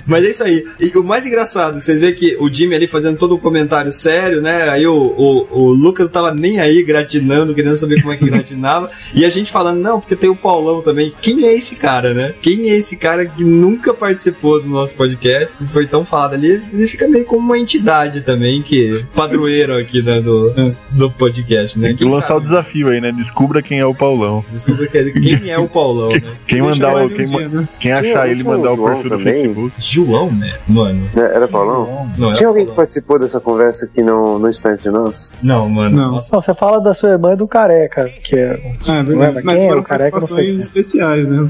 Mas 0.07 0.22
é 0.23 0.29
isso 0.29 0.43
aí. 0.43 0.65
E 0.79 0.97
o 0.97 1.03
mais 1.03 1.25
engraçado, 1.25 1.81
vocês 1.81 1.99
veem 1.99 2.13
que 2.13 2.35
o 2.39 2.51
Jimmy 2.51 2.75
ali 2.75 2.87
fazendo 2.87 3.17
todo 3.17 3.35
um 3.35 3.39
comentário 3.39 3.91
sério, 3.91 4.41
né? 4.41 4.69
Aí 4.69 4.85
o, 4.87 4.95
o, 4.95 5.47
o 5.51 5.71
Lucas 5.73 6.09
tava 6.09 6.33
nem 6.33 6.59
aí 6.59 6.83
gratinando, 6.83 7.53
querendo 7.53 7.75
saber 7.77 8.01
como 8.01 8.13
é 8.13 8.17
que 8.17 8.25
gratinava. 8.25 8.89
e 9.13 9.25
a 9.25 9.29
gente 9.29 9.51
falando, 9.51 9.79
não, 9.81 9.99
porque 9.99 10.15
tem 10.15 10.29
o 10.29 10.35
Paulão 10.35 10.81
também. 10.81 11.11
Quem 11.21 11.45
é 11.45 11.53
esse 11.53 11.75
cara, 11.75 12.13
né? 12.13 12.33
Quem 12.41 12.69
é 12.69 12.75
esse 12.75 12.95
cara 12.95 13.25
que 13.25 13.43
nunca 13.43 13.93
participou 13.93 14.61
do 14.61 14.67
nosso 14.69 14.95
podcast, 14.95 15.57
que 15.57 15.65
foi 15.65 15.85
tão 15.87 16.03
falado 16.05 16.33
ali? 16.33 16.61
Ele 16.73 16.87
fica 16.87 17.07
meio 17.07 17.25
como 17.25 17.41
uma 17.41 17.57
entidade 17.57 18.21
também, 18.21 18.61
que 18.61 18.89
padroeiro 19.15 19.75
aqui 19.77 20.01
né, 20.01 20.21
do, 20.21 20.53
do 20.91 21.11
podcast, 21.11 21.79
né? 21.79 21.87
Tem 21.87 21.97
que 21.97 22.03
Quem 22.03 22.11
lançar 22.13 22.27
sabe? 22.29 22.39
o 22.39 22.43
desafio 22.43 22.89
aí, 22.89 22.99
né? 23.01 23.11
Descubra 23.11 23.61
quem 23.61 23.79
é 23.79 23.85
o 23.85 23.93
Paulão. 23.93 24.43
Desculpa 24.51 24.85
que- 24.87 25.11
quem 25.11 25.49
é 25.49 25.57
o 25.57 25.67
Paulão, 25.67 26.09
né? 26.09 26.21
Quem 26.47 26.61
mandar 26.61 26.95
um 27.05 27.09
Quem, 27.09 27.25
dia, 27.25 27.49
né? 27.49 27.67
quem 27.79 27.91
achar 27.91 28.25
não 28.25 28.31
ele 28.31 28.43
mandar 28.43 28.73
o 28.73 28.83
perfil 28.83 29.03
do 29.03 29.09
também? 29.09 29.33
Facebook. 29.43 29.75
João, 29.79 30.12
né? 30.31 30.53
Mano. 30.67 31.09
Né, 31.13 31.31
Era 31.35 31.47
Paulão? 31.47 32.09
Não, 32.17 32.27
era 32.27 32.35
Tinha 32.37 32.47
alguém 32.47 32.63
que 32.63 32.67
Paulão. 32.69 32.75
participou 32.75 33.19
dessa 33.19 33.39
conversa 33.39 33.87
que 33.87 34.01
não, 34.03 34.37
não 34.39 34.49
está 34.49 34.71
entre 34.73 34.89
nós? 34.89 35.37
Não, 35.41 35.67
mano. 35.69 35.95
Não. 35.95 36.11
Nossa, 36.13 36.29
Não, 36.33 36.41
você 36.41 36.53
fala 36.53 36.79
da 36.79 36.93
sua 36.93 37.09
irmã 37.09 37.33
e 37.33 37.35
do 37.35 37.47
careca, 37.47 38.09
que 38.23 38.35
é. 38.35 38.75
Ah, 38.87 38.95
é 38.97 38.99
é, 38.99 39.03
verdade. 39.03 39.33
mas 39.35 39.43
Mas 39.45 39.63
é 39.63 39.67
foram 39.67 39.81
o 39.81 39.85
sei. 39.85 39.89
participações 39.97 40.57
especiais, 40.59 41.27
né? 41.27 41.49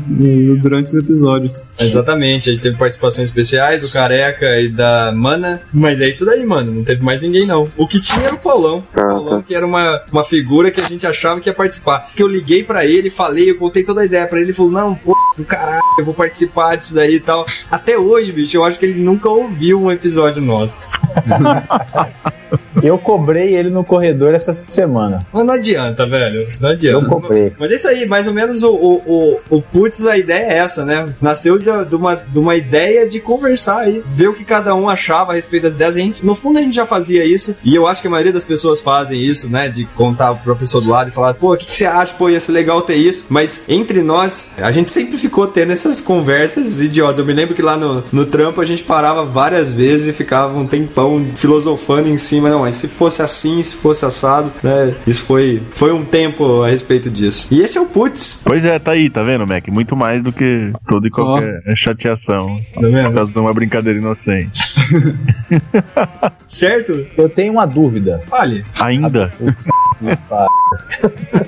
Durante 0.62 0.88
os 0.88 0.94
episódios. 0.94 1.62
Exatamente, 1.80 2.50
a 2.50 2.54
gente 2.54 2.62
teve 2.62 2.78
participações 2.78 3.30
especiais 3.30 3.82
do 3.82 3.92
Careca 3.92 4.60
e 4.60 4.70
da 4.70 5.12
Mana, 5.16 5.62
mas 5.74 6.02
é 6.02 6.08
isso 6.10 6.26
daí, 6.26 6.46
mano, 6.46 6.72
não 6.72 6.84
teve 6.84 7.04
mais 7.04 7.22
ninguém 7.22 7.46
não. 7.46 7.68
O 7.78 7.88
que 7.88 8.00
tinha 8.02 8.26
era 8.28 8.36
o 8.36 8.40
Paulão, 8.40 8.78
o 8.96 9.00
Ah, 9.00 9.08
Paulão 9.08 9.38
tá. 9.38 9.44
que 9.44 9.54
era 9.56 9.66
uma, 9.66 10.02
uma 10.12 10.24
figura 10.24 10.72
que 10.72 10.80
a 10.82 10.84
gente 10.88 11.06
achava 11.06 11.40
que 11.40 11.50
ia 11.50 11.54
participar. 11.54 12.10
Que 12.16 12.24
eu 12.24 12.28
liguei 12.28 12.64
pra 12.64 12.86
ele, 12.86 13.10
falei, 13.10 13.50
eu 13.50 13.58
contei 13.58 13.84
toda 13.84 14.02
a 14.02 14.06
ideia 14.06 14.28
pra 14.28 14.40
ele, 14.40 14.48
ele 14.50 14.54
falou, 14.56 14.72
não, 14.72 14.96
pô, 14.96 15.16
do 15.38 15.44
caralho, 15.46 15.82
eu 15.98 16.06
vou 16.06 16.14
participar 16.14 16.76
disso 16.76 16.94
daí 16.96 17.16
e 17.16 17.20
tal. 17.20 17.46
Até 17.70 17.98
hoje, 17.98 18.32
bicho, 18.32 18.53
eu 18.56 18.64
acho 18.64 18.80
que 18.80 18.86
ele 18.86 19.00
nunca 19.00 19.30
ouviu 19.30 19.82
um 19.82 19.92
episódio 19.92 20.42
nosso. 20.42 20.82
Eu 22.82 22.98
cobrei 22.98 23.56
ele 23.56 23.70
no 23.70 23.84
corredor 23.84 24.34
essa 24.34 24.54
semana. 24.54 25.26
Mas 25.32 25.46
não 25.46 25.54
adianta, 25.54 26.06
velho, 26.06 26.46
não 26.60 26.70
adianta. 26.70 27.06
Eu 27.06 27.10
comprei. 27.10 27.54
Mas 27.58 27.72
é 27.72 27.76
isso 27.76 27.88
aí, 27.88 28.06
mais 28.06 28.28
ou 28.28 28.34
menos 28.34 28.64
o, 28.64 28.74
o, 28.74 28.94
o, 29.06 29.40
o 29.58 29.62
Putz, 29.62 30.06
a 30.06 30.18
ideia 30.18 30.54
é 30.54 30.58
essa, 30.58 30.84
né? 30.84 31.14
Nasceu 31.22 31.58
de, 31.58 31.66
de 31.86 31.96
uma, 31.96 32.16
de 32.16 32.40
uma 32.40 32.56
ideia 32.56 33.08
de 33.08 33.20
conversar 33.20 33.82
aí, 33.82 34.04
ver 34.06 34.28
o 34.28 34.34
que 34.34 34.44
cada 34.44 34.76
um 34.76 34.90
achava 34.90 35.32
a 35.32 35.36
respeito 35.36 35.64
das 35.64 35.76
ideias. 35.76 35.96
A 35.96 36.00
gente, 36.00 36.26
no 36.26 36.36
fundo, 36.36 36.60
a 36.60 36.62
gente 36.62 36.76
já 36.76 36.86
fazia 36.86 37.26
isso, 37.26 37.56
e 37.64 37.76
eu 37.76 37.88
acho 37.88 38.02
que 38.02 38.08
a 38.08 38.12
maioria 38.12 38.34
das 38.34 38.44
pessoas 38.44 38.82
fazem 38.82 39.22
isso, 39.22 39.50
né? 39.50 39.70
De 39.70 39.86
contar 39.86 40.34
pra 40.36 40.56
pessoa 40.56 40.84
do 40.84 40.90
lado 40.90 41.10
e 41.10 41.14
falar, 41.14 41.34
pô, 41.36 41.54
o 41.54 41.58
que, 41.58 41.66
que 41.66 41.76
você 41.76 41.86
acha? 41.86 42.14
Pô, 42.16 42.30
ia 42.30 42.40
ser 42.40 42.52
legal 42.52 42.82
ter 42.82 42.96
isso. 42.96 43.26
Mas 43.30 43.62
entre 43.68 44.02
nós, 44.02 44.52
a 44.58 44.72
gente 44.72 44.92
sempre 44.92 45.18
ficou 45.18 45.48
tendo 45.48 45.72
essas 45.72 46.02
conversas 46.02 46.82
idiotas. 46.82 47.20
Eu 47.20 47.26
me 47.26 47.34
lembro 47.34 47.56
que 47.56 47.62
lá 47.62 47.78
no, 47.78 48.04
no 48.12 48.26
trampo 48.44 48.60
a 48.60 48.66
gente 48.66 48.84
parava 48.84 49.24
várias 49.24 49.74
vezes 49.74 50.10
e 50.10 50.14
ficava 50.14 50.60
um 50.60 50.68
tempão 50.68 51.26
filosofando 51.34 52.10
em 52.10 52.18
cima. 52.18 52.50
Não, 52.50 52.60
mas 52.60 52.76
se 52.76 52.90
fosse 52.90 53.22
assim, 53.22 53.64
se 53.64 53.76
fosse 53.78 54.06
assado, 54.06 54.52
né? 54.62 54.94
Isso 55.08 55.24
foi, 55.24 55.62
foi 55.72 55.94
um 55.94 56.04
tempo 56.04 56.62
a 56.62 56.68
respeito 56.68 57.10
disso. 57.10 57.48
E 57.50 57.62
esse 57.62 57.78
é 57.78 57.82
o 57.82 57.86
Putz. 57.86 58.42
Pois 58.44 58.66
é, 58.66 58.78
tá 58.80 58.92
aí, 58.92 59.10
tá 59.10 59.24
vendo, 59.24 59.48
Mac? 59.48 59.66
Muito 59.70 59.96
mais 59.96 60.22
do 60.22 60.34
que 60.34 60.74
toda 60.86 61.08
e 61.08 61.10
qualquer 61.10 61.62
chateação. 61.76 62.60
Tá 62.76 62.82
vendo? 62.82 63.06
Por 63.06 63.14
causa 63.14 63.32
de 63.32 63.40
uma 63.40 63.54
brincadeira 63.54 63.98
inocente. 63.98 64.62
Certo? 66.46 67.08
Eu 67.16 67.30
tenho 67.30 67.54
uma 67.54 67.66
dúvida. 67.66 68.24
Olha. 68.30 68.66
Ainda? 68.82 69.32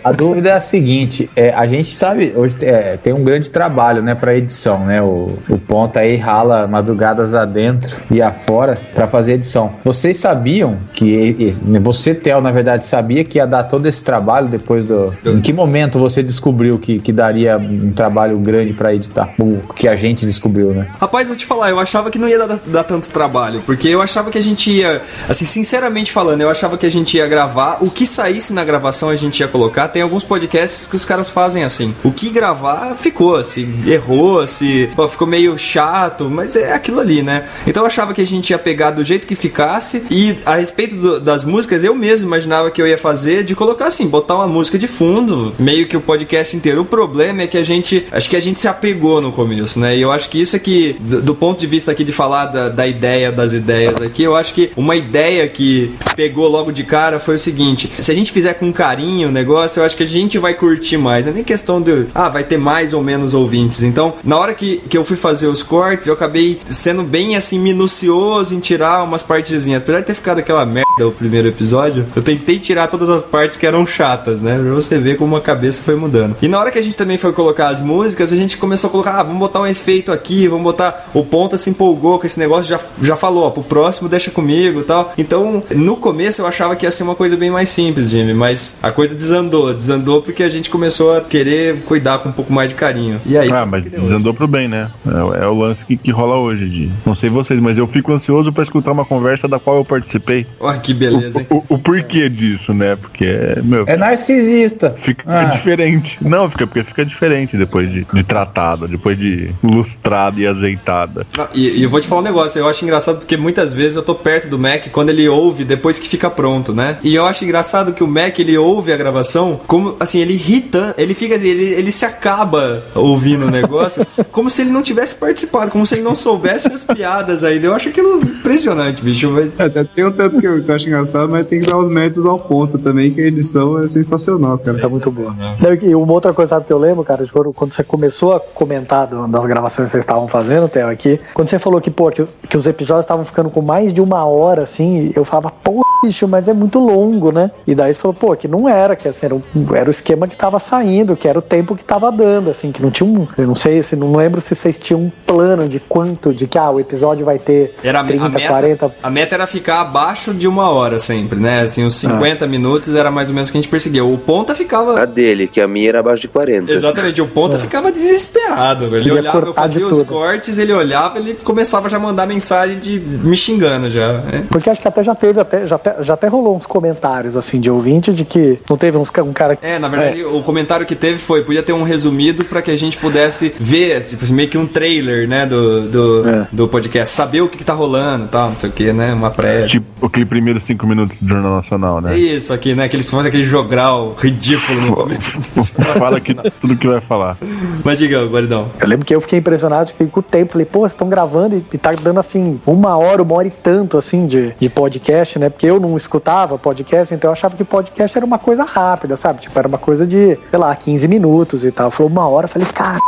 A 0.04 0.12
dúvida 0.12 0.50
é 0.50 0.54
a 0.54 0.60
seguinte: 0.60 1.30
é, 1.36 1.52
a 1.54 1.66
gente 1.66 1.96
sabe, 1.96 2.34
hoje 2.36 2.56
é, 2.62 2.98
tem 2.98 3.14
um 3.14 3.24
grande 3.24 3.50
trabalho 3.50 4.02
né, 4.02 4.14
para 4.16 4.36
edição, 4.36 4.86
né? 4.86 5.02
O, 5.02 5.38
o 5.50 5.58
Ponta 5.58 6.00
aí 6.00 6.16
rala 6.16 6.68
madrugadas 6.68 7.34
adentro 7.34 7.98
e 8.12 8.22
afora 8.22 8.78
para 8.94 9.08
fazer 9.08 9.34
edição. 9.34 9.74
Vocês 9.84 10.18
sabiam 10.18 10.78
que. 10.94 11.52
Você, 11.82 12.14
Theo, 12.14 12.42
na 12.42 12.52
verdade, 12.52 12.86
sabia 12.86 13.24
que 13.24 13.38
ia 13.38 13.48
dar 13.48 13.64
todo 13.64 13.88
esse 13.88 14.04
trabalho 14.04 14.48
depois 14.48 14.86
do. 14.86 15.14
Em 15.26 15.40
que 15.40 15.52
momento 15.52 15.98
você 15.98 16.22
descobriu 16.22 16.78
que, 16.78 17.00
que 17.00 17.12
daria 17.12 17.58
um 17.58 17.92
trabalho 17.92 18.38
grande 18.38 18.74
para 18.74 18.94
editar? 18.94 19.34
O 19.40 19.62
que 19.74 19.88
a 19.88 19.96
gente 19.96 20.26
descobriu, 20.26 20.72
né? 20.72 20.88
Rapaz, 21.00 21.28
vou 21.28 21.36
te 21.36 21.46
falar, 21.46 21.70
eu 21.70 21.80
achava 21.80 22.12
que 22.12 22.18
não 22.18 22.28
ia 22.28 22.38
dar, 22.38 22.60
dar 22.66 22.84
tanto 22.84 23.10
trabalho, 23.10 23.62
porque 23.66 23.88
eu 23.88 24.02
achava 24.02 24.30
que 24.30 24.38
a 24.38 24.44
gente 24.44 24.72
ia, 24.72 25.02
assim, 25.28 25.46
sinceramente 25.46 26.12
falando, 26.12 26.42
eu 26.42 26.50
achava 26.50 26.78
que 26.78 26.86
a 26.86 26.92
gente 26.92 27.18
ia 27.18 27.28
gravar, 27.28 27.78
o 27.82 27.90
que 27.90 28.06
saísse 28.36 28.54
na 28.54 28.64
gravação 28.66 29.10
a 29.10 29.16
gente 29.16 29.40
ia 29.40 29.48
colocar. 29.48 29.88
Tem 29.88 30.02
alguns 30.02 30.24
podcasts 30.24 30.88
que 30.88 30.96
os 30.96 31.06
caras 31.06 31.30
fazem 31.30 31.64
assim. 31.64 31.94
O 32.04 32.12
que 32.12 32.30
gravar 32.30 32.96
ficou, 32.96 33.42
se 33.44 33.68
errou, 33.88 34.46
se 34.46 34.90
pô, 34.96 35.08
ficou 35.08 35.26
meio 35.28 35.58
chato, 35.58 36.30
mas 36.30 36.56
é 36.56 36.74
aquilo 36.74 37.00
ali, 37.00 37.22
né? 37.22 37.46
Então 37.66 37.84
eu 37.84 37.88
achava 37.88 38.14
que 38.14 38.22
a 38.22 38.26
gente 38.26 38.50
ia 38.50 38.60
pegar 38.60 38.92
do 38.92 39.04
jeito 39.04 39.26
que 39.28 39.36
ficasse 39.36 40.04
e 40.12 40.36
a 40.46 40.56
respeito 40.56 40.96
do- 40.96 41.20
das 41.20 41.44
músicas, 41.44 41.84
eu 41.84 41.96
mesmo 41.96 42.28
imaginava 42.28 42.70
que 42.70 42.82
eu 42.82 42.88
ia 42.88 42.98
fazer 42.98 43.44
de 43.44 43.56
colocar 43.56 43.88
assim, 43.88 44.08
botar 44.08 44.36
uma 44.36 44.48
música 44.48 44.78
de 44.78 44.88
fundo, 44.88 45.54
meio 45.58 45.88
que 45.88 45.96
o 45.96 46.02
podcast 46.02 46.56
inteiro. 46.58 46.82
O 46.82 46.86
problema 46.86 47.44
é 47.44 47.48
que 47.48 47.58
a 47.58 47.64
gente, 47.64 48.06
acho 48.12 48.30
que 48.30 48.36
a 48.36 48.42
gente 48.42 48.60
se 48.60 48.68
apegou 48.68 49.22
no 49.22 49.32
começo, 49.32 49.80
né? 49.80 49.96
E 49.96 50.02
eu 50.02 50.12
acho 50.12 50.30
que 50.30 50.42
isso 50.42 50.56
aqui, 50.56 50.96
do, 51.00 51.22
do 51.22 51.36
ponto 51.36 51.60
de 51.60 51.68
vista 51.68 51.92
aqui 51.92 52.04
de 52.04 52.12
falar 52.12 52.48
da, 52.48 52.68
da 52.70 52.86
ideia 52.88 53.32
das 53.32 53.54
ideias 53.54 54.02
aqui, 54.02 54.24
eu 54.24 54.36
acho 54.36 54.54
que 54.54 54.72
uma 54.76 54.96
ideia 54.96 55.48
que 55.48 55.96
pegou 56.16 56.48
logo 56.50 56.72
de 56.72 56.84
cara 56.84 57.20
foi 57.20 57.36
o 57.36 57.40
seguinte: 57.40 57.90
se 58.00 58.12
a 58.12 58.16
gente 58.16 58.25
fizer 58.32 58.54
com 58.54 58.72
carinho 58.72 59.30
o 59.30 59.32
negócio, 59.32 59.80
eu 59.80 59.86
acho 59.86 59.98
que 59.98 60.04
a 60.04 60.08
gente 60.08 60.38
vai 60.38 60.54
curtir 60.54 60.98
mais. 60.98 61.26
Não 61.26 61.32
é 61.32 61.36
nem 61.36 61.44
questão 61.44 61.82
de, 61.82 62.08
ah, 62.14 62.30
vai 62.30 62.44
ter 62.44 62.58
mais 62.58 62.94
ou 62.94 63.02
menos 63.02 63.34
ouvintes. 63.34 63.84
Então, 63.84 64.14
na 64.24 64.38
hora 64.38 64.54
que, 64.54 64.78
que 64.78 64.98
eu 64.98 65.06
fui 65.06 65.18
fazer 65.18 65.48
os 65.48 65.64
cortes, 65.64 66.08
eu 66.08 66.14
acabei 66.14 66.62
sendo 66.66 67.04
bem 67.04 67.36
assim, 67.36 67.60
minucioso 67.60 68.54
em 68.54 68.60
tirar 68.60 69.04
umas 69.04 69.24
partezinhas. 69.24 69.82
Apesar 69.82 70.00
de 70.02 70.08
ter 70.08 70.16
ficado 70.16 70.40
aquela 70.40 70.66
merda 70.66 70.86
o 71.04 71.12
primeiro 71.12 71.48
episódio, 71.48 72.06
eu 72.16 72.22
tentei 72.22 72.60
tirar 72.60 72.88
todas 72.88 73.10
as 73.10 73.24
partes 73.24 73.58
que 73.58 73.66
eram 73.66 73.86
chatas, 73.86 74.42
né? 74.42 74.58
Pra 74.58 74.74
você 74.74 74.98
ver 74.98 75.18
como 75.18 75.36
a 75.36 75.42
cabeça 75.42 75.84
foi 75.84 75.96
mudando. 75.96 76.36
E 76.42 76.48
na 76.48 76.60
hora 76.60 76.72
que 76.72 76.80
a 76.80 76.82
gente 76.82 76.96
também 76.96 77.18
foi 77.18 77.34
colocar 77.34 77.70
as 77.70 77.82
músicas, 77.82 78.32
a 78.32 78.36
gente 78.36 78.58
começou 78.58 78.88
a 78.88 78.92
colocar, 78.92 79.20
ah, 79.20 79.24
vamos 79.24 79.40
botar 79.40 79.62
um 79.62 79.68
efeito 79.68 80.12
aqui, 80.12 80.48
vamos 80.48 80.64
botar. 80.64 81.10
O 81.14 81.24
Ponta 81.24 81.58
se 81.58 81.70
empolgou 81.70 82.20
com 82.20 82.26
esse 82.26 82.40
negócio, 82.40 82.70
já, 82.70 82.80
já 83.02 83.16
falou, 83.16 83.46
ó, 83.46 83.50
pro 83.50 83.64
próximo 83.64 84.08
deixa 84.08 84.32
comigo 84.32 84.82
e 84.82 84.84
tal. 84.84 85.14
Então, 85.18 85.64
no 85.72 85.98
começo 85.98 86.42
eu 86.42 86.48
achava 86.48 86.76
que 86.76 86.86
ia 86.86 86.92
ser 86.92 87.04
uma 87.04 87.16
coisa 87.16 87.36
bem 87.36 87.50
mais 87.50 87.70
simples, 87.70 88.12
Jimmy, 88.16 88.34
mas 88.34 88.80
a 88.82 88.92
coisa 88.92 89.14
desandou. 89.14 89.74
Desandou 89.74 90.22
porque 90.22 90.44
a 90.44 90.50
gente 90.50 90.70
começou 90.70 91.16
a 91.18 91.22
querer 91.22 91.82
cuidar 91.86 92.20
com 92.20 92.30
um 92.30 92.32
pouco 92.32 92.54
mais 92.54 92.70
de 92.70 92.76
carinho. 92.76 93.20
E 93.26 93.38
aí? 93.38 93.52
Ah, 93.52 93.66
mas 93.66 93.84
desandou 93.84 94.34
pro 94.34 94.48
bem, 94.48 94.68
né? 94.68 94.90
É, 95.06 95.44
é 95.44 95.48
o 95.48 95.54
lance 95.54 95.84
que, 95.84 95.98
que 95.98 96.12
rola 96.12 96.38
hoje. 96.38 96.70
De, 96.70 96.90
não 97.06 97.14
sei 97.16 97.30
vocês, 97.30 97.60
mas 97.60 97.78
eu 97.78 97.86
fico 97.88 98.14
ansioso 98.14 98.52
pra 98.54 98.64
escutar 98.64 98.92
uma 98.92 99.04
conversa 99.06 99.48
da 99.48 99.60
qual 99.60 99.78
eu 99.78 99.86
participei. 99.86 100.48
Olha 100.60 100.80
que 100.80 100.94
beleza, 100.94 101.40
hein? 101.42 101.48
O, 101.50 101.56
o, 101.58 101.64
o 101.70 101.78
porquê 101.80 102.30
disso, 102.30 102.74
né? 102.74 102.96
Porque, 102.96 103.26
meu, 103.64 103.84
É 103.88 103.98
narcisista. 103.98 104.96
fica 104.98 105.24
Ah. 105.28 105.44
diferente. 105.46 106.18
Não, 106.22 106.50
fica 106.50 106.66
porque 106.66 106.84
fica 106.84 107.06
diferente 107.06 107.58
depois 107.58 107.92
de, 107.92 108.06
de 108.14 108.24
tratada, 108.24 108.88
depois 108.88 109.18
de 109.18 109.50
lustrada 109.64 110.40
e 110.40 110.48
azeitada. 110.48 111.26
Não, 111.38 111.48
E, 111.54 111.80
e 111.80 111.84
eu 111.84 111.90
vou 111.90 112.00
te 112.00 112.08
falar 112.08 112.22
um 112.22 112.24
negócio, 112.24 112.60
eu 112.60 112.68
acho 112.68 112.84
engraçado 112.84 113.18
porque 113.18 113.36
muitas 113.38 113.74
vezes 113.74 113.96
eu 113.98 114.04
tô 114.04 114.16
perto 114.16 114.48
do 114.48 114.58
Mac 114.58 114.88
quando 114.92 115.10
ele 115.10 115.28
ouve 115.28 115.64
depois 115.66 116.00
que 116.00 116.08
fica 116.08 116.30
pronto, 116.30 116.74
né? 116.74 116.98
E 117.04 117.14
eu 117.16 117.26
acho 117.26 117.44
engraçado 117.44 117.94
que 117.94 118.04
o 118.06 118.08
Mac 118.08 118.38
ele 118.40 118.58
ouve 118.58 118.94
a 118.94 118.98
gravação 118.98 119.60
como 119.68 119.96
assim, 120.00 120.20
ele 120.20 120.34
irrita, 120.34 120.94
ele 120.98 121.14
fica 121.14 121.36
assim, 121.36 121.48
ele, 121.48 121.66
ele 121.74 121.92
se 121.92 122.06
acaba 122.06 122.84
ouvindo 122.94 123.46
o 123.48 123.52
negócio 123.52 124.06
como 124.32 124.50
se 124.50 124.62
ele 124.62 124.72
não 124.72 124.82
tivesse 124.82 125.16
participado, 125.16 125.72
como 125.72 125.86
se 125.86 125.96
ele 125.96 126.02
não 126.04 126.16
soubesse 126.16 126.68
as 126.72 126.84
piadas 126.84 127.44
ainda. 127.44 127.68
Eu 127.68 127.74
acho 127.74 127.90
aquilo 127.90 128.18
impressionante, 128.20 129.02
bicho. 129.04 129.32
Mas... 129.32 129.52
É, 129.60 129.64
Até 129.66 129.84
tem 129.84 130.06
um 130.06 130.12
tanto 130.12 130.40
que 130.40 130.48
eu, 130.48 130.64
que 130.64 130.70
eu 130.70 130.76
acho 130.76 130.88
engraçado, 130.88 131.30
mas 131.30 131.48
tem 131.48 131.60
que 131.60 131.68
dar 131.68 131.78
os 131.78 131.90
méritos 131.90 132.26
ao 132.26 132.38
ponto 132.40 132.78
também, 132.78 133.12
que 133.12 133.22
a 133.22 133.26
edição 133.28 133.80
é 133.84 133.88
sensacional, 133.88 134.58
cara. 134.58 134.78
Tá 134.78 134.88
muito 134.90 135.10
boa. 135.12 135.34
E 135.82 135.96
uma 135.96 136.14
outra 136.14 136.34
coisa, 136.34 136.52
sabe, 136.52 136.66
que 136.66 136.74
eu 136.74 136.78
lembro, 136.78 137.04
cara, 137.04 137.24
de 137.26 137.32
quando, 137.32 137.52
quando 137.54 137.74
você 137.74 137.84
começou 137.84 138.36
a 138.36 138.40
comentar 138.40 139.08
do- 139.08 139.28
das 139.28 139.46
gravações 139.46 139.88
que 139.88 139.92
vocês 139.92 140.04
estavam 140.04 140.28
fazendo, 140.28 140.68
Theo, 140.70 140.88
aqui, 140.90 141.20
quando 141.34 141.48
você 141.50 141.58
falou 141.60 141.82
que, 141.82 141.90
pô, 141.90 142.10
que, 142.10 142.26
que 142.50 142.58
os 142.58 142.68
episódios 142.68 143.06
estavam 143.06 143.26
ficando 143.26 143.50
com 143.50 143.62
mais 143.62 143.92
de 143.94 144.02
uma 144.02 144.24
hora, 144.26 144.64
assim, 144.64 145.12
eu 145.16 145.26
falava, 145.26 145.52
pô, 145.64 145.84
bicho, 146.04 146.28
mas 146.28 146.48
é 146.48 146.54
muito 146.54 146.78
longo, 146.80 147.32
né? 147.32 147.50
E 147.66 147.74
daí 147.74 147.94
você 147.96 148.02
falou, 148.02 148.14
pô, 148.14 148.36
que 148.36 148.48
não 148.48 148.68
era, 148.70 148.96
que 148.96 149.08
assim, 149.08 149.26
era, 149.26 149.36
um- 149.36 149.42
era 149.74 149.88
o 149.88 149.92
esquema 149.92 150.28
que 150.28 150.36
tava 150.36 150.60
saindo, 150.60 151.16
que 151.16 151.28
era 151.28 151.40
o 151.40 151.42
tempo 151.42 151.76
que 151.76 151.84
tava 151.84 152.12
dando, 152.12 152.50
assim, 152.50 152.72
que 152.72 152.82
não 152.82 152.92
tinha 152.92 153.08
um. 153.10 153.28
Eu 153.38 153.48
não 153.48 153.56
sei, 153.56 153.82
se 153.82 153.96
não 153.96 154.16
lembro 154.16 154.40
se 154.42 154.56
vocês 154.56 154.78
tinham 154.80 155.02
um 155.02 155.12
plano 155.26 155.68
de 155.68 155.80
quanto, 155.80 156.34
de 156.34 156.48
que, 156.48 156.58
ah, 156.58 156.70
o 156.72 156.80
episódio 156.80 157.26
vai 157.26 157.40
ter 157.40 157.74
Era 157.84 158.00
a, 158.00 158.04
me- 158.04 158.10
30, 158.10 158.26
a 158.26 158.30
meta, 158.30 158.48
40. 158.48 158.96
a 159.04 159.10
meta 159.10 159.36
era 159.36 159.48
ficar 159.48 159.82
abaixo 159.82 160.34
de 160.34 160.48
uma 160.48 160.70
hora 160.70 161.00
sempre, 161.00 161.40
né? 161.40 161.62
Assim, 161.62 161.84
os 161.86 161.96
50 161.96 162.48
minutos 162.48 162.96
era 162.96 163.10
mais 163.12 163.30
ou 163.30 163.36
menos 163.36 163.50
o 163.50 163.52
que 163.52 163.58
a 163.58 163.62
gente 163.62 163.70
perseguia. 163.70 164.04
O 164.06 164.18
Ponta 164.18 164.54
ficava. 164.56 165.00
A 165.02 165.06
dele, 165.06 165.48
que 165.48 165.62
a 165.62 165.68
minha 165.68 165.90
era 165.90 166.00
abaixo 166.00 166.22
de 166.22 166.28
40. 166.28 166.72
Exatamente, 166.72 167.22
o 167.22 167.28
Ponta 167.28 167.58
ficava 167.60 167.92
desesperado. 167.92 168.90
velho. 168.90 168.96
Ele 168.96 169.10
Queria 169.16 169.22
olhava, 169.32 169.46
eu 169.48 169.54
fazia 169.54 169.86
os 169.88 169.98
tudo. 170.00 170.06
cortes, 170.08 170.58
ele 170.58 170.74
olhava, 170.74 171.18
ele 171.20 171.36
começava 171.36 171.90
já 171.90 171.98
a 171.98 172.00
mandar 172.00 172.26
mensagem 172.28 172.80
de 172.80 173.00
me 173.00 173.36
xingando 173.38 173.90
já. 173.90 174.14
né? 174.14 174.46
Porque 174.50 174.70
acho 174.70 174.82
que 174.82 174.88
até 174.88 175.04
já 175.04 175.14
teve, 175.16 175.40
até, 175.40 175.68
já, 175.68 175.76
até, 175.76 176.04
já 176.04 176.14
até 176.14 176.28
rolou 176.28 176.56
uns 176.56 176.66
comentários 176.66 177.36
assim 177.38 177.60
de 177.60 177.70
ouvinte 177.86 178.12
de 178.12 178.26
que 178.26 178.60
não 178.70 178.78
teve 178.78 178.98
um 178.98 179.34
cara 179.34 179.56
que. 179.56 179.66
É, 179.66 179.78
na 179.78 179.88
verdade, 179.88 180.24
o 180.24 180.42
comentário 180.42 180.86
que 180.86 180.96
teve 180.96 181.20
foi, 181.20 181.44
podia 181.44 181.62
ter 181.62 181.74
um 181.74 181.84
resumido 181.84 182.44
pra 182.44 182.62
que 182.62 182.72
a 182.72 182.76
gente 182.76 182.98
pudesse 182.98 183.54
ver, 183.60 184.04
tipo, 184.04 184.24
assim, 184.24 184.34
meio 184.34 184.50
que 184.50 184.58
um 184.58 184.66
trailer, 184.66 185.28
né, 185.28 185.46
do, 185.46 185.82
do, 185.88 186.30
É. 186.30 186.48
do 186.52 186.68
podcast, 186.68 187.14
saber 187.14 187.42
o 187.42 187.50
que, 187.50 187.58
que 187.58 187.64
tá 187.64 187.74
rolando 187.74 188.26
e 188.26 188.28
tal, 188.28 188.50
não 188.50 188.56
sei 188.56 188.70
o 188.70 188.74
que, 188.74 188.92
né, 188.92 189.14
uma 189.14 189.30
pré. 189.30 189.64
Tipo 189.66 190.06
aquele 190.06 190.26
primeiro 190.26 190.60
cinco 190.60 190.86
minutos 190.88 191.18
do 191.22 191.28
Jornal 191.28 191.56
Nacional, 191.56 192.00
É 192.00 192.02
né? 192.02 192.18
isso 192.18 192.52
aqui, 192.54 192.74
né, 192.76 192.86
aqueles 192.86 193.06
fazem 193.10 193.28
aquele 193.28 193.44
jogral 193.44 194.16
ridículo 194.18 194.82
no 194.82 194.96
começo. 194.96 195.40
Fala 195.98 196.20
que, 196.20 196.34
tudo 196.34 196.76
que 196.76 196.88
vai 196.88 197.02
falar. 197.02 197.38
Mas 197.84 197.98
diga, 198.00 198.26
Guaridão. 198.26 198.68
Eu 198.82 198.88
lembro 198.88 199.06
que 199.06 199.16
eu 199.16 199.22
fiquei 199.22 199.40
impressionado 199.40 199.92
que 199.94 200.06
com 200.06 200.20
o 200.20 200.24
tempo, 200.24 200.54
falei, 200.54 200.66
pô, 200.66 200.80
vocês 200.80 200.94
estão 200.94 201.08
gravando 201.10 201.56
e, 201.56 201.66
e 201.74 201.78
tá 201.78 201.92
dando 201.94 202.20
assim, 202.20 202.60
uma 202.66 202.98
hora, 202.98 203.22
uma 203.22 203.36
hora 203.36 203.48
e 203.48 203.52
tanto 203.52 203.98
assim 203.98 204.26
de, 204.28 204.54
de 204.60 204.70
podcast, 204.70 205.38
né? 205.40 205.50
Porque 205.50 205.66
eu 205.66 205.80
não 205.80 205.96
escutava 205.98 206.58
podcast, 206.58 207.14
então 207.14 207.30
eu 207.30 207.34
achava 207.34 207.56
que 207.56 207.64
podcast 207.76 208.18
era 208.18 208.26
uma 208.26 208.40
coisa 208.40 208.64
rápida, 208.64 209.18
sabe? 209.18 209.42
Tipo, 209.42 209.60
era 209.60 209.68
uma 209.68 209.78
coisa 209.78 210.08
de, 210.08 210.38
sei 210.50 210.60
lá, 210.60 210.74
15 210.74 211.08
minutos 211.10 211.66
e 211.66 211.72
tal. 211.72 211.92
Falou 211.92 212.10
uma 212.10 212.26
hora, 212.28 212.46
eu 212.46 212.50
falei, 212.50 212.68
cara. 212.70 213.00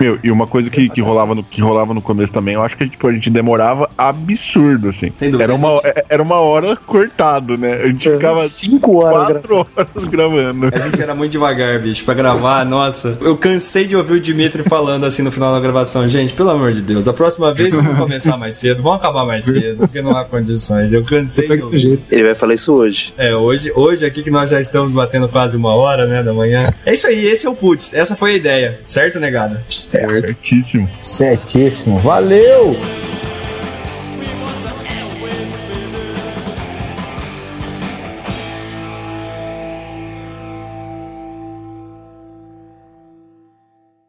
Meu, 0.00 0.18
e 0.22 0.30
uma 0.30 0.46
coisa 0.46 0.70
que, 0.70 0.88
que, 0.88 1.00
rolava 1.00 1.34
no, 1.34 1.42
que 1.42 1.60
rolava 1.60 1.92
no 1.92 2.00
começo 2.00 2.32
também, 2.32 2.54
eu 2.54 2.62
acho 2.62 2.76
que 2.76 2.88
tipo, 2.88 3.06
a 3.08 3.12
gente 3.12 3.30
demorava 3.30 3.90
absurdo, 3.96 4.90
assim. 4.90 5.12
Sem 5.18 5.30
dúvida, 5.30 5.44
Era 5.44 5.54
uma, 5.54 5.80
é- 5.84 6.04
era 6.08 6.22
uma 6.22 6.36
hora 6.36 6.76
cortado, 6.76 7.56
né? 7.58 7.74
A 7.82 7.86
gente 7.86 8.08
ficava 8.10 8.48
cinco 8.48 9.02
horas 9.02 9.32
quatro 9.32 9.66
horas 9.76 10.04
gravando. 10.08 10.68
A 10.72 10.78
gente 10.78 11.00
era 11.02 11.14
muito 11.14 11.32
devagar, 11.32 11.78
bicho, 11.80 12.04
pra 12.04 12.14
gravar, 12.14 12.64
nossa. 12.64 13.18
Eu 13.20 13.36
cansei 13.36 13.86
de 13.86 13.96
ouvir 13.96 14.14
o 14.14 14.20
Dimitri 14.20 14.62
falando 14.62 15.04
assim 15.04 15.22
no 15.22 15.30
final 15.32 15.52
da 15.52 15.60
gravação. 15.60 16.08
Gente, 16.08 16.32
pelo 16.34 16.50
amor 16.50 16.72
de 16.72 16.80
Deus, 16.82 17.04
da 17.04 17.12
próxima 17.12 17.52
vez 17.52 17.74
vamos 17.74 17.96
começar 17.98 18.36
mais 18.36 18.54
cedo, 18.54 18.82
vamos 18.82 18.98
acabar 18.98 19.24
mais 19.24 19.44
cedo, 19.44 19.78
porque 19.78 20.00
não 20.02 20.16
há 20.16 20.24
condições. 20.24 20.92
Eu 20.92 21.04
cansei 21.04 21.48
de 21.48 21.62
ouvir. 21.62 22.00
Ele 22.10 22.24
vai 22.24 22.34
falar 22.34 22.54
isso 22.54 22.72
hoje. 22.72 23.12
É, 23.18 23.34
hoje, 23.34 23.72
hoje 23.74 24.04
aqui 24.04 24.22
que 24.22 24.30
nós 24.30 24.50
já 24.50 24.60
estamos 24.60 24.92
batendo 24.92 25.28
quase 25.28 25.56
uma 25.56 25.74
hora, 25.74 26.06
né, 26.06 26.22
da 26.22 26.32
manhã. 26.32 26.60
É 26.84 26.94
isso 26.94 27.06
aí, 27.06 27.26
esse 27.26 27.46
é 27.46 27.50
o 27.50 27.54
Putz. 27.54 27.92
Essa 27.94 28.14
foi 28.16 28.32
a 28.32 28.34
ideia, 28.34 28.80
certo, 28.84 29.18
negada? 29.48 29.64
Certíssimo. 29.70 30.88
Certíssimo. 31.02 31.98
Valeu! 31.98 32.76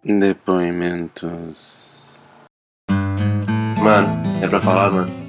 Depoimentos. 0.04 2.20
Mano, 3.78 4.22
é 4.42 4.48
pra 4.48 4.60
falar, 4.60 4.92
mano? 4.92 5.29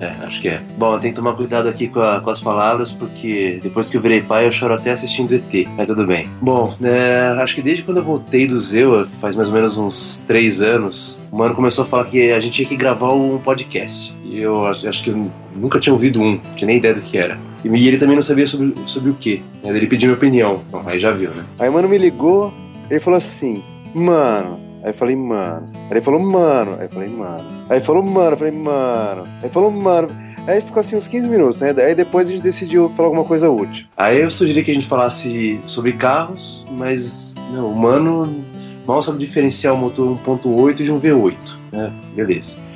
É, 0.00 0.24
acho 0.24 0.40
que 0.40 0.48
é. 0.48 0.60
Bom, 0.78 0.98
tenho 0.98 1.12
que 1.12 1.20
tomar 1.20 1.34
cuidado 1.34 1.68
aqui 1.68 1.86
com, 1.88 2.00
a- 2.00 2.20
com 2.20 2.30
as 2.30 2.40
palavras, 2.42 2.92
porque 2.92 3.60
depois 3.62 3.90
que 3.90 3.96
eu 3.96 4.00
virei 4.00 4.22
pai, 4.22 4.46
eu 4.46 4.52
choro 4.52 4.74
até 4.74 4.92
assistindo 4.92 5.34
ET, 5.34 5.68
mas 5.76 5.86
tudo 5.88 6.06
bem. 6.06 6.28
Bom, 6.40 6.74
é, 6.82 7.34
acho 7.42 7.54
que 7.56 7.62
desde 7.62 7.84
quando 7.84 7.98
eu 7.98 8.04
voltei 8.04 8.46
do 8.46 8.58
Zewa, 8.58 9.04
faz 9.04 9.36
mais 9.36 9.48
ou 9.48 9.54
menos 9.54 9.76
uns 9.76 10.24
três 10.26 10.62
anos, 10.62 11.26
o 11.30 11.36
mano 11.36 11.54
começou 11.54 11.84
a 11.84 11.86
falar 11.86 12.04
que 12.06 12.32
a 12.32 12.40
gente 12.40 12.54
tinha 12.54 12.68
que 12.68 12.76
gravar 12.76 13.12
um 13.12 13.38
podcast. 13.38 14.16
E 14.24 14.40
eu 14.40 14.66
acho, 14.66 15.04
que 15.04 15.10
eu 15.10 15.30
nunca 15.54 15.78
tinha 15.78 15.92
ouvido 15.92 16.20
um, 16.22 16.38
tinha 16.56 16.66
nem 16.66 16.78
ideia 16.78 16.94
do 16.94 17.02
que 17.02 17.18
era. 17.18 17.38
E 17.62 17.86
ele 17.88 17.98
também 17.98 18.14
não 18.16 18.22
sabia 18.22 18.46
sobre, 18.46 18.72
sobre 18.86 19.10
o 19.10 19.14
que. 19.14 19.42
Ele 19.62 19.86
pediu 19.86 20.08
minha 20.08 20.16
opinião. 20.16 20.62
Bom, 20.70 20.82
aí 20.86 20.98
já 20.98 21.10
viu, 21.10 21.30
né? 21.32 21.44
Aí 21.58 21.68
o 21.68 21.72
mano 21.74 21.88
me 21.90 21.98
ligou, 21.98 22.54
ele 22.88 23.00
falou 23.00 23.18
assim, 23.18 23.62
mano. 23.94 24.69
Aí 24.82 24.90
eu 24.90 24.94
falei, 24.94 25.16
mano. 25.16 25.68
Aí 25.74 25.92
ele 25.92 26.00
falou, 26.00 26.20
mano. 26.20 26.76
Aí 26.78 26.86
eu 26.86 26.90
falei, 26.90 27.08
mano. 27.08 27.48
Aí 27.68 27.76
ele 27.76 27.84
falou, 27.84 28.02
mano. 28.02 28.30
Eu 28.30 28.36
falei, 28.36 28.52
mano. 28.52 29.22
Aí 29.22 29.44
ele 29.44 29.52
falou, 29.52 29.70
mano. 29.70 30.08
Aí 30.46 30.60
ficou 30.62 30.80
assim 30.80 30.96
uns 30.96 31.06
15 31.06 31.28
minutos, 31.28 31.60
né? 31.60 31.74
Aí 31.78 31.94
depois 31.94 32.28
a 32.28 32.30
gente 32.30 32.42
decidiu 32.42 32.90
falar 32.96 33.08
alguma 33.08 33.24
coisa 33.24 33.50
útil. 33.50 33.86
Aí 33.96 34.20
eu 34.20 34.30
sugeri 34.30 34.64
que 34.64 34.70
a 34.70 34.74
gente 34.74 34.86
falasse 34.86 35.60
sobre 35.66 35.92
carros, 35.92 36.66
mas 36.70 37.34
não, 37.52 37.70
o 37.70 37.76
mano 37.76 38.42
mal 38.86 39.02
sabe 39.02 39.18
diferenciar 39.18 39.74
um 39.74 39.76
motor 39.76 40.18
1.8 40.24 40.74
de 40.74 40.90
um 40.90 40.98
V8, 40.98 41.34
né? 41.70 41.92
Beleza. 42.14 42.69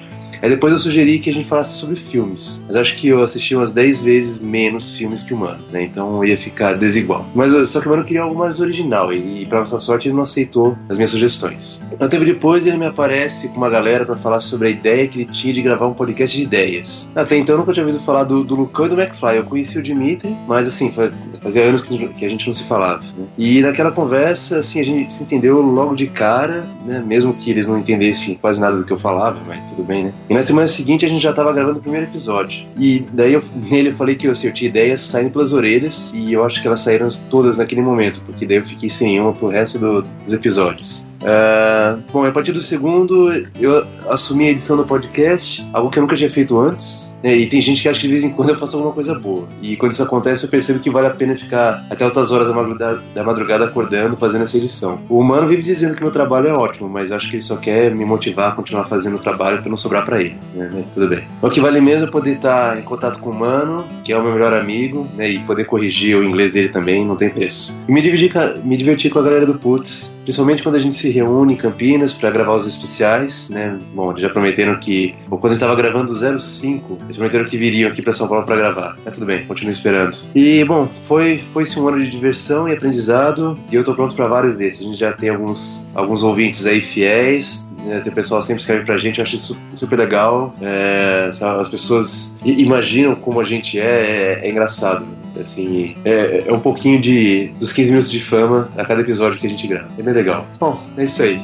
Aí 0.45 0.51
depois 0.51 0.73
eu 0.75 0.79
sugeri 0.79 1.19
que 1.19 1.31
a 1.31 1.33
gente 1.33 1.47
falasse 1.47 1.79
sobre 1.79 1.97
filmes. 1.97 2.63
Mas 2.67 2.77
acho 2.77 2.97
que 2.97 3.09
eu 3.09 3.23
assisti 3.23 3.57
umas 3.57 3.73
10 3.73 4.05
vezes 4.05 4.43
menos 4.43 4.95
filmes 4.95 5.25
que 5.25 5.33
o 5.33 5.37
Mano, 5.39 5.65
né? 5.73 5.83
Então 5.83 6.23
ia 6.23 6.37
ficar 6.37 6.75
desigual. 6.75 7.25
Mas 7.35 7.71
só 7.71 7.81
que 7.81 7.87
o 7.87 7.91
Mano 7.91 8.05
queria 8.05 8.23
algo 8.23 8.39
mais 8.39 8.61
original 8.61 9.11
e, 9.13 9.47
pra 9.47 9.61
nossa 9.61 9.79
sorte, 9.79 10.09
ele 10.09 10.15
não 10.17 10.23
aceitou 10.23 10.77
as 10.89 10.99
minhas 10.99 11.11
sugestões. 11.11 11.83
Um 11.99 12.09
tempo 12.09 12.25
depois 12.27 12.67
ele 12.67 12.77
me 12.77 12.85
aparece 12.87 13.49
com 13.49 13.57
uma 13.57 13.71
galera 13.71 14.05
pra 14.05 14.17
falar 14.17 14.41
sobre 14.41 14.69
a 14.69 14.71
ideia 14.71 15.09
que 15.09 15.23
ele 15.23 15.31
tinha 15.33 15.55
de 15.55 15.63
gravar 15.63 15.87
um 15.87 15.95
podcast 15.95 16.37
de 16.37 16.43
ideias. 16.43 17.11
Até 17.15 17.37
então 17.39 17.55
eu 17.55 17.59
nunca 17.61 17.73
tinha 17.73 17.87
ouvido 17.87 18.03
falar 18.05 18.25
do, 18.25 18.45
do 18.45 18.55
Lucão 18.55 18.85
e 18.85 18.89
do 18.91 19.01
McFly. 19.01 19.37
Eu 19.37 19.45
conheci 19.45 19.79
o 19.79 19.83
Dimitri, 19.83 20.37
mas 20.47 20.69
assim, 20.69 20.91
fa- 20.93 21.11
fazia 21.41 21.63
anos 21.63 21.85
que 21.85 22.25
a 22.25 22.29
gente 22.29 22.47
não 22.47 22.55
se 22.55 22.65
falava. 22.65 23.03
né? 23.17 23.25
E 23.39 23.63
naquela 23.63 23.91
conversa, 23.93 24.59
assim, 24.59 24.81
a 24.81 24.85
gente 24.85 25.13
se 25.13 25.23
entendeu 25.23 25.61
logo 25.63 25.95
de 25.95 26.07
cara, 26.07 26.67
né? 26.85 27.03
Mesmo 27.07 27.33
que 27.35 27.51
eles 27.51 27.67
não 27.67 27.79
entendessem 27.79 28.35
quase 28.35 28.61
nada 28.61 28.77
do 28.77 28.85
que 28.85 28.93
eu 28.93 28.99
falava, 28.99 29.39
mas 29.47 29.65
tudo 29.71 29.83
bem, 29.85 30.05
né? 30.05 30.13
Na 30.35 30.43
semana 30.43 30.67
seguinte 30.67 31.07
a 31.07 31.09
gente 31.09 31.23
já 31.23 31.33
tava 31.33 31.53
gravando 31.53 31.79
o 31.79 31.83
primeiro 31.83 32.07
episódio. 32.07 32.67
E 32.77 33.07
daí 33.13 33.33
eu, 33.35 33.43
nele 33.71 33.91
eu 33.91 33.95
falei 33.95 34.17
que 34.17 34.27
assim, 34.27 34.49
eu 34.49 34.53
tinha 34.53 34.69
ideias 34.69 35.01
saindo 35.01 35.31
pelas 35.31 35.53
orelhas 35.53 36.13
e 36.13 36.33
eu 36.33 36.45
acho 36.45 36.61
que 36.61 36.67
elas 36.67 36.81
saíram 36.81 37.09
todas 37.31 37.59
naquele 37.59 37.81
momento, 37.81 38.21
porque 38.27 38.45
daí 38.45 38.57
eu 38.57 38.65
fiquei 38.65 38.91
sem 38.91 39.09
nenhuma 39.13 39.33
pro 39.33 39.47
resto 39.49 39.79
do- 39.79 40.03
dos 40.03 40.33
episódios. 40.33 41.07
Ah, 41.25 41.99
bom, 42.13 42.25
a 42.25 42.31
partir 42.31 42.53
do 42.53 42.61
segundo 42.61 43.33
eu 43.59 43.87
assumi 44.09 44.47
a 44.49 44.51
edição 44.51 44.77
do 44.77 44.85
podcast, 44.85 45.67
algo 45.73 45.91
que 45.91 45.99
eu 45.99 46.03
nunca 46.03 46.17
tinha 46.17 46.29
feito 46.31 46.59
antes. 46.61 47.19
né, 47.23 47.35
E 47.35 47.47
tem 47.47 47.61
gente 47.61 47.81
que 47.83 47.89
acha 47.89 47.99
que 48.01 48.07
de 48.07 48.13
vez 48.13 48.23
em 48.25 48.31
quando 48.31 48.51
eu 48.51 48.59
faço 48.59 48.77
alguma 48.77 48.93
coisa 48.93 49.19
boa. 49.19 49.49
E 49.63 49.77
quando 49.77 49.93
isso 49.93 50.03
acontece, 50.03 50.45
eu 50.45 50.51
percebo 50.51 50.81
que 50.81 50.91
vale 50.91 51.07
a 51.07 51.11
pena 51.11 51.35
ficar 51.37 51.87
até 51.91 52.05
altas 52.05 52.31
horas 52.31 52.49
da 52.49 52.55
madrugada, 52.55 53.01
da 53.15 53.25
madrugada 53.25 53.65
acordando, 53.65 54.17
fazendo 54.17 54.43
essa 54.43 54.57
edição. 54.59 55.01
O 55.09 55.19
humano 55.21 55.47
vive 55.49 55.63
dizendo 55.63 55.95
que 55.97 56.03
meu 56.03 56.13
trabalho 56.13 56.49
é 56.49 56.53
ótimo, 56.53 56.89
mas 56.89 57.11
acho 57.11 57.29
que 57.31 57.37
ele 57.37 57.43
só 57.43 57.57
quer 57.57 57.95
me 57.95 58.05
motivar 58.05 58.51
a 58.51 58.53
continuar 58.53 58.85
fazendo 58.85 59.17
o 59.17 59.19
trabalho 59.19 59.61
pra 59.63 59.71
não 59.71 59.77
sobrar 59.77 60.05
pra 60.05 60.21
ele. 60.21 60.37
né, 60.55 60.85
Tudo 60.93 61.09
bem. 61.09 61.25
O 61.41 61.49
que 61.49 61.61
vale 61.61 61.81
mesmo 61.81 62.07
é 62.07 62.11
poder 62.11 62.33
estar 62.37 62.79
em 62.79 62.83
contato 62.83 63.19
com 63.23 63.31
o 63.31 63.35
Mano, 63.35 63.87
que 64.05 64.13
é 64.13 64.19
o 64.19 64.23
meu 64.23 64.33
melhor 64.33 64.53
amigo, 64.53 65.07
né, 65.17 65.31
e 65.31 65.39
poder 65.41 65.65
corrigir 65.65 66.17
o 66.17 66.23
inglês 66.25 66.53
dele 66.53 66.69
também, 66.69 67.05
não 67.05 67.17
tem 67.17 67.31
preço. 67.31 67.81
E 67.89 67.93
me 67.93 68.03
divertir, 68.03 68.33
me 68.63 68.77
divertir 68.77 69.11
com 69.11 69.19
a 69.19 69.23
galera 69.23 69.47
do 69.47 69.55
Putz, 69.59 70.19
principalmente 70.25 70.63
quando 70.63 70.75
a 70.77 70.79
gente 70.79 70.95
se 70.97 71.11
reúne 71.15 71.55
em 71.55 71.57
Campinas 71.57 72.13
pra 72.13 72.31
gravar 72.31 72.55
os 72.55 72.67
especiais, 72.67 73.51
né? 73.51 73.79
Bom, 73.95 74.11
eles 74.11 74.23
já 74.23 74.29
prometeram 74.29 74.79
que, 74.79 75.15
bom, 75.27 75.37
quando 75.37 75.53
a 75.53 75.55
gente 75.55 75.61
tava 75.61 75.77
gravando 75.77 76.13
o 76.13 76.39
05, 76.39 76.99
eles 77.05 77.17
prometeram 77.17 77.45
que 77.47 77.57
viriam 77.57 77.91
aqui 77.91 78.03
pra 78.03 78.13
São 78.13 78.29
Paulo 78.29 78.45
pra 78.45 78.57
gravar. 78.57 78.97
Mas 79.05 79.15
tudo 79.15 79.27
bem, 79.27 79.45
continuo 79.45 79.73
esperando. 79.73 80.17
E, 80.35 80.65
bom, 80.65 80.89
foi, 81.07 81.43
foi 81.53 81.65
um 81.79 81.89
ano 81.89 82.03
de 82.03 82.11
diversão 82.11 82.69
e 82.69 82.73
aprendizado, 82.73 83.59
e 83.71 83.75
eu 83.75 83.85
tô 83.85 83.95
pronto 83.95 84.15
pra 84.15 84.27
vários 84.27 84.59
desses. 84.59 84.83
A 84.83 84.87
gente 84.87 84.99
já 84.99 85.13
tem 85.13 85.31
alguns, 85.31 85.89
alguns 85.95 86.23
ouvintes 86.23 86.67
aí 86.67 86.81
fiéis, 86.81 87.73
né, 87.85 88.01
tem 88.01 88.13
pessoal 88.13 88.43
sempre 88.43 88.63
escreve 88.63 88.85
pra 88.85 88.97
gente, 88.97 89.19
eu 89.19 89.25
acho 89.25 89.37
isso 89.37 89.61
super 89.75 89.99
legal. 89.99 90.55
É, 90.61 91.31
as 91.61 91.69
pessoas 91.69 92.39
imaginam 92.45 93.15
como 93.15 93.41
a 93.41 93.45
gente 93.45 93.79
é, 93.79 94.41
é, 94.43 94.47
é 94.47 94.51
engraçado. 94.51 95.07
Assim, 95.41 95.97
é, 96.05 96.45
é 96.47 96.53
um 96.53 96.61
pouquinho 96.61 97.01
de 97.01 97.49
dos 97.59 97.73
15 97.73 97.91
minutos 97.91 98.11
de 98.11 98.21
fama 98.21 98.71
a 98.77 98.85
cada 98.85 99.01
episódio 99.01 99.39
que 99.39 99.47
a 99.47 99.51
gente 99.51 99.67
grava. 99.67 99.89
É 99.99 100.03
bem 100.03 100.15
legal. 100.15 100.47
Bom, 100.61 100.81
é 100.97 101.05
isso 101.05 101.23
aí. 101.23 101.41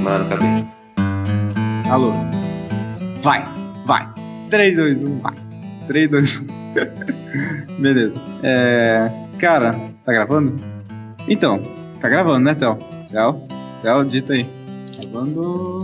Mano, 0.00 0.28
cadê? 0.28 0.44
Alô. 1.90 2.12
Vai, 3.22 3.44
vai. 3.84 4.08
3, 4.48 4.76
2, 4.76 5.04
1, 5.04 5.18
vai. 5.18 5.34
3, 5.86 6.08
2, 6.08 6.36
1. 6.40 6.46
Beleza. 7.80 8.14
É. 8.42 9.10
Cara, 9.38 9.74
tá 10.04 10.12
gravando? 10.12 10.56
Então, 11.28 11.60
tá 12.00 12.08
gravando, 12.08 12.44
né, 12.44 12.54
Théo? 12.54 12.78
Théo? 13.10 13.42
Théo, 13.82 14.04
dita 14.04 14.34
aí. 14.34 14.46
Gravando. 14.98 15.78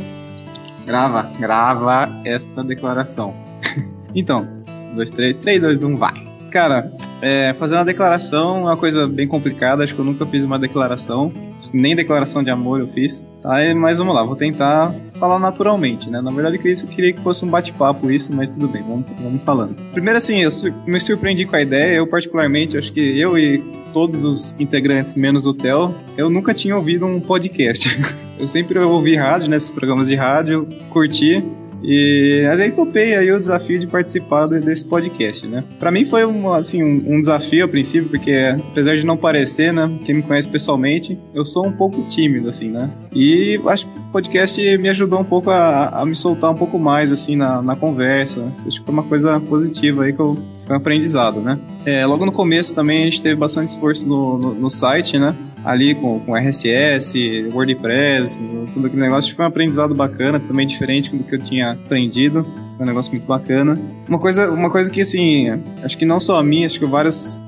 Grava, 0.86 1.30
grava 1.38 2.08
esta 2.24 2.62
declaração. 2.62 3.34
então, 4.14 4.46
2, 4.94 5.10
3, 5.10 5.36
3, 5.38 5.60
2, 5.60 5.84
1, 5.84 5.96
vai. 5.96 6.26
Cara, 6.50 6.92
é, 7.20 7.52
fazer 7.54 7.76
uma 7.76 7.84
declaração 7.84 8.58
é 8.58 8.60
uma 8.62 8.76
coisa 8.76 9.06
bem 9.06 9.26
complicada. 9.26 9.84
Acho 9.84 9.94
que 9.94 10.00
eu 10.00 10.04
nunca 10.04 10.26
fiz 10.26 10.44
uma 10.44 10.58
declaração. 10.58 11.32
Nem 11.72 11.96
declaração 11.96 12.42
de 12.42 12.50
amor 12.50 12.80
eu 12.80 12.86
fiz. 12.86 13.26
Tá, 13.42 13.56
mas 13.74 13.98
vamos 13.98 14.14
lá, 14.14 14.22
vou 14.22 14.36
tentar 14.36 14.94
falar 15.18 15.38
naturalmente, 15.38 16.08
né? 16.08 16.20
Na 16.20 16.30
verdade, 16.30 16.56
eu 16.56 16.62
queria, 16.88 17.12
que 17.12 17.20
fosse 17.20 17.44
um 17.44 17.48
bate-papo 17.48 18.10
isso, 18.10 18.32
mas 18.32 18.50
tudo 18.50 18.68
bem, 18.68 18.82
vamos, 18.82 19.04
vamos 19.20 19.42
falando. 19.42 19.74
Primeiro, 19.92 20.16
assim, 20.16 20.42
eu 20.42 20.50
me 20.86 21.00
surpreendi 21.00 21.44
com 21.44 21.56
a 21.56 21.62
ideia. 21.62 21.96
Eu, 21.96 22.06
particularmente, 22.06 22.78
acho 22.78 22.92
que 22.92 23.00
eu 23.18 23.36
e 23.36 23.58
todos 23.92 24.24
os 24.24 24.58
integrantes, 24.60 25.16
menos 25.16 25.46
o 25.46 25.54
Theo, 25.54 25.94
eu 26.16 26.28
nunca 26.28 26.52
tinha 26.52 26.76
ouvido 26.76 27.06
um 27.06 27.18
podcast. 27.18 27.98
eu 28.38 28.46
sempre 28.46 28.78
ouvi 28.78 29.16
rádio, 29.16 29.48
nesses 29.48 29.70
programas 29.70 30.08
de 30.08 30.14
rádio, 30.14 30.68
curti. 30.90 31.42
E 31.82 32.44
mas 32.48 32.60
aí 32.60 32.70
topei 32.70 33.14
aí 33.14 33.30
o 33.32 33.38
desafio 33.38 33.78
de 33.78 33.86
participar 33.86 34.46
de- 34.46 34.60
desse 34.60 34.84
podcast, 34.84 35.46
né? 35.46 35.62
Pra 35.78 35.90
mim 35.90 36.04
foi 36.04 36.24
um, 36.24 36.50
assim, 36.52 36.82
um, 36.82 37.14
um 37.16 37.20
desafio 37.20 37.64
a 37.64 37.68
princípio, 37.68 38.08
porque 38.08 38.32
apesar 38.70 38.96
de 38.96 39.04
não 39.04 39.16
parecer, 39.16 39.72
né? 39.72 39.90
Quem 40.04 40.16
me 40.16 40.22
conhece 40.22 40.48
pessoalmente, 40.48 41.18
eu 41.34 41.44
sou 41.44 41.66
um 41.66 41.72
pouco 41.72 42.02
tímido, 42.04 42.48
assim, 42.48 42.68
né? 42.70 42.90
E 43.12 43.60
acho 43.66 43.86
que 43.86 43.98
o 43.98 44.02
podcast 44.12 44.78
me 44.78 44.88
ajudou 44.88 45.20
um 45.20 45.24
pouco 45.24 45.50
a, 45.50 45.88
a 46.00 46.06
me 46.06 46.14
soltar 46.14 46.50
um 46.50 46.56
pouco 46.56 46.78
mais, 46.78 47.12
assim, 47.12 47.36
na, 47.36 47.60
na 47.60 47.76
conversa. 47.76 48.44
Acho 48.66 48.80
que 48.80 48.84
foi 48.84 48.92
uma 48.94 49.02
coisa 49.02 49.38
positiva 49.40 50.04
aí 50.04 50.12
que 50.12 50.20
eu, 50.20 50.36
foi 50.66 50.74
um 50.74 50.78
aprendizado, 50.78 51.40
né? 51.40 51.58
É, 51.84 52.04
logo 52.06 52.24
no 52.24 52.32
começo 52.32 52.74
também 52.74 53.02
a 53.02 53.04
gente 53.04 53.22
teve 53.22 53.36
bastante 53.36 53.68
esforço 53.68 54.08
no, 54.08 54.38
no, 54.38 54.54
no 54.54 54.70
site, 54.70 55.18
né? 55.18 55.34
Ali 55.66 55.96
com, 55.96 56.20
com 56.20 56.36
RSS, 56.36 57.48
WordPress, 57.52 58.38
tudo 58.72 58.86
aquele 58.86 59.02
negócio. 59.02 59.34
Foi 59.34 59.44
um 59.44 59.48
aprendizado 59.48 59.96
bacana, 59.96 60.38
também 60.38 60.64
diferente 60.64 61.14
do 61.14 61.24
que 61.24 61.34
eu 61.34 61.38
tinha 61.40 61.72
aprendido. 61.72 62.44
Foi 62.76 62.84
um 62.84 62.88
negócio 62.88 63.10
muito 63.10 63.26
bacana. 63.26 63.76
Uma 64.08 64.20
coisa, 64.20 64.48
uma 64.52 64.70
coisa 64.70 64.88
que, 64.88 65.00
assim, 65.00 65.48
acho 65.82 65.98
que 65.98 66.04
não 66.04 66.20
só 66.20 66.38
a 66.38 66.42
mim, 66.42 66.64
acho 66.64 66.78
que 66.78 66.86
várias. 66.86 67.44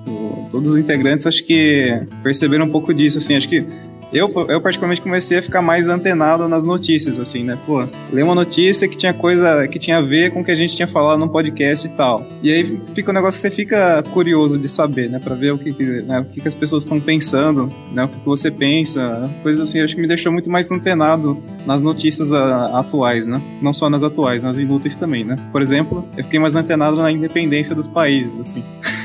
Todos 0.50 0.72
os 0.72 0.78
integrantes, 0.78 1.26
acho 1.26 1.44
que 1.44 2.00
perceberam 2.22 2.64
um 2.64 2.70
pouco 2.70 2.92
disso, 2.92 3.18
assim. 3.18 3.36
Acho 3.36 3.48
que 3.48 3.64
eu, 4.12 4.28
eu 4.48 4.60
particularmente 4.60 5.02
comecei 5.02 5.38
a 5.38 5.42
ficar 5.42 5.60
mais 5.60 5.88
antenado 5.88 6.48
nas 6.48 6.64
notícias, 6.64 7.18
assim, 7.18 7.44
né? 7.44 7.58
Pô, 7.66 7.86
ler 8.12 8.22
uma 8.22 8.34
notícia 8.34 8.88
que 8.88 8.96
tinha 8.96 9.12
coisa 9.12 9.68
que 9.68 9.78
tinha 9.78 9.98
a 9.98 10.00
ver 10.00 10.32
com 10.32 10.40
o 10.40 10.44
que 10.44 10.50
a 10.50 10.54
gente 10.54 10.74
tinha 10.74 10.88
falado 10.88 11.18
no 11.18 11.28
podcast 11.28 11.86
e 11.86 11.90
tal. 11.90 12.26
E 12.42 12.52
aí 12.52 12.78
fica 12.94 13.10
um 13.10 13.14
negócio 13.14 13.40
que 13.40 13.48
você 13.48 13.54
fica 13.54 14.02
curioso 14.14 14.58
de 14.58 14.68
saber, 14.68 15.10
né? 15.10 15.18
Pra 15.18 15.34
ver 15.34 15.52
o 15.52 15.58
que, 15.58 15.72
né, 16.02 16.20
o 16.20 16.24
que, 16.24 16.40
que 16.40 16.48
as 16.48 16.54
pessoas 16.54 16.84
estão 16.84 17.00
pensando, 17.00 17.70
né? 17.92 18.04
O 18.04 18.08
que, 18.08 18.18
que 18.18 18.26
você 18.26 18.50
pensa, 18.50 19.30
coisas 19.42 19.68
assim. 19.68 19.80
Acho 19.80 19.94
que 19.94 20.00
me 20.00 20.08
deixou 20.08 20.32
muito 20.32 20.50
mais 20.50 20.70
antenado 20.70 21.42
nas 21.66 21.82
notícias 21.82 22.32
ah, 22.32 22.78
atuais, 22.78 23.26
né? 23.26 23.40
Não 23.60 23.72
só 23.72 23.90
nas 23.90 24.02
atuais, 24.02 24.42
nas 24.42 24.58
inúteis 24.58 24.96
também, 24.96 25.24
né? 25.24 25.36
Por 25.52 25.60
exemplo, 25.60 26.08
eu 26.16 26.24
fiquei 26.24 26.38
mais 26.38 26.56
antenado 26.56 26.96
na 26.96 27.12
independência 27.12 27.74
dos 27.74 27.88
países, 27.88 28.40
assim. 28.40 28.64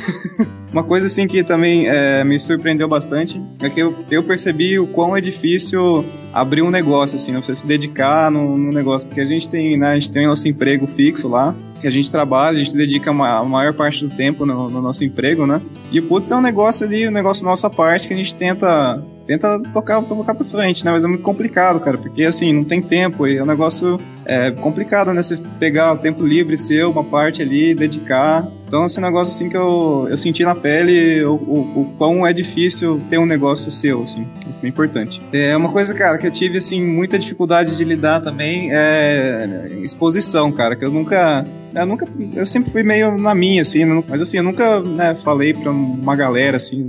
Uma 0.71 0.83
coisa 0.83 1.07
assim 1.07 1.27
que 1.27 1.43
também 1.43 1.87
é, 1.87 2.23
me 2.23 2.39
surpreendeu 2.39 2.87
bastante 2.87 3.39
é 3.61 3.69
que 3.69 3.79
eu, 3.79 3.95
eu 4.09 4.23
percebi 4.23 4.79
o 4.79 4.87
quão 4.87 5.15
é 5.15 5.21
difícil 5.21 6.03
abrir 6.33 6.63
um 6.63 6.71
negócio, 6.71 7.15
assim, 7.15 7.31
né? 7.31 7.41
você 7.41 7.53
se 7.53 7.65
dedicar 7.67 8.31
no 8.31 8.71
negócio, 8.71 9.07
porque 9.07 9.21
a 9.21 9.25
gente 9.25 9.47
tem, 9.47 9.77
né, 9.77 9.89
a 9.89 9.99
gente 9.99 10.11
tem 10.11 10.25
o 10.25 10.29
nosso 10.29 10.47
emprego 10.47 10.87
fixo 10.87 11.27
lá, 11.27 11.55
que 11.79 11.87
a 11.87 11.91
gente 11.91 12.11
trabalha, 12.11 12.55
a 12.55 12.63
gente 12.63 12.75
dedica 12.75 13.11
a 13.11 13.43
maior 13.43 13.73
parte 13.73 14.03
do 14.07 14.15
tempo 14.15 14.45
no, 14.45 14.69
no 14.69 14.81
nosso 14.81 15.03
emprego, 15.03 15.45
né? 15.45 15.61
E 15.91 15.99
o 15.99 16.03
Putz 16.03 16.31
é 16.31 16.35
um 16.35 16.41
negócio 16.41 16.85
ali, 16.85 17.07
um 17.07 17.11
negócio 17.11 17.45
nossa 17.45 17.69
parte 17.69 18.07
que 18.07 18.13
a 18.13 18.17
gente 18.17 18.33
tenta 18.33 19.03
tenta 19.25 19.59
tocar, 19.71 20.01
tocar 20.03 20.35
pra 20.35 20.45
frente, 20.45 20.83
né? 20.83 20.91
Mas 20.91 21.03
é 21.03 21.07
muito 21.07 21.23
complicado, 21.23 21.79
cara, 21.79 21.97
porque 21.97 22.23
assim, 22.23 22.53
não 22.53 22.63
tem 22.63 22.81
tempo 22.81 23.27
e 23.27 23.37
é 23.37 23.43
um 23.43 23.45
negócio 23.45 23.99
é, 24.25 24.51
complicado, 24.51 25.13
né? 25.13 25.21
Você 25.21 25.37
pegar 25.59 25.93
o 25.93 25.97
tempo 25.97 26.25
livre 26.25 26.57
seu, 26.57 26.91
uma 26.91 27.03
parte 27.03 27.41
ali, 27.41 27.73
dedicar. 27.75 28.47
Então, 28.67 28.85
esse 28.85 28.99
negócio 28.99 29.33
assim 29.33 29.49
que 29.49 29.57
eu, 29.57 30.07
eu 30.09 30.17
senti 30.17 30.43
na 30.43 30.55
pele 30.55 31.23
o, 31.25 31.33
o, 31.33 31.81
o 31.81 31.85
quão 31.97 32.25
é 32.25 32.33
difícil 32.33 32.99
ter 33.09 33.19
um 33.19 33.25
negócio 33.25 33.71
seu, 33.71 34.01
assim. 34.01 34.27
Isso 34.49 34.57
é 34.59 34.61
bem 34.63 34.69
importante. 34.71 35.21
É 35.31 35.55
uma 35.55 35.69
coisa, 35.71 35.93
cara, 35.93 36.17
que 36.17 36.25
eu 36.25 36.31
tive, 36.31 36.57
assim, 36.57 36.83
muita 36.83 37.19
dificuldade 37.19 37.75
de 37.75 37.83
lidar 37.83 38.21
também 38.21 38.69
é 38.71 39.69
exposição, 39.83 40.51
cara, 40.51 40.75
que 40.75 40.83
eu 40.83 40.89
nunca 40.91 41.45
Eu 41.75 41.85
nunca. 41.87 42.07
Eu 42.35 42.45
sempre 42.45 42.71
fui 42.71 42.83
meio 42.83 43.17
na 43.17 43.33
minha, 43.33 43.61
assim, 43.63 43.83
não- 43.83 44.03
mas 44.07 44.21
assim, 44.21 44.37
eu 44.37 44.43
nunca 44.43 44.79
né, 44.79 45.15
falei 45.15 45.53
pra 45.55 45.71
uma 45.71 46.15
galera, 46.15 46.57
assim, 46.57 46.87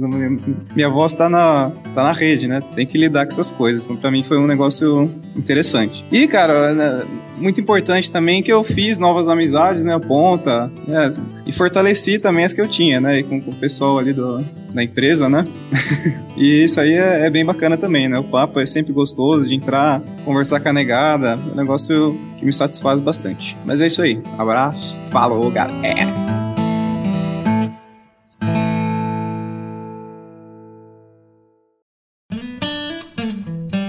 minha 0.77 0.91
voz 0.91 1.15
tá 1.15 1.27
na, 1.29 1.73
tá 1.95 2.03
na 2.03 2.13
rede, 2.13 2.47
né? 2.47 2.61
Tem 2.75 2.87
que 2.87 2.99
lidar 2.99 3.25
com 3.25 3.33
essas 3.33 3.51
coisas. 3.51 3.83
Então, 3.85 3.97
pra 3.97 4.11
mim 4.11 4.23
foi 4.23 4.37
um 4.39 4.47
negócio 4.47 5.11
interessante. 5.35 6.05
E, 6.13 6.27
cara, 6.29 6.75
né, 6.75 7.03
muito 7.37 7.61
importante 7.61 8.11
também 8.11 8.43
que 8.43 8.53
eu 8.53 8.63
fiz 8.65 8.99
novas 8.99 9.29
amizades, 9.29 9.85
né? 9.85 9.99
Ponta, 9.99 10.71
né, 10.87 11.11
e 11.47 11.53
fortaleci 11.53 12.19
também 12.19 12.45
as 12.45 12.53
que 12.53 12.61
eu 12.61 12.69
tinha, 12.69 13.01
né? 13.01 13.23
Com, 13.23 13.41
com 13.41 13.51
o 13.51 13.55
pessoal 13.55 13.99
ali 13.99 14.13
do, 14.13 14.45
da 14.73 14.83
empresa, 14.83 15.29
né? 15.29 15.47
E 16.37 16.65
isso 16.65 16.81
aí 16.81 16.93
é, 16.95 17.27
é 17.27 17.31
bem 17.31 17.45
bacana 17.45 17.77
também, 17.77 18.09
né? 18.09 18.19
O 18.19 18.25
papo 18.25 18.59
é 18.59 18.67
sempre 18.67 18.93
gostoso 18.93 19.49
de 19.49 19.55
entrar, 19.55 20.03
conversar 20.25 20.59
com 20.59 20.69
a 20.69 20.73
negada. 20.73 21.39
É 21.39 21.53
um 21.53 21.55
negócio 21.55 22.19
que 22.39 22.45
me 22.45 22.53
satisfaz 22.53 23.01
bastante. 23.01 23.57
Mas 23.65 23.81
é 23.81 23.87
isso 23.87 24.03
aí. 24.03 24.21
Abraço. 24.37 24.99
Falou, 25.11 25.49
galera. 25.49 26.13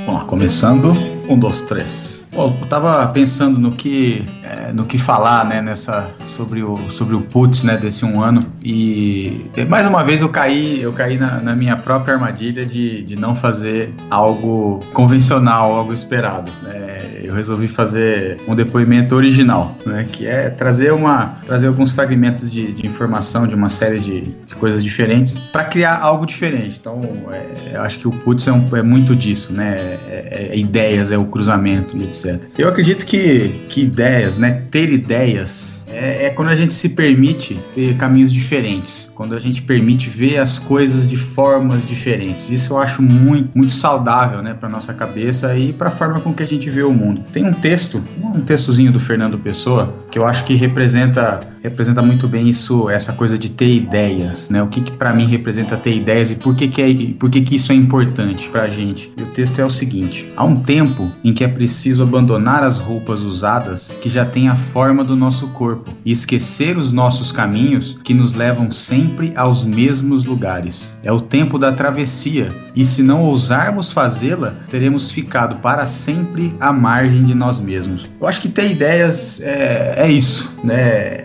Bom, 0.05 0.19
começando, 0.27 0.91
um, 1.27 1.39
dois, 1.39 1.61
três. 1.61 2.14
Bom, 2.35 2.53
eu 2.59 2.67
tava 2.67 3.07
pensando 3.07 3.57
no 3.57 3.71
que, 3.71 4.25
é, 4.43 4.73
no 4.73 4.83
que 4.85 4.97
falar, 4.97 5.45
né, 5.45 5.61
nessa, 5.61 6.07
sobre 6.25 6.61
o, 6.61 6.75
sobre 6.89 7.15
o 7.15 7.21
putz, 7.21 7.63
né, 7.63 7.77
desse 7.77 8.03
um 8.03 8.21
ano 8.21 8.41
e 8.61 9.45
mais 9.69 9.87
uma 9.87 10.03
vez 10.03 10.19
eu 10.19 10.27
caí, 10.27 10.81
eu 10.81 10.91
caí 10.91 11.17
na, 11.17 11.39
na 11.39 11.55
minha 11.55 11.77
própria 11.77 12.15
armadilha 12.15 12.65
de, 12.65 13.03
de 13.03 13.15
não 13.15 13.37
fazer 13.37 13.93
algo 14.09 14.81
convencional, 14.91 15.73
algo 15.75 15.93
esperado. 15.93 16.51
É, 16.67 17.21
eu 17.23 17.33
resolvi 17.33 17.69
fazer 17.69 18.37
um 18.47 18.53
depoimento 18.53 19.15
original, 19.15 19.73
né, 19.85 20.05
que 20.11 20.27
é 20.27 20.49
trazer 20.49 20.91
uma, 20.91 21.37
trazer 21.45 21.67
alguns 21.67 21.91
fragmentos 21.93 22.51
de, 22.51 22.73
de 22.73 22.85
informação 22.85 23.47
de 23.47 23.55
uma 23.55 23.69
série 23.69 23.99
de, 24.01 24.21
de 24.21 24.55
coisas 24.55 24.83
diferentes 24.83 25.35
para 25.53 25.63
criar 25.63 25.99
algo 26.01 26.25
diferente. 26.25 26.77
Então, 26.81 26.99
é, 27.31 27.75
eu 27.77 27.81
acho 27.81 27.97
que 27.97 28.07
o 28.09 28.11
putz 28.11 28.45
é, 28.45 28.51
um- 28.51 28.75
é 28.75 28.81
muito 28.83 29.15
disso, 29.15 29.53
né, 29.53 29.75
é, 30.09 30.49
é 30.51 30.57
ideias, 30.57 31.13
é 31.13 31.17
o 31.17 31.23
cruzamento 31.25 31.95
e 31.97 32.13
Eu 32.57 32.67
acredito 32.67 33.05
que, 33.05 33.49
que 33.69 33.81
ideias, 33.81 34.37
né, 34.37 34.63
ter 34.71 34.91
ideias 34.91 35.75
é, 35.87 36.25
é 36.25 36.29
quando 36.29 36.49
a 36.49 36.55
gente 36.55 36.73
se 36.73 36.89
permite 36.89 37.57
ter 37.73 37.95
caminhos 37.95 38.31
diferentes, 38.31 39.09
quando 39.13 39.35
a 39.35 39.39
gente 39.39 39.61
permite 39.61 40.09
ver 40.09 40.37
as 40.37 40.59
coisas 40.59 41.07
de 41.07 41.17
formas 41.17 41.85
diferentes. 41.85 42.49
Isso 42.49 42.73
eu 42.73 42.77
acho 42.77 43.01
muito, 43.01 43.51
muito 43.55 43.73
saudável, 43.73 44.41
né, 44.41 44.53
para 44.53 44.67
nossa 44.67 44.93
cabeça 44.93 45.55
e 45.57 45.71
para 45.71 45.89
a 45.89 45.91
forma 45.91 46.19
com 46.19 46.33
que 46.33 46.43
a 46.43 46.47
gente 46.47 46.69
vê 46.69 46.83
o 46.83 46.91
mundo. 46.91 47.21
Tem 47.31 47.45
um 47.45 47.53
texto, 47.53 48.03
um 48.21 48.41
textozinho 48.41 48.91
do 48.91 48.99
Fernando 48.99 49.37
Pessoa 49.37 49.93
que 50.11 50.17
eu 50.17 50.25
acho 50.25 50.43
que 50.43 50.55
representa 50.55 51.39
representa 51.65 52.01
muito 52.01 52.27
bem 52.27 52.47
isso, 52.47 52.89
essa 52.89 53.13
coisa 53.13 53.37
de 53.37 53.49
ter 53.49 53.73
ideias, 53.73 54.49
né? 54.49 54.61
O 54.61 54.67
que, 54.67 54.81
que 54.81 54.91
para 54.91 55.13
mim 55.13 55.25
representa 55.25 55.75
ter 55.75 55.95
ideias 55.95 56.31
e 56.31 56.35
por 56.35 56.55
que 56.55 56.67
que, 56.67 56.81
é, 56.81 57.13
por 57.19 57.29
que 57.29 57.41
que 57.41 57.55
isso 57.55 57.71
é 57.71 57.75
importante 57.75 58.49
pra 58.49 58.67
gente. 58.67 59.11
E 59.17 59.23
o 59.23 59.27
texto 59.27 59.59
é 59.59 59.65
o 59.65 59.69
seguinte: 59.69 60.31
há 60.35 60.43
um 60.43 60.57
tempo 60.57 61.11
em 61.23 61.33
que 61.33 61.43
é 61.43 61.47
preciso 61.47 62.03
abandonar 62.03 62.63
as 62.63 62.77
roupas 62.77 63.21
usadas 63.21 63.93
que 64.01 64.09
já 64.09 64.25
têm 64.25 64.47
a 64.47 64.55
forma 64.55 65.03
do 65.03 65.15
nosso 65.15 65.47
corpo 65.49 65.91
e 66.03 66.11
esquecer 66.11 66.77
os 66.77 66.91
nossos 66.91 67.31
caminhos 67.31 67.97
que 68.03 68.13
nos 68.13 68.33
levam 68.33 68.71
sempre 68.71 69.33
aos 69.35 69.63
mesmos 69.63 70.23
lugares. 70.23 70.95
É 71.03 71.11
o 71.11 71.21
tempo 71.21 71.57
da 71.57 71.71
travessia 71.71 72.47
e 72.75 72.85
se 72.85 73.01
não 73.01 73.23
ousarmos 73.23 73.91
fazê-la, 73.91 74.53
teremos 74.69 75.11
ficado 75.11 75.55
para 75.57 75.87
sempre 75.87 76.53
à 76.59 76.71
margem 76.71 77.23
de 77.23 77.33
nós 77.33 77.59
mesmos. 77.59 78.09
Eu 78.19 78.27
acho 78.27 78.41
que 78.41 78.49
ter 78.49 78.69
ideias 78.69 79.41
é, 79.41 79.95
é 79.97 80.11
isso, 80.11 80.53
né? 80.63 81.24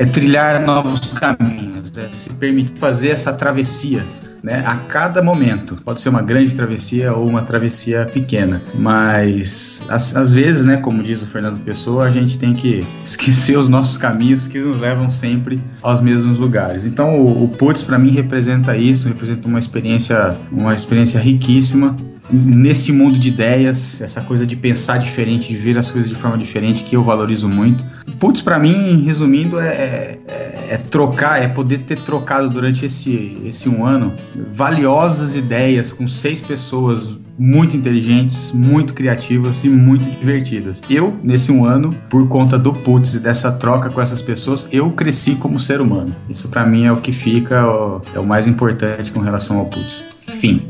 É, 0.00 0.06
trilhar 0.06 0.62
novos 0.62 1.12
caminhos, 1.12 1.92
é 1.94 2.08
se 2.10 2.30
permitir 2.30 2.72
fazer 2.78 3.10
essa 3.10 3.34
travessia. 3.34 4.02
Né, 4.42 4.64
a 4.66 4.74
cada 4.74 5.22
momento. 5.22 5.76
Pode 5.84 6.00
ser 6.00 6.08
uma 6.08 6.22
grande 6.22 6.54
travessia 6.54 7.12
ou 7.12 7.28
uma 7.28 7.42
travessia 7.42 8.06
pequena. 8.10 8.62
Mas 8.74 9.84
às 9.86 10.32
vezes, 10.32 10.64
né, 10.64 10.78
como 10.78 11.02
diz 11.02 11.20
o 11.20 11.26
Fernando 11.26 11.60
Pessoa, 11.62 12.06
a 12.06 12.10
gente 12.10 12.38
tem 12.38 12.54
que 12.54 12.82
esquecer 13.04 13.58
os 13.58 13.68
nossos 13.68 13.98
caminhos 13.98 14.46
que 14.46 14.58
nos 14.58 14.78
levam 14.78 15.10
sempre 15.10 15.62
aos 15.82 16.00
mesmos 16.00 16.38
lugares. 16.38 16.86
Então 16.86 17.20
o, 17.20 17.44
o 17.44 17.48
Putz 17.48 17.82
para 17.82 17.98
mim 17.98 18.12
representa 18.12 18.74
isso, 18.74 19.08
representa 19.08 19.46
uma 19.46 19.58
experiência, 19.58 20.34
uma 20.50 20.72
experiência 20.72 21.20
riquíssima 21.20 21.94
nesse 22.32 22.92
mundo 22.92 23.18
de 23.18 23.28
ideias, 23.28 24.00
essa 24.00 24.20
coisa 24.20 24.46
de 24.46 24.56
pensar 24.56 24.98
diferente, 24.98 25.48
de 25.48 25.56
ver 25.56 25.76
as 25.78 25.90
coisas 25.90 26.10
de 26.10 26.16
forma 26.16 26.38
diferente, 26.38 26.82
que 26.82 26.96
eu 26.96 27.02
valorizo 27.02 27.48
muito. 27.48 27.84
Putz, 28.18 28.40
pra 28.40 28.58
mim, 28.58 29.02
resumindo, 29.04 29.58
é, 29.58 30.18
é, 30.28 30.68
é 30.70 30.76
trocar, 30.76 31.42
é 31.42 31.48
poder 31.48 31.78
ter 31.78 31.98
trocado 31.98 32.48
durante 32.48 32.84
esse, 32.84 33.36
esse 33.44 33.68
um 33.68 33.86
ano 33.86 34.12
valiosas 34.52 35.34
ideias 35.34 35.92
com 35.92 36.06
seis 36.06 36.40
pessoas 36.40 37.08
muito 37.38 37.74
inteligentes, 37.74 38.52
muito 38.52 38.92
criativas 38.92 39.64
e 39.64 39.68
muito 39.68 40.04
divertidas. 40.18 40.82
Eu, 40.90 41.16
nesse 41.22 41.50
um 41.50 41.64
ano, 41.64 41.90
por 42.10 42.28
conta 42.28 42.58
do 42.58 42.72
Putz 42.72 43.14
e 43.14 43.18
dessa 43.18 43.50
troca 43.50 43.88
com 43.88 44.00
essas 44.00 44.20
pessoas, 44.20 44.66
eu 44.70 44.90
cresci 44.90 45.34
como 45.34 45.58
ser 45.58 45.80
humano. 45.80 46.14
Isso 46.28 46.48
pra 46.48 46.66
mim 46.66 46.84
é 46.84 46.92
o 46.92 46.98
que 46.98 47.12
fica, 47.12 47.64
é 48.14 48.18
o 48.18 48.26
mais 48.26 48.46
importante 48.46 49.10
com 49.10 49.20
relação 49.20 49.56
ao 49.56 49.64
Putz. 49.64 50.02
Fim. 50.38 50.62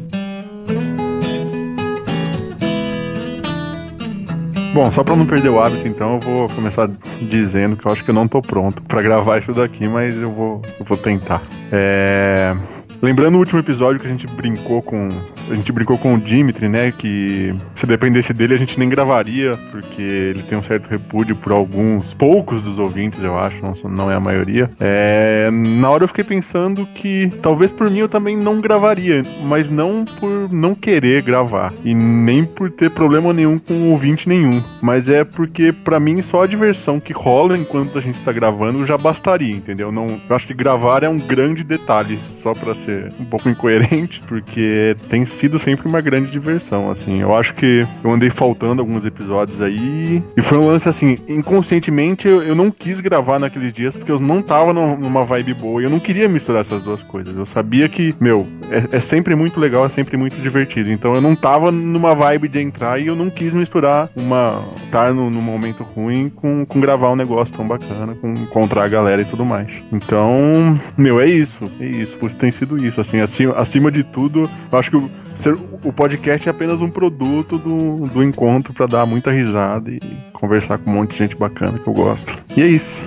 Bom, 4.72 4.90
só 4.92 5.02
pra 5.02 5.16
não 5.16 5.26
perder 5.26 5.48
o 5.48 5.60
hábito, 5.60 5.88
então, 5.88 6.14
eu 6.14 6.20
vou 6.20 6.48
começar 6.50 6.88
dizendo 7.22 7.76
que 7.76 7.86
eu 7.86 7.92
acho 7.92 8.04
que 8.04 8.10
eu 8.10 8.14
não 8.14 8.28
tô 8.28 8.40
pronto 8.40 8.80
pra 8.82 9.02
gravar 9.02 9.38
isso 9.38 9.52
daqui, 9.52 9.88
mas 9.88 10.14
eu 10.14 10.30
vou, 10.30 10.62
eu 10.78 10.84
vou 10.84 10.96
tentar. 10.96 11.42
É... 11.72 12.56
Lembrando 13.02 13.34
o 13.34 13.38
último 13.38 13.58
episódio 13.58 13.98
que 13.98 14.06
a 14.06 14.10
gente 14.10 14.26
brincou 14.28 14.80
com. 14.80 15.08
A 15.50 15.54
gente 15.54 15.72
brincou 15.72 15.98
com 15.98 16.14
o 16.14 16.18
Dimitri, 16.18 16.68
né? 16.68 16.92
Que 16.96 17.52
se 17.74 17.86
dependesse 17.86 18.32
dele 18.32 18.54
a 18.54 18.58
gente 18.58 18.78
nem 18.78 18.88
gravaria, 18.88 19.52
porque 19.70 20.02
ele 20.02 20.42
tem 20.42 20.56
um 20.56 20.62
certo 20.62 20.88
repúdio 20.88 21.34
por 21.34 21.52
alguns, 21.52 22.14
poucos 22.14 22.62
dos 22.62 22.78
ouvintes, 22.78 23.22
eu 23.22 23.38
acho, 23.38 23.60
não, 23.88 24.10
é 24.10 24.14
a 24.14 24.20
maioria. 24.20 24.70
É, 24.78 25.50
na 25.50 25.90
hora 25.90 26.04
eu 26.04 26.08
fiquei 26.08 26.24
pensando 26.24 26.86
que 26.94 27.30
talvez 27.42 27.72
por 27.72 27.90
mim 27.90 27.98
eu 27.98 28.08
também 28.08 28.36
não 28.36 28.60
gravaria, 28.60 29.22
mas 29.42 29.68
não 29.68 30.04
por 30.04 30.52
não 30.52 30.74
querer 30.74 31.22
gravar. 31.22 31.72
E 31.84 31.94
nem 31.94 32.44
por 32.44 32.70
ter 32.70 32.90
problema 32.90 33.32
nenhum 33.32 33.58
com 33.58 33.90
ouvinte 33.90 34.28
nenhum. 34.28 34.62
Mas 34.80 35.08
é 35.08 35.24
porque, 35.24 35.72
pra 35.72 35.98
mim, 35.98 36.22
só 36.22 36.42
a 36.42 36.46
diversão 36.46 37.00
que 37.00 37.12
rola 37.12 37.58
enquanto 37.58 37.98
a 37.98 38.00
gente 38.00 38.20
tá 38.20 38.32
gravando 38.32 38.86
já 38.86 38.96
bastaria, 38.96 39.54
entendeu? 39.54 39.90
Não, 39.90 40.06
eu 40.28 40.36
acho 40.36 40.46
que 40.46 40.54
gravar 40.54 41.02
é 41.02 41.08
um 41.08 41.18
grande 41.18 41.64
detalhe, 41.64 42.18
só 42.42 42.52
pra 42.52 42.74
ser 42.74 43.12
um 43.18 43.24
pouco 43.24 43.48
incoerente, 43.48 44.20
porque 44.26 44.96
tem 45.08 45.24
sido 45.40 45.58
sempre 45.58 45.88
uma 45.88 46.00
grande 46.00 46.30
diversão, 46.30 46.90
assim. 46.90 47.20
Eu 47.20 47.34
acho 47.34 47.54
que 47.54 47.80
eu 48.04 48.10
andei 48.10 48.30
faltando 48.30 48.80
alguns 48.82 49.04
episódios 49.06 49.60
aí, 49.62 50.22
e 50.36 50.42
foi 50.42 50.58
um 50.58 50.66
lance 50.66 50.88
assim, 50.88 51.16
inconscientemente 51.28 52.28
eu, 52.28 52.42
eu 52.42 52.54
não 52.54 52.70
quis 52.70 53.00
gravar 53.00 53.38
naqueles 53.38 53.72
dias 53.72 53.96
porque 53.96 54.12
eu 54.12 54.20
não 54.20 54.42
tava 54.42 54.72
num- 54.72 54.96
numa 54.96 55.24
vibe 55.24 55.54
boa, 55.54 55.80
e 55.80 55.84
eu 55.84 55.90
não 55.90 55.98
queria 55.98 56.28
misturar 56.28 56.60
essas 56.60 56.82
duas 56.82 57.02
coisas. 57.02 57.34
Eu 57.36 57.46
sabia 57.46 57.88
que, 57.88 58.14
meu, 58.20 58.46
é, 58.70 58.96
é 58.96 59.00
sempre 59.00 59.34
muito 59.34 59.58
legal, 59.58 59.84
é 59.86 59.88
sempre 59.88 60.16
muito 60.16 60.36
divertido. 60.40 60.90
Então 60.90 61.12
eu 61.14 61.20
não 61.20 61.34
tava 61.34 61.70
numa 61.72 62.14
vibe 62.14 62.48
de 62.48 62.60
entrar 62.60 63.00
e 63.00 63.06
eu 63.06 63.16
não 63.16 63.30
quis 63.30 63.52
misturar 63.52 64.08
uma. 64.16 64.62
estar 64.84 65.12
no, 65.12 65.30
num 65.30 65.42
momento 65.42 65.82
ruim 65.82 66.28
com, 66.34 66.64
com 66.66 66.80
gravar 66.80 67.10
um 67.10 67.16
negócio 67.16 67.54
tão 67.54 67.66
bacana, 67.66 68.14
com 68.20 68.32
encontrar 68.32 68.84
a 68.84 68.88
galera 68.88 69.22
e 69.22 69.24
tudo 69.24 69.44
mais. 69.44 69.72
Então, 69.92 70.78
meu, 70.96 71.20
é 71.20 71.26
isso. 71.26 71.70
É 71.80 71.86
isso 71.86 72.18
tem 72.38 72.50
sido 72.50 72.76
isso. 72.84 73.00
Assim, 73.00 73.20
acima, 73.20 73.54
acima 73.54 73.90
de 73.90 74.02
tudo, 74.02 74.48
eu 74.72 74.78
acho 74.78 74.90
que 74.90 74.96
o, 74.96 75.10
ser, 75.34 75.54
o 75.54 75.92
podcast 75.92 76.48
é 76.48 76.50
apenas 76.50 76.80
um 76.80 76.90
produto 76.90 77.58
do, 77.58 78.06
do 78.08 78.22
encontro 78.22 78.72
pra 78.72 78.86
dar 78.86 79.06
muita 79.06 79.30
risada 79.30 79.90
e 79.90 80.00
conversar 80.32 80.78
com 80.78 80.90
um 80.90 80.94
monte 80.94 81.12
de 81.12 81.18
gente 81.18 81.36
bacana 81.36 81.78
que 81.78 81.86
eu 81.86 81.92
gosto. 81.92 82.38
E 82.56 82.62
é 82.62 82.66
isso. 82.66 83.00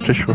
Fechou. 0.00 0.34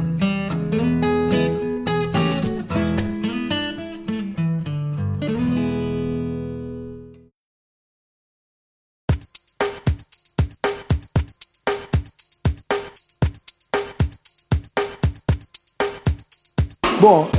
Bom, 17.00 17.30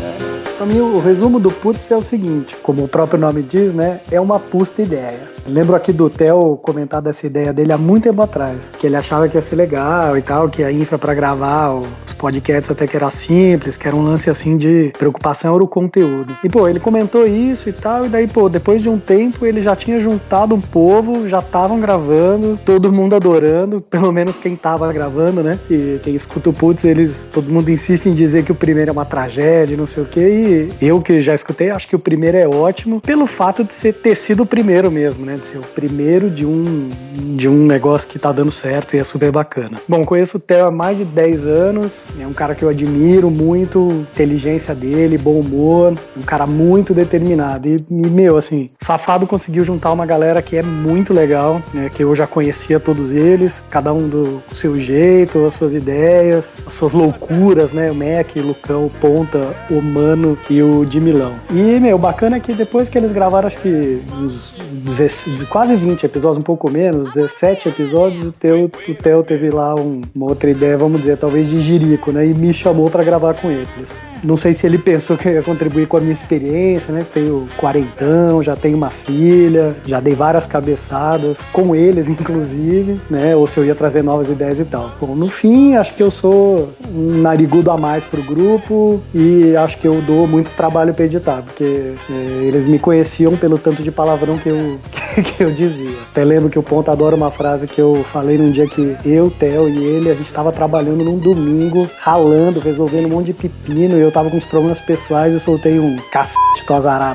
pra 0.58 0.66
mim 0.66 0.80
o 0.80 0.98
resumo 0.98 1.38
do 1.38 1.50
Putz 1.50 1.90
é 1.90 1.96
o 1.96 2.02
seguinte: 2.02 2.56
como 2.56 2.84
o 2.84 2.88
próprio 2.88 3.18
nome 3.18 3.42
diz, 3.42 3.72
né, 3.72 4.00
é 4.10 4.20
uma 4.20 4.40
pusta 4.40 4.82
ideia. 4.82 5.37
Lembro 5.48 5.74
aqui 5.74 5.92
do 5.92 6.10
Theo 6.10 6.56
comentar 6.56 7.00
dessa 7.00 7.26
ideia 7.26 7.52
dele 7.52 7.72
há 7.72 7.78
muito 7.78 8.04
tempo 8.04 8.22
atrás, 8.22 8.72
que 8.78 8.86
ele 8.86 8.96
achava 8.96 9.28
que 9.28 9.36
ia 9.36 9.42
ser 9.42 9.56
legal 9.56 10.16
e 10.16 10.22
tal, 10.22 10.48
que 10.48 10.62
a 10.62 10.70
infra 10.70 10.98
para 10.98 11.14
gravar 11.14 11.74
os 11.74 12.12
podcasts 12.18 12.70
até 12.70 12.86
que 12.86 12.96
era 12.96 13.10
simples, 13.10 13.76
que 13.76 13.86
era 13.86 13.96
um 13.96 14.02
lance 14.02 14.28
assim 14.28 14.56
de 14.56 14.92
preocupação 14.98 15.54
era 15.54 15.64
o 15.64 15.68
conteúdo. 15.68 16.36
E 16.44 16.48
pô, 16.48 16.68
ele 16.68 16.80
comentou 16.80 17.26
isso 17.26 17.68
e 17.68 17.72
tal, 17.72 18.06
e 18.06 18.08
daí, 18.08 18.26
pô, 18.26 18.48
depois 18.48 18.82
de 18.82 18.88
um 18.88 18.98
tempo 18.98 19.46
ele 19.46 19.60
já 19.60 19.74
tinha 19.76 19.98
juntado 20.00 20.54
um 20.54 20.60
povo, 20.60 21.28
já 21.28 21.38
estavam 21.38 21.80
gravando, 21.80 22.58
todo 22.64 22.92
mundo 22.92 23.14
adorando, 23.14 23.80
pelo 23.88 24.12
menos 24.12 24.36
quem 24.36 24.56
tava 24.56 24.92
gravando, 24.92 25.42
né? 25.42 25.58
E 25.70 25.98
quem 26.02 26.14
escuta 26.14 26.50
o 26.50 26.52
Putz, 26.52 26.84
eles, 26.84 27.28
todo 27.32 27.50
mundo 27.50 27.70
insiste 27.70 28.06
em 28.06 28.14
dizer 28.14 28.44
que 28.44 28.52
o 28.52 28.54
primeiro 28.54 28.90
é 28.90 28.92
uma 28.92 29.04
tragédia, 29.04 29.76
não 29.76 29.86
sei 29.86 30.02
o 30.02 30.06
que, 30.06 30.68
e 30.80 30.86
eu 30.86 31.00
que 31.00 31.20
já 31.20 31.34
escutei, 31.34 31.70
acho 31.70 31.86
que 31.86 31.96
o 31.96 31.98
primeiro 31.98 32.36
é 32.36 32.48
ótimo, 32.48 33.00
pelo 33.00 33.26
fato 33.26 33.62
de 33.62 33.72
ser, 33.72 33.94
ter 33.94 34.16
sido 34.16 34.42
o 34.42 34.46
primeiro 34.46 34.90
mesmo, 34.90 35.24
né? 35.24 35.37
De 35.38 35.46
ser 35.46 35.58
o 35.58 35.62
primeiro 35.62 36.28
de 36.28 36.44
um, 36.44 36.88
de 37.36 37.48
um 37.48 37.64
negócio 37.64 38.08
que 38.08 38.18
tá 38.18 38.32
dando 38.32 38.50
certo 38.50 38.94
e 38.94 38.98
é 38.98 39.04
super 39.04 39.30
bacana. 39.30 39.78
Bom, 39.88 40.04
conheço 40.04 40.36
o 40.36 40.40
Theo 40.40 40.66
há 40.66 40.70
mais 40.70 40.98
de 40.98 41.04
10 41.04 41.46
anos, 41.46 41.92
é 42.18 42.26
um 42.26 42.32
cara 42.32 42.54
que 42.54 42.64
eu 42.64 42.68
admiro 42.68 43.30
muito, 43.30 44.04
inteligência 44.12 44.74
dele, 44.74 45.16
bom 45.16 45.38
humor, 45.38 45.94
um 46.16 46.22
cara 46.22 46.46
muito 46.46 46.92
determinado. 46.92 47.68
E, 47.68 47.76
e, 47.90 48.06
meu, 48.08 48.36
assim, 48.36 48.68
Safado 48.80 49.26
conseguiu 49.26 49.64
juntar 49.64 49.92
uma 49.92 50.06
galera 50.06 50.42
que 50.42 50.56
é 50.56 50.62
muito 50.62 51.12
legal, 51.12 51.62
né? 51.72 51.88
Que 51.88 52.02
eu 52.02 52.14
já 52.14 52.26
conhecia 52.26 52.80
todos 52.80 53.12
eles, 53.12 53.62
cada 53.70 53.92
um 53.92 54.08
do 54.08 54.42
seu 54.54 54.76
jeito, 54.76 55.46
as 55.46 55.54
suas 55.54 55.72
ideias, 55.72 56.46
as 56.66 56.72
suas 56.72 56.92
loucuras, 56.92 57.72
né? 57.72 57.90
O 57.90 57.94
Mac, 57.94 58.34
o 58.36 58.40
Lucão, 58.40 58.86
o 58.86 58.90
Ponta, 58.90 59.54
o 59.70 59.80
Mano 59.80 60.38
e 60.50 60.62
o 60.62 60.84
de 60.84 61.00
Milão. 61.00 61.34
E, 61.50 61.78
meu, 61.80 61.98
bacana 61.98 62.36
é 62.36 62.40
que 62.40 62.52
depois 62.52 62.88
que 62.88 62.98
eles 62.98 63.12
gravaram, 63.12 63.48
acho 63.48 63.58
que 63.58 64.02
uns 64.12 64.54
16, 64.72 65.27
quase 65.48 65.76
20 65.76 66.04
episódios, 66.04 66.38
um 66.38 66.46
pouco 66.46 66.70
menos, 66.70 67.12
17 67.12 67.68
episódios, 67.68 68.26
o 68.26 68.32
Theo, 68.32 68.64
o 68.66 68.94
Theo 68.94 69.22
teve 69.22 69.50
lá 69.50 69.74
um, 69.74 70.00
uma 70.14 70.26
outra 70.26 70.50
ideia, 70.50 70.76
vamos 70.76 71.00
dizer, 71.00 71.16
talvez 71.16 71.48
de 71.48 71.60
jirico, 71.62 72.12
né? 72.12 72.26
E 72.26 72.34
me 72.34 72.52
chamou 72.52 72.90
para 72.90 73.04
gravar 73.04 73.34
com 73.34 73.50
eles. 73.50 74.00
Não 74.22 74.36
sei 74.36 74.54
se 74.54 74.66
ele 74.66 74.78
pensou 74.78 75.16
que 75.16 75.28
ia 75.28 75.42
contribuir 75.42 75.86
com 75.86 75.96
a 75.96 76.00
minha 76.00 76.12
experiência, 76.12 76.92
né? 76.92 77.04
Tenho 77.12 77.48
quarentão, 77.56 78.42
já 78.42 78.56
tenho 78.56 78.76
uma 78.76 78.90
filha, 78.90 79.76
já 79.86 80.00
dei 80.00 80.14
várias 80.14 80.46
cabeçadas, 80.46 81.38
com 81.52 81.74
eles, 81.74 82.08
inclusive, 82.08 82.94
né? 83.08 83.36
Ou 83.36 83.46
se 83.46 83.58
eu 83.58 83.64
ia 83.64 83.74
trazer 83.74 84.02
novas 84.02 84.28
ideias 84.28 84.58
e 84.58 84.64
tal. 84.64 84.90
Bom, 85.00 85.14
no 85.14 85.28
fim, 85.28 85.74
acho 85.74 85.94
que 85.94 86.02
eu 86.02 86.10
sou 86.10 86.68
um 86.94 87.20
narigudo 87.20 87.70
a 87.70 87.76
mais 87.76 88.04
pro 88.04 88.22
grupo 88.22 89.00
e 89.14 89.56
acho 89.56 89.78
que 89.78 89.86
eu 89.86 90.00
dou 90.02 90.26
muito 90.26 90.50
trabalho 90.56 90.92
pra 90.92 91.04
editar, 91.04 91.42
porque 91.42 91.94
é, 92.10 92.14
eles 92.42 92.64
me 92.64 92.78
conheciam 92.78 93.36
pelo 93.36 93.58
tanto 93.58 93.82
de 93.82 93.90
palavrão 93.90 94.38
que 94.38 94.48
eu, 94.48 94.78
que 95.22 95.42
eu 95.42 95.50
dizia. 95.50 95.96
Até 96.10 96.24
lembro 96.24 96.50
que 96.50 96.58
o 96.58 96.62
Ponto 96.62 96.90
adora 96.90 97.16
uma 97.16 97.30
frase 97.30 97.66
que 97.66 97.80
eu 97.80 98.04
falei 98.12 98.36
num 98.36 98.50
dia 98.50 98.66
que 98.66 98.96
eu, 99.04 99.30
Theo 99.30 99.68
e 99.68 99.84
ele, 99.84 100.10
a 100.10 100.14
gente 100.14 100.32
tava 100.32 100.52
trabalhando 100.52 101.04
num 101.04 101.18
domingo, 101.18 101.88
ralando, 102.00 102.60
resolvendo 102.60 103.06
um 103.06 103.10
monte 103.10 103.26
de 103.26 103.32
pepino 103.32 103.96
e 103.96 104.07
eu 104.08 104.12
tava 104.12 104.30
com 104.30 104.38
uns 104.38 104.44
problemas 104.46 104.80
pessoais 104.80 105.34
e 105.34 105.40
soltei 105.40 105.78
um 105.78 105.96
cacete 106.10 106.64
tô 106.66 106.74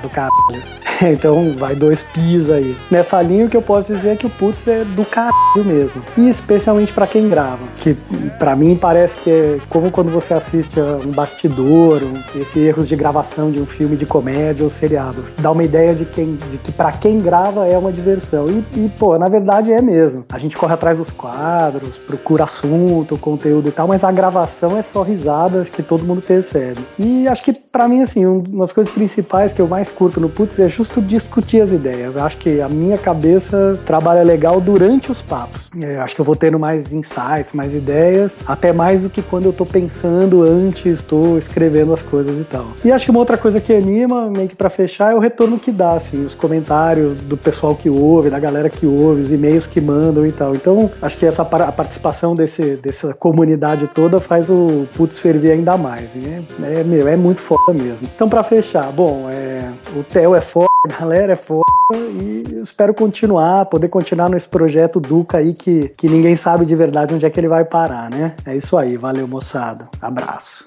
caralho. 0.09 0.82
então 1.11 1.51
vai 1.57 1.75
dois 1.75 2.03
pis 2.13 2.49
aí. 2.49 2.75
Nessa 2.89 3.21
linha 3.21 3.45
o 3.45 3.49
que 3.49 3.57
eu 3.57 3.61
posso 3.61 3.93
dizer 3.93 4.11
é 4.11 4.15
que 4.15 4.25
o 4.25 4.29
Putz 4.29 4.67
é 4.67 4.83
do 4.83 5.05
caralho 5.05 5.33
mesmo. 5.65 6.01
E 6.17 6.29
especialmente 6.29 6.93
para 6.93 7.07
quem 7.07 7.29
grava. 7.29 7.63
Que 7.77 7.95
para 8.37 8.55
mim 8.55 8.75
parece 8.75 9.17
que 9.17 9.29
é 9.29 9.59
como 9.69 9.91
quando 9.91 10.11
você 10.11 10.33
assiste 10.33 10.79
a 10.79 10.97
um 10.97 11.11
bastidor, 11.11 12.01
um, 12.03 12.39
esse 12.39 12.59
erros 12.59 12.87
de 12.87 12.95
gravação 12.95 13.51
de 13.51 13.61
um 13.61 13.65
filme 13.65 13.95
de 13.95 14.05
comédia 14.05 14.63
ou 14.63 14.71
seriado. 14.71 15.23
Dá 15.39 15.51
uma 15.51 15.63
ideia 15.63 15.93
de, 15.93 16.05
quem, 16.05 16.35
de 16.35 16.57
que 16.57 16.71
para 16.71 16.91
quem 16.91 17.19
grava 17.19 17.67
é 17.67 17.77
uma 17.77 17.91
diversão. 17.91 18.47
E, 18.47 18.85
e, 18.85 18.89
pô, 18.97 19.17
na 19.17 19.27
verdade 19.27 19.71
é 19.71 19.81
mesmo. 19.81 20.25
A 20.31 20.37
gente 20.37 20.57
corre 20.57 20.73
atrás 20.73 20.97
dos 20.97 21.09
quadros, 21.09 21.97
procura 21.97 22.45
assunto, 22.45 23.17
conteúdo 23.17 23.67
e 23.69 23.71
tal, 23.71 23.87
mas 23.87 24.03
a 24.03 24.11
gravação 24.11 24.77
é 24.77 24.81
só 24.81 25.01
risadas 25.01 25.69
que 25.69 25.83
todo 25.83 26.05
mundo 26.05 26.21
percebe. 26.21 26.79
E 26.97 27.27
acho 27.27 27.43
que 27.43 27.53
para 27.53 27.87
mim, 27.87 28.01
assim, 28.01 28.25
uma 28.25 28.65
das 28.65 28.71
coisas 28.71 28.93
principais 28.93 29.53
que 29.53 29.61
eu 29.61 29.67
mais 29.67 29.89
curto 29.89 30.19
no 30.19 30.29
Putz 30.29 30.59
é 30.59 30.69
justo 30.93 31.01
discutir 31.01 31.61
as 31.61 31.71
ideias. 31.71 32.17
Acho 32.17 32.37
que 32.37 32.61
a 32.61 32.69
minha 32.69 32.97
cabeça 32.97 33.79
trabalha 33.85 34.23
legal 34.23 34.59
durante 34.59 35.11
os 35.11 35.21
papos. 35.21 35.67
É, 35.81 35.97
acho 35.99 36.15
que 36.15 36.21
eu 36.21 36.25
vou 36.25 36.35
tendo 36.35 36.59
mais 36.59 36.91
insights, 36.91 37.53
mais 37.53 37.73
ideias, 37.73 38.37
até 38.45 38.71
mais 38.71 39.03
do 39.03 39.09
que 39.09 39.21
quando 39.21 39.45
eu 39.45 39.53
tô 39.53 39.65
pensando 39.65 40.43
antes, 40.43 40.85
estou 40.85 41.37
escrevendo 41.37 41.93
as 41.93 42.01
coisas 42.01 42.39
e 42.39 42.43
tal. 42.43 42.65
E 42.83 42.91
acho 42.91 43.05
que 43.05 43.11
uma 43.11 43.19
outra 43.19 43.37
coisa 43.37 43.59
que 43.59 43.73
anima, 43.73 44.29
meio 44.29 44.49
que 44.49 44.55
pra 44.55 44.69
fechar, 44.69 45.11
é 45.11 45.15
o 45.15 45.19
retorno 45.19 45.57
que 45.57 45.71
dá, 45.71 45.93
assim, 45.93 46.25
os 46.25 46.33
comentários 46.33 47.19
do 47.21 47.37
pessoal 47.37 47.75
que 47.75 47.89
ouve, 47.89 48.29
da 48.29 48.39
galera 48.39 48.69
que 48.69 48.85
ouve, 48.85 49.21
os 49.21 49.31
e-mails 49.31 49.65
que 49.65 49.81
mandam 49.81 50.25
e 50.25 50.31
tal. 50.31 50.53
Então, 50.55 50.91
acho 51.01 51.17
que 51.17 51.25
essa 51.25 51.43
a 51.43 51.71
participação 51.71 52.33
desse, 52.33 52.75
dessa 52.77 53.13
comunidade 53.13 53.87
toda 53.93 54.19
faz 54.19 54.49
o 54.49 54.87
Putz 54.95 55.19
ferver 55.19 55.51
ainda 55.51 55.77
mais. 55.77 56.09
É, 56.15 56.79
é, 56.79 56.83
meu, 56.83 57.07
é 57.07 57.15
muito 57.15 57.41
foda 57.41 57.73
mesmo. 57.73 58.09
Então, 58.15 58.27
para 58.27 58.43
fechar, 58.43 58.91
bom, 58.91 59.29
é, 59.29 59.69
o 59.95 60.03
Theo 60.03 60.35
é 60.35 60.41
foda, 60.41 60.67
a 60.89 60.99
galera 60.99 61.33
é 61.33 61.35
foda 61.35 61.63
e 61.93 62.61
espero 62.63 62.93
continuar, 62.93 63.65
poder 63.65 63.89
continuar 63.89 64.29
nesse 64.29 64.47
projeto 64.47 64.99
Duca 64.99 65.37
aí 65.37 65.53
que, 65.53 65.89
que 65.89 66.07
ninguém 66.07 66.35
sabe 66.35 66.65
de 66.65 66.75
verdade 66.75 67.13
onde 67.13 67.25
é 67.25 67.29
que 67.29 67.39
ele 67.39 67.47
vai 67.47 67.63
parar, 67.65 68.09
né? 68.09 68.35
É 68.45 68.55
isso 68.55 68.75
aí, 68.75 68.97
valeu 68.97 69.27
moçada, 69.27 69.87
abraço. 70.01 70.65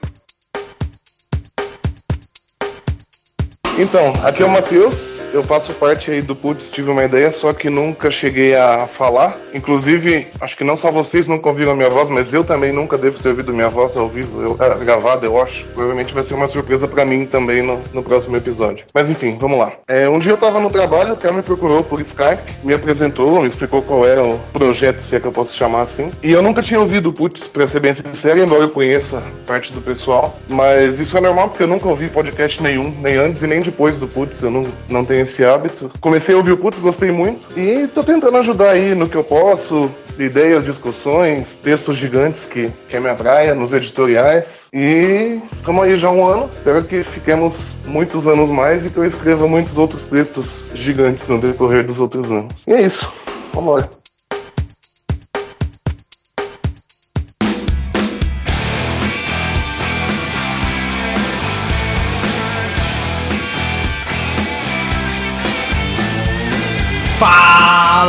Então, 3.79 4.13
aqui 4.25 4.43
é 4.43 4.47
o 4.47 4.51
Matheus, 4.51 5.16
eu 5.37 5.43
faço 5.43 5.75
parte 5.75 6.11
aí 6.11 6.23
do 6.23 6.35
Putz 6.35 6.71
Tive 6.71 6.91
Uma 6.91 7.05
Ideia, 7.05 7.31
só 7.31 7.53
que 7.53 7.69
nunca 7.69 8.11
cheguei 8.11 8.57
a 8.57 8.87
falar. 8.87 9.37
Inclusive, 9.53 10.29
acho 10.41 10.57
que 10.57 10.65
não 10.65 10.79
só 10.79 10.91
vocês 10.91 11.29
nunca 11.29 11.49
ouviram 11.49 11.73
a 11.73 11.77
minha 11.77 11.91
voz, 11.91 12.09
mas 12.09 12.33
eu 12.33 12.43
também 12.43 12.73
nunca 12.73 12.97
devo 12.97 13.23
ter 13.23 13.29
ouvido 13.29 13.53
minha 13.53 13.69
voz 13.69 13.95
ao 13.97 14.09
vivo, 14.09 14.43
eu, 14.43 14.57
é, 14.59 14.79
gravada, 14.83 15.27
eu 15.27 15.41
acho. 15.41 15.67
Provavelmente 15.67 16.15
vai 16.15 16.23
ser 16.23 16.35
uma 16.35 16.49
surpresa 16.49 16.89
para 16.89 17.05
mim 17.05 17.27
também 17.27 17.63
no, 17.63 17.79
no, 17.93 18.03
próximo 18.03 18.37
episódio. 18.37 18.87
Mas 18.95 19.11
enfim, 19.11 19.37
vamos 19.39 19.59
lá. 19.59 19.73
É, 19.87 20.09
um 20.09 20.19
dia 20.19 20.33
eu 20.33 20.39
tava 20.39 20.59
no 20.59 20.71
trabalho, 20.71 21.13
o 21.13 21.17
cara 21.17 21.35
me 21.35 21.43
procurou 21.43 21.85
por 21.85 22.01
Skype, 22.01 22.65
me 22.65 22.73
apresentou, 22.73 23.43
me 23.43 23.49
explicou 23.49 23.83
qual 23.83 24.07
era 24.07 24.25
o 24.25 24.39
projeto, 24.55 25.03
se 25.03 25.17
é 25.17 25.21
que 25.21 25.27
eu 25.27 25.33
posso 25.33 25.55
chamar 25.55 25.83
assim. 25.83 26.09
E 26.23 26.33
eu 26.33 26.41
nunca 26.41 26.63
tinha 26.63 26.81
ouvido 26.81 27.11
o 27.11 27.13
Putz, 27.13 27.47
pra 27.47 27.69
ser 27.69 27.81
bem 27.81 27.95
sincero, 27.95 28.39
embora 28.39 28.63
eu 28.63 28.71
conheça 28.71 29.23
parte 29.47 29.71
do 29.71 29.83
pessoal. 29.83 30.35
Mas 30.49 30.99
isso 30.99 31.17
é 31.17 31.21
normal, 31.21 31.51
porque 31.51 31.63
eu 31.63 31.69
nunca 31.69 31.87
ouvi 31.89 32.09
podcast 32.09 32.63
nenhum, 32.63 32.95
nem 33.03 33.17
antes 33.17 33.43
e 33.43 33.47
nem 33.47 33.61
depois 33.61 33.97
do 33.97 34.09
Putz, 34.09 34.43
eu 34.43 34.51
não, 34.51 34.65
não 34.89 35.05
tenho 35.05 35.26
esse 35.27 35.45
hábito. 35.45 35.91
Comecei 36.01 36.35
a 36.35 36.39
ouvir 36.39 36.53
o 36.53 36.57
Putz, 36.57 36.79
gostei 36.79 37.11
muito. 37.11 37.59
E 37.59 37.87
tô 37.89 38.03
tentando 38.03 38.37
ajudar 38.39 38.71
aí 38.71 38.95
no 38.95 39.09
que 39.09 39.17
eu 39.17 39.25
posso. 39.25 39.91
Ideias, 40.19 40.65
discussões, 40.65 41.47
textos 41.63 41.97
gigantes 41.97 42.47
que, 42.47 42.71
que 42.89 42.97
é 42.97 43.01
minha 43.01 43.15
praia, 43.15 43.55
nos 43.55 43.73
editoriais. 43.73 44.47
E 44.73 45.41
estamos 45.53 45.85
aí 45.85 45.97
já 45.97 46.11
um 46.11 46.27
ano. 46.27 46.49
Espero 46.53 46.83
que 46.83 47.05
fiquemos 47.05 47.55
muitos 47.87 48.27
anos 48.27 48.49
mais 48.49 48.85
e 48.85 48.91
que 48.91 48.97
eu 48.97 49.05
escreva 49.05 49.47
muitos 49.47 49.77
outros 49.77 50.07
textos 50.07 50.71
gigantes 50.75 51.27
no 51.29 51.39
decorrer 51.39 51.87
dos 51.87 52.01
outros 52.01 52.31
anos. 52.31 52.55
E 52.67 52.73
é 52.73 52.83
isso. 52.83 53.13
Vamos 53.53 53.77
lá. 53.77 54.06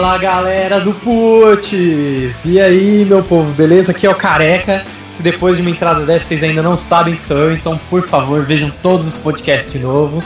Fala 0.07 0.19
galera 0.19 0.79
do 0.79 0.93
Putz! 0.93 2.45
E 2.45 2.61
aí, 2.61 3.03
meu 3.03 3.21
povo, 3.21 3.51
beleza? 3.51 3.91
Aqui 3.91 4.07
é 4.07 4.09
o 4.09 4.15
Careca. 4.15 4.85
Se 5.11 5.21
depois 5.21 5.57
de 5.57 5.63
uma 5.63 5.69
entrada 5.69 6.05
dessa 6.05 6.27
vocês 6.27 6.43
ainda 6.43 6.61
não 6.61 6.77
sabem 6.77 7.13
que 7.13 7.21
sou 7.21 7.37
eu, 7.37 7.51
então 7.51 7.77
por 7.89 8.07
favor 8.07 8.41
vejam 8.41 8.71
todos 8.81 9.05
os 9.05 9.19
podcasts 9.19 9.73
de 9.73 9.79
novo. 9.79 10.23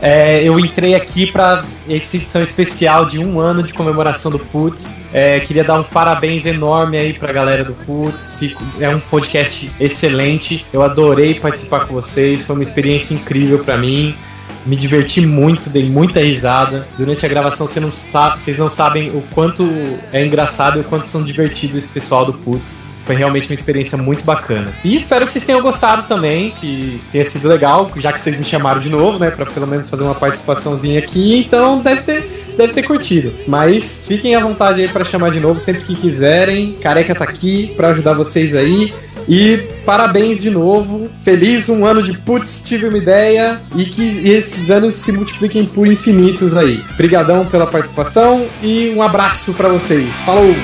É, 0.00 0.40
eu 0.44 0.56
entrei 0.60 0.94
aqui 0.94 1.32
para 1.32 1.64
essa 1.90 2.16
edição 2.16 2.44
especial 2.44 3.06
de 3.06 3.18
um 3.18 3.40
ano 3.40 3.64
de 3.64 3.72
comemoração 3.72 4.30
do 4.30 4.38
Putz. 4.38 5.00
É, 5.12 5.40
queria 5.40 5.64
dar 5.64 5.80
um 5.80 5.82
parabéns 5.82 6.46
enorme 6.46 6.96
aí 6.96 7.12
pra 7.12 7.32
galera 7.32 7.64
do 7.64 7.74
Putz. 7.74 8.38
É 8.78 8.88
um 8.88 9.00
podcast 9.00 9.72
excelente. 9.80 10.64
Eu 10.72 10.84
adorei 10.84 11.34
participar 11.34 11.86
com 11.86 11.94
vocês. 11.94 12.46
Foi 12.46 12.54
uma 12.54 12.62
experiência 12.62 13.14
incrível 13.14 13.58
para 13.64 13.76
mim 13.76 14.14
me 14.66 14.76
diverti 14.76 15.26
muito, 15.26 15.70
dei 15.70 15.88
muita 15.88 16.20
risada. 16.20 16.86
Durante 16.96 17.24
a 17.24 17.28
gravação 17.28 17.66
você 17.66 17.80
não 17.80 17.92
sabe, 17.92 18.40
vocês 18.40 18.58
não 18.58 18.70
sabem 18.70 19.10
o 19.10 19.22
quanto 19.34 19.64
é 20.12 20.24
engraçado 20.24 20.78
e 20.78 20.80
o 20.80 20.84
quanto 20.84 21.06
são 21.06 21.22
divertidos 21.22 21.76
esse 21.76 21.92
pessoal 21.92 22.24
do 22.24 22.32
Putz. 22.32 22.93
Foi 23.04 23.14
realmente 23.14 23.48
uma 23.48 23.54
experiência 23.54 23.98
muito 23.98 24.24
bacana. 24.24 24.72
E 24.84 24.94
espero 24.94 25.26
que 25.26 25.32
vocês 25.32 25.44
tenham 25.44 25.60
gostado 25.60 26.04
também, 26.04 26.52
que 26.52 27.00
tenha 27.12 27.24
sido 27.24 27.48
legal, 27.48 27.90
já 27.96 28.12
que 28.12 28.20
vocês 28.20 28.38
me 28.38 28.44
chamaram 28.44 28.80
de 28.80 28.88
novo, 28.88 29.18
né, 29.18 29.30
para 29.30 29.46
pelo 29.46 29.66
menos 29.66 29.88
fazer 29.88 30.04
uma 30.04 30.14
participaçãozinha 30.14 30.98
aqui, 30.98 31.38
então 31.38 31.80
deve 31.80 32.02
ter, 32.02 32.28
deve 32.56 32.72
ter 32.72 32.82
curtido. 32.82 33.34
Mas 33.46 34.04
fiquem 34.06 34.34
à 34.34 34.40
vontade 34.40 34.80
aí 34.80 34.88
para 34.88 35.04
chamar 35.04 35.30
de 35.30 35.40
novo 35.40 35.60
sempre 35.60 35.82
que 35.82 35.94
quiserem. 35.94 36.72
Careca 36.80 37.14
tá 37.14 37.24
aqui 37.24 37.72
para 37.76 37.88
ajudar 37.88 38.14
vocês 38.14 38.54
aí. 38.54 38.92
E 39.28 39.56
parabéns 39.86 40.42
de 40.42 40.50
novo. 40.50 41.08
Feliz 41.22 41.68
um 41.68 41.84
ano 41.84 42.02
de 42.02 42.16
putz, 42.18 42.62
tive 42.64 42.88
uma 42.88 42.98
ideia 42.98 43.60
e 43.74 43.84
que 43.84 44.28
esses 44.28 44.70
anos 44.70 44.94
se 44.96 45.12
multipliquem 45.12 45.64
por 45.64 45.86
infinitos 45.86 46.56
aí. 46.56 46.82
Obrigadão 46.92 47.44
pela 47.46 47.66
participação 47.66 48.46
e 48.62 48.92
um 48.94 49.02
abraço 49.02 49.54
para 49.54 49.68
vocês. 49.68 50.14
Falou! 50.24 50.54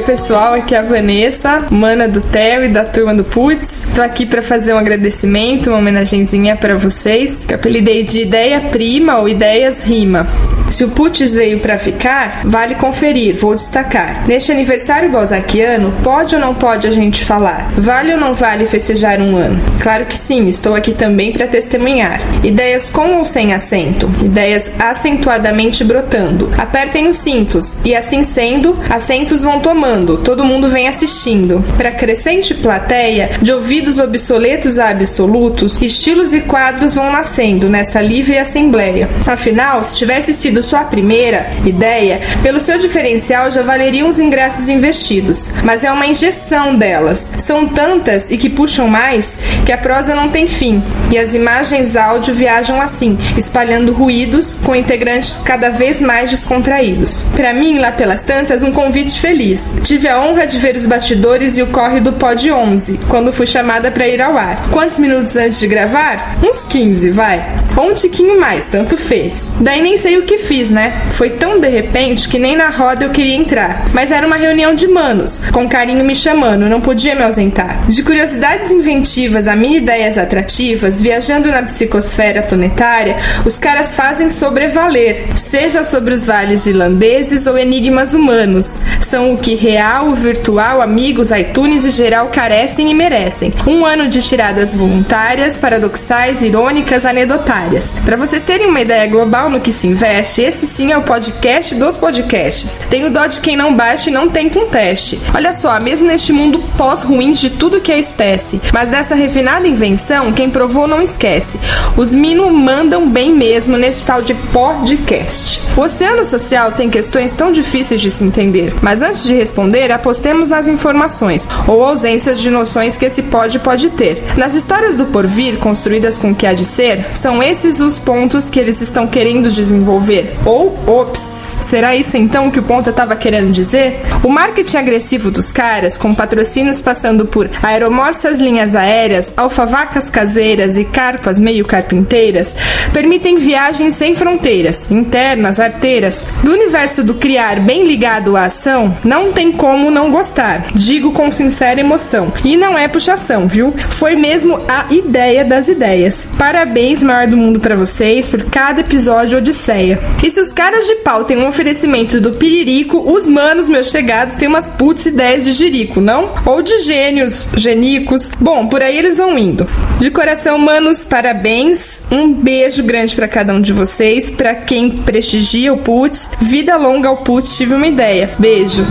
Oi, 0.00 0.06
pessoal, 0.06 0.54
aqui 0.54 0.74
é 0.74 0.78
a 0.78 0.82
Vanessa, 0.82 1.66
mana 1.70 2.08
do 2.08 2.22
Theo 2.22 2.64
e 2.64 2.68
da 2.68 2.84
turma 2.84 3.14
do 3.14 3.22
Putz. 3.22 3.84
Tô 3.94 4.00
aqui 4.00 4.24
para 4.24 4.40
fazer 4.40 4.72
um 4.72 4.78
agradecimento, 4.78 5.68
uma 5.68 5.78
homenagenzinha 5.78 6.56
para 6.56 6.74
vocês, 6.74 7.44
que 7.44 7.52
apelidei 7.52 8.02
de 8.02 8.22
Ideia 8.22 8.62
Prima 8.62 9.18
ou 9.18 9.28
Ideias 9.28 9.82
Rima. 9.82 10.26
Se 10.70 10.84
o 10.84 10.88
Putz 10.88 11.34
veio 11.34 11.58
para 11.58 11.76
ficar, 11.78 12.42
vale 12.44 12.76
conferir, 12.76 13.36
vou 13.36 13.56
destacar. 13.56 14.26
Neste 14.28 14.52
aniversário 14.52 15.10
balzaquiano, 15.10 15.92
pode 16.02 16.36
ou 16.36 16.40
não 16.40 16.54
pode 16.54 16.86
a 16.86 16.92
gente 16.92 17.24
falar? 17.24 17.72
Vale 17.76 18.14
ou 18.14 18.20
não 18.20 18.34
vale 18.34 18.66
festejar 18.66 19.20
um 19.20 19.36
ano? 19.36 19.60
Claro 19.80 20.06
que 20.06 20.16
sim, 20.16 20.48
estou 20.48 20.76
aqui 20.76 20.92
também 20.92 21.32
para 21.32 21.48
testemunhar. 21.48 22.20
Ideias 22.44 22.88
com 22.88 23.16
ou 23.16 23.24
sem 23.24 23.52
acento, 23.52 24.08
ideias 24.22 24.70
acentuadamente 24.78 25.82
brotando. 25.82 26.48
Apertem 26.56 27.08
os 27.08 27.16
cintos 27.16 27.76
e 27.84 27.94
assim 27.94 28.22
sendo, 28.22 28.78
assentos 28.88 29.42
vão 29.42 29.58
tomando, 29.58 29.89
todo 30.22 30.44
mundo 30.44 30.68
vem 30.68 30.86
assistindo. 30.86 31.64
Para 31.76 31.90
crescente 31.90 32.54
plateia, 32.54 33.30
de 33.42 33.52
ouvidos 33.52 33.98
obsoletos 33.98 34.78
a 34.78 34.90
absolutos, 34.90 35.78
estilos 35.80 36.32
e 36.32 36.42
quadros 36.42 36.94
vão 36.94 37.10
nascendo 37.10 37.68
nessa 37.68 38.00
livre 38.00 38.38
assembleia. 38.38 39.08
Afinal, 39.26 39.82
se 39.82 39.96
tivesse 39.96 40.32
sido 40.32 40.62
sua 40.62 40.84
primeira 40.84 41.50
ideia, 41.66 42.20
pelo 42.42 42.60
seu 42.60 42.78
diferencial 42.78 43.50
já 43.50 43.62
valeriam 43.62 44.08
os 44.08 44.20
ingressos 44.20 44.68
investidos, 44.68 45.50
mas 45.64 45.82
é 45.82 45.90
uma 45.90 46.06
injeção 46.06 46.74
delas. 46.76 47.32
São 47.38 47.66
tantas 47.66 48.30
e 48.30 48.36
que 48.36 48.48
puxam 48.48 48.86
mais 48.86 49.38
que 49.66 49.72
a 49.72 49.78
prosa 49.78 50.14
não 50.14 50.28
tem 50.28 50.46
fim, 50.46 50.80
e 51.10 51.18
as 51.18 51.34
imagens 51.34 51.96
áudio 51.96 52.32
viajam 52.32 52.80
assim, 52.80 53.18
espalhando 53.36 53.92
ruídos 53.92 54.54
com 54.54 54.76
integrantes 54.76 55.38
cada 55.44 55.68
vez 55.68 56.00
mais 56.00 56.30
descontraídos. 56.30 57.22
Para 57.34 57.52
mim, 57.52 57.78
lá 57.78 57.90
pelas 57.90 58.22
tantas, 58.22 58.62
um 58.62 58.70
convite 58.70 59.18
feliz. 59.18 59.64
Tive 59.82 60.08
a 60.08 60.20
honra 60.20 60.46
de 60.46 60.58
ver 60.58 60.76
os 60.76 60.86
bastidores 60.86 61.58
e 61.58 61.62
o 61.62 61.66
corre 61.66 62.00
do 62.00 62.12
Pod 62.12 62.50
11, 62.50 63.00
quando 63.08 63.32
fui 63.32 63.46
chamada 63.46 63.90
para 63.90 64.06
ir 64.06 64.20
ao 64.20 64.36
ar. 64.36 64.68
Quantos 64.70 64.98
minutos 64.98 65.36
antes 65.36 65.58
de 65.58 65.66
gravar? 65.66 66.36
Uns 66.42 66.64
15, 66.64 67.10
vai. 67.10 67.44
Ou 67.76 67.90
um 67.90 67.94
tiquinho 67.94 68.38
mais, 68.38 68.66
tanto 68.66 68.96
fez. 68.96 69.48
Daí 69.60 69.80
nem 69.80 69.96
sei 69.96 70.18
o 70.18 70.22
que 70.22 70.38
fiz, 70.38 70.70
né? 70.70 71.02
Foi 71.12 71.30
tão 71.30 71.58
de 71.58 71.68
repente 71.68 72.28
que 72.28 72.38
nem 72.38 72.56
na 72.56 72.68
roda 72.68 73.04
eu 73.04 73.10
queria 73.10 73.34
entrar. 73.34 73.84
Mas 73.92 74.10
era 74.10 74.26
uma 74.26 74.36
reunião 74.36 74.74
de 74.74 74.86
manos, 74.86 75.40
com 75.52 75.68
carinho 75.68 76.04
me 76.04 76.14
chamando, 76.14 76.68
não 76.68 76.80
podia 76.80 77.14
me 77.14 77.22
ausentar. 77.22 77.86
De 77.88 78.02
curiosidades 78.02 78.70
inventivas 78.70 79.46
a 79.46 79.56
mini 79.56 79.78
ideias 79.78 80.18
atrativas, 80.18 81.00
viajando 81.00 81.50
na 81.50 81.62
psicosfera 81.62 82.42
planetária, 82.42 83.16
os 83.44 83.58
caras 83.58 83.94
fazem 83.94 84.28
sobrevaler, 84.28 85.26
seja 85.36 85.84
sobre 85.84 86.14
os 86.14 86.26
vales 86.26 86.66
irlandeses 86.66 87.46
ou 87.46 87.58
enigmas 87.58 88.14
humanos. 88.14 88.78
São 89.00 89.32
o 89.32 89.36
que 89.36 89.54
real, 89.60 90.14
virtual, 90.14 90.80
amigos, 90.80 91.30
iTunes 91.30 91.84
e 91.84 91.90
geral 91.90 92.28
carecem 92.28 92.90
e 92.90 92.94
merecem. 92.94 93.52
Um 93.66 93.84
ano 93.84 94.08
de 94.08 94.22
tiradas 94.22 94.72
voluntárias, 94.72 95.58
paradoxais, 95.58 96.42
irônicas, 96.42 97.04
anedotárias. 97.04 97.92
Para 98.02 98.16
vocês 98.16 98.42
terem 98.42 98.68
uma 98.68 98.80
ideia 98.80 99.06
global 99.06 99.50
no 99.50 99.60
que 99.60 99.70
se 99.70 99.86
investe, 99.86 100.40
esse 100.40 100.66
sim 100.66 100.92
é 100.92 100.96
o 100.96 101.02
podcast 101.02 101.74
dos 101.74 101.98
podcasts. 101.98 102.80
Tem 102.88 103.04
o 103.04 103.10
dó 103.10 103.26
de 103.26 103.40
quem 103.40 103.54
não 103.54 103.74
baixa 103.74 104.08
e 104.08 104.12
não 104.12 104.30
tem 104.30 104.48
com 104.48 104.64
teste. 104.66 105.20
Olha 105.34 105.52
só, 105.52 105.78
mesmo 105.78 106.06
neste 106.06 106.32
mundo 106.32 106.58
pós-ruins 106.78 107.38
de 107.38 107.50
tudo 107.50 107.82
que 107.82 107.92
é 107.92 107.98
espécie, 107.98 108.62
mas 108.72 108.88
dessa 108.88 109.14
refinada 109.14 109.68
invenção, 109.68 110.32
quem 110.32 110.48
provou 110.48 110.88
não 110.88 111.02
esquece. 111.02 111.60
Os 111.98 112.14
Mino 112.14 112.50
mandam 112.50 113.06
bem 113.06 113.34
mesmo 113.34 113.76
nesse 113.76 114.06
tal 114.06 114.22
de 114.22 114.32
podcast. 114.34 115.60
O 115.76 115.82
oceano 115.82 116.24
social 116.24 116.72
tem 116.72 116.88
questões 116.88 117.34
tão 117.34 117.52
difíceis 117.52 118.00
de 118.00 118.10
se 118.10 118.24
entender, 118.24 118.72
mas 118.80 119.02
antes 119.02 119.24
de 119.24 119.34
responder, 119.50 119.90
apostemos 119.90 120.48
nas 120.48 120.68
informações 120.68 121.48
ou 121.66 121.84
ausências 121.84 122.40
de 122.40 122.50
noções 122.50 122.96
que 122.96 123.04
esse 123.04 123.22
pode 123.22 123.58
pode 123.58 123.90
ter. 123.90 124.22
Nas 124.36 124.54
histórias 124.54 124.94
do 124.94 125.06
porvir, 125.06 125.58
construídas 125.58 126.18
com 126.18 126.30
o 126.30 126.34
que 126.34 126.46
há 126.46 126.52
de 126.52 126.64
ser, 126.64 127.04
são 127.14 127.42
esses 127.42 127.80
os 127.80 127.98
pontos 127.98 128.48
que 128.48 128.60
eles 128.60 128.80
estão 128.80 129.08
querendo 129.08 129.50
desenvolver. 129.50 130.32
Ou, 130.46 130.78
ops, 130.86 131.56
será 131.60 131.96
isso 131.96 132.16
então 132.16 132.50
que 132.50 132.60
o 132.60 132.62
ponta 132.62 132.90
estava 132.90 133.16
querendo 133.16 133.50
dizer? 133.50 134.00
O 134.22 134.28
marketing 134.28 134.76
agressivo 134.76 135.30
dos 135.30 135.50
caras, 135.50 135.98
com 135.98 136.14
patrocínios 136.14 136.80
passando 136.80 137.26
por 137.26 137.50
aeromorsas 137.62 138.38
linhas 138.38 138.76
aéreas, 138.76 139.32
alfavacas 139.36 140.08
caseiras 140.10 140.76
e 140.76 140.84
carpas 140.84 141.38
meio 141.38 141.64
carpinteiras, 141.64 142.54
permitem 142.92 143.36
viagens 143.36 143.94
sem 143.94 144.14
fronteiras, 144.14 144.90
internas, 144.90 145.58
arteiras. 145.58 146.24
Do 146.44 146.52
universo 146.52 147.02
do 147.02 147.14
criar 147.14 147.58
bem 147.60 147.86
ligado 147.86 148.36
à 148.36 148.44
ação, 148.44 148.96
não 149.02 149.32
tem 149.32 149.39
como 149.52 149.90
não 149.90 150.10
gostar, 150.10 150.66
digo 150.74 151.12
com 151.12 151.30
sincera 151.30 151.80
emoção. 151.80 152.32
E 152.44 152.56
não 152.56 152.76
é 152.76 152.88
puxação, 152.88 153.46
viu? 153.46 153.72
Foi 153.90 154.16
mesmo 154.16 154.58
a 154.68 154.86
ideia 154.92 155.44
das 155.44 155.68
ideias. 155.68 156.26
Parabéns, 156.36 157.02
maior 157.02 157.26
do 157.26 157.36
mundo, 157.36 157.60
para 157.60 157.76
vocês 157.76 158.28
por 158.28 158.44
cada 158.44 158.80
episódio 158.80 159.38
Odisseia. 159.38 160.00
E 160.22 160.30
se 160.30 160.40
os 160.40 160.52
caras 160.52 160.86
de 160.86 160.96
pau 160.96 161.24
têm 161.24 161.38
um 161.38 161.48
oferecimento 161.48 162.20
do 162.20 162.32
Piririco, 162.32 162.98
os 162.98 163.26
manos, 163.26 163.68
meus 163.68 163.90
chegados, 163.90 164.36
têm 164.36 164.48
umas 164.48 164.68
putz 164.68 165.06
ideias 165.06 165.44
de 165.44 165.52
jirico, 165.52 166.00
não? 166.00 166.32
Ou 166.44 166.62
de 166.62 166.78
gênios, 166.80 167.48
genicos. 167.56 168.30
Bom, 168.40 168.66
por 168.66 168.82
aí 168.82 168.98
eles 168.98 169.18
vão 169.18 169.38
indo. 169.38 169.66
De 170.00 170.10
coração, 170.10 170.58
manos, 170.58 171.04
parabéns. 171.04 172.02
Um 172.10 172.32
beijo 172.32 172.82
grande 172.82 173.14
para 173.14 173.28
cada 173.28 173.52
um 173.52 173.60
de 173.60 173.72
vocês. 173.72 174.30
Para 174.30 174.54
quem 174.54 174.90
prestigia 174.90 175.72
o 175.72 175.78
Putz, 175.78 176.30
vida 176.40 176.76
longa 176.76 177.08
ao 177.08 177.18
Putz, 177.18 177.56
tive 177.56 177.74
uma 177.74 177.86
ideia. 177.86 178.30
Beijo. 178.38 178.84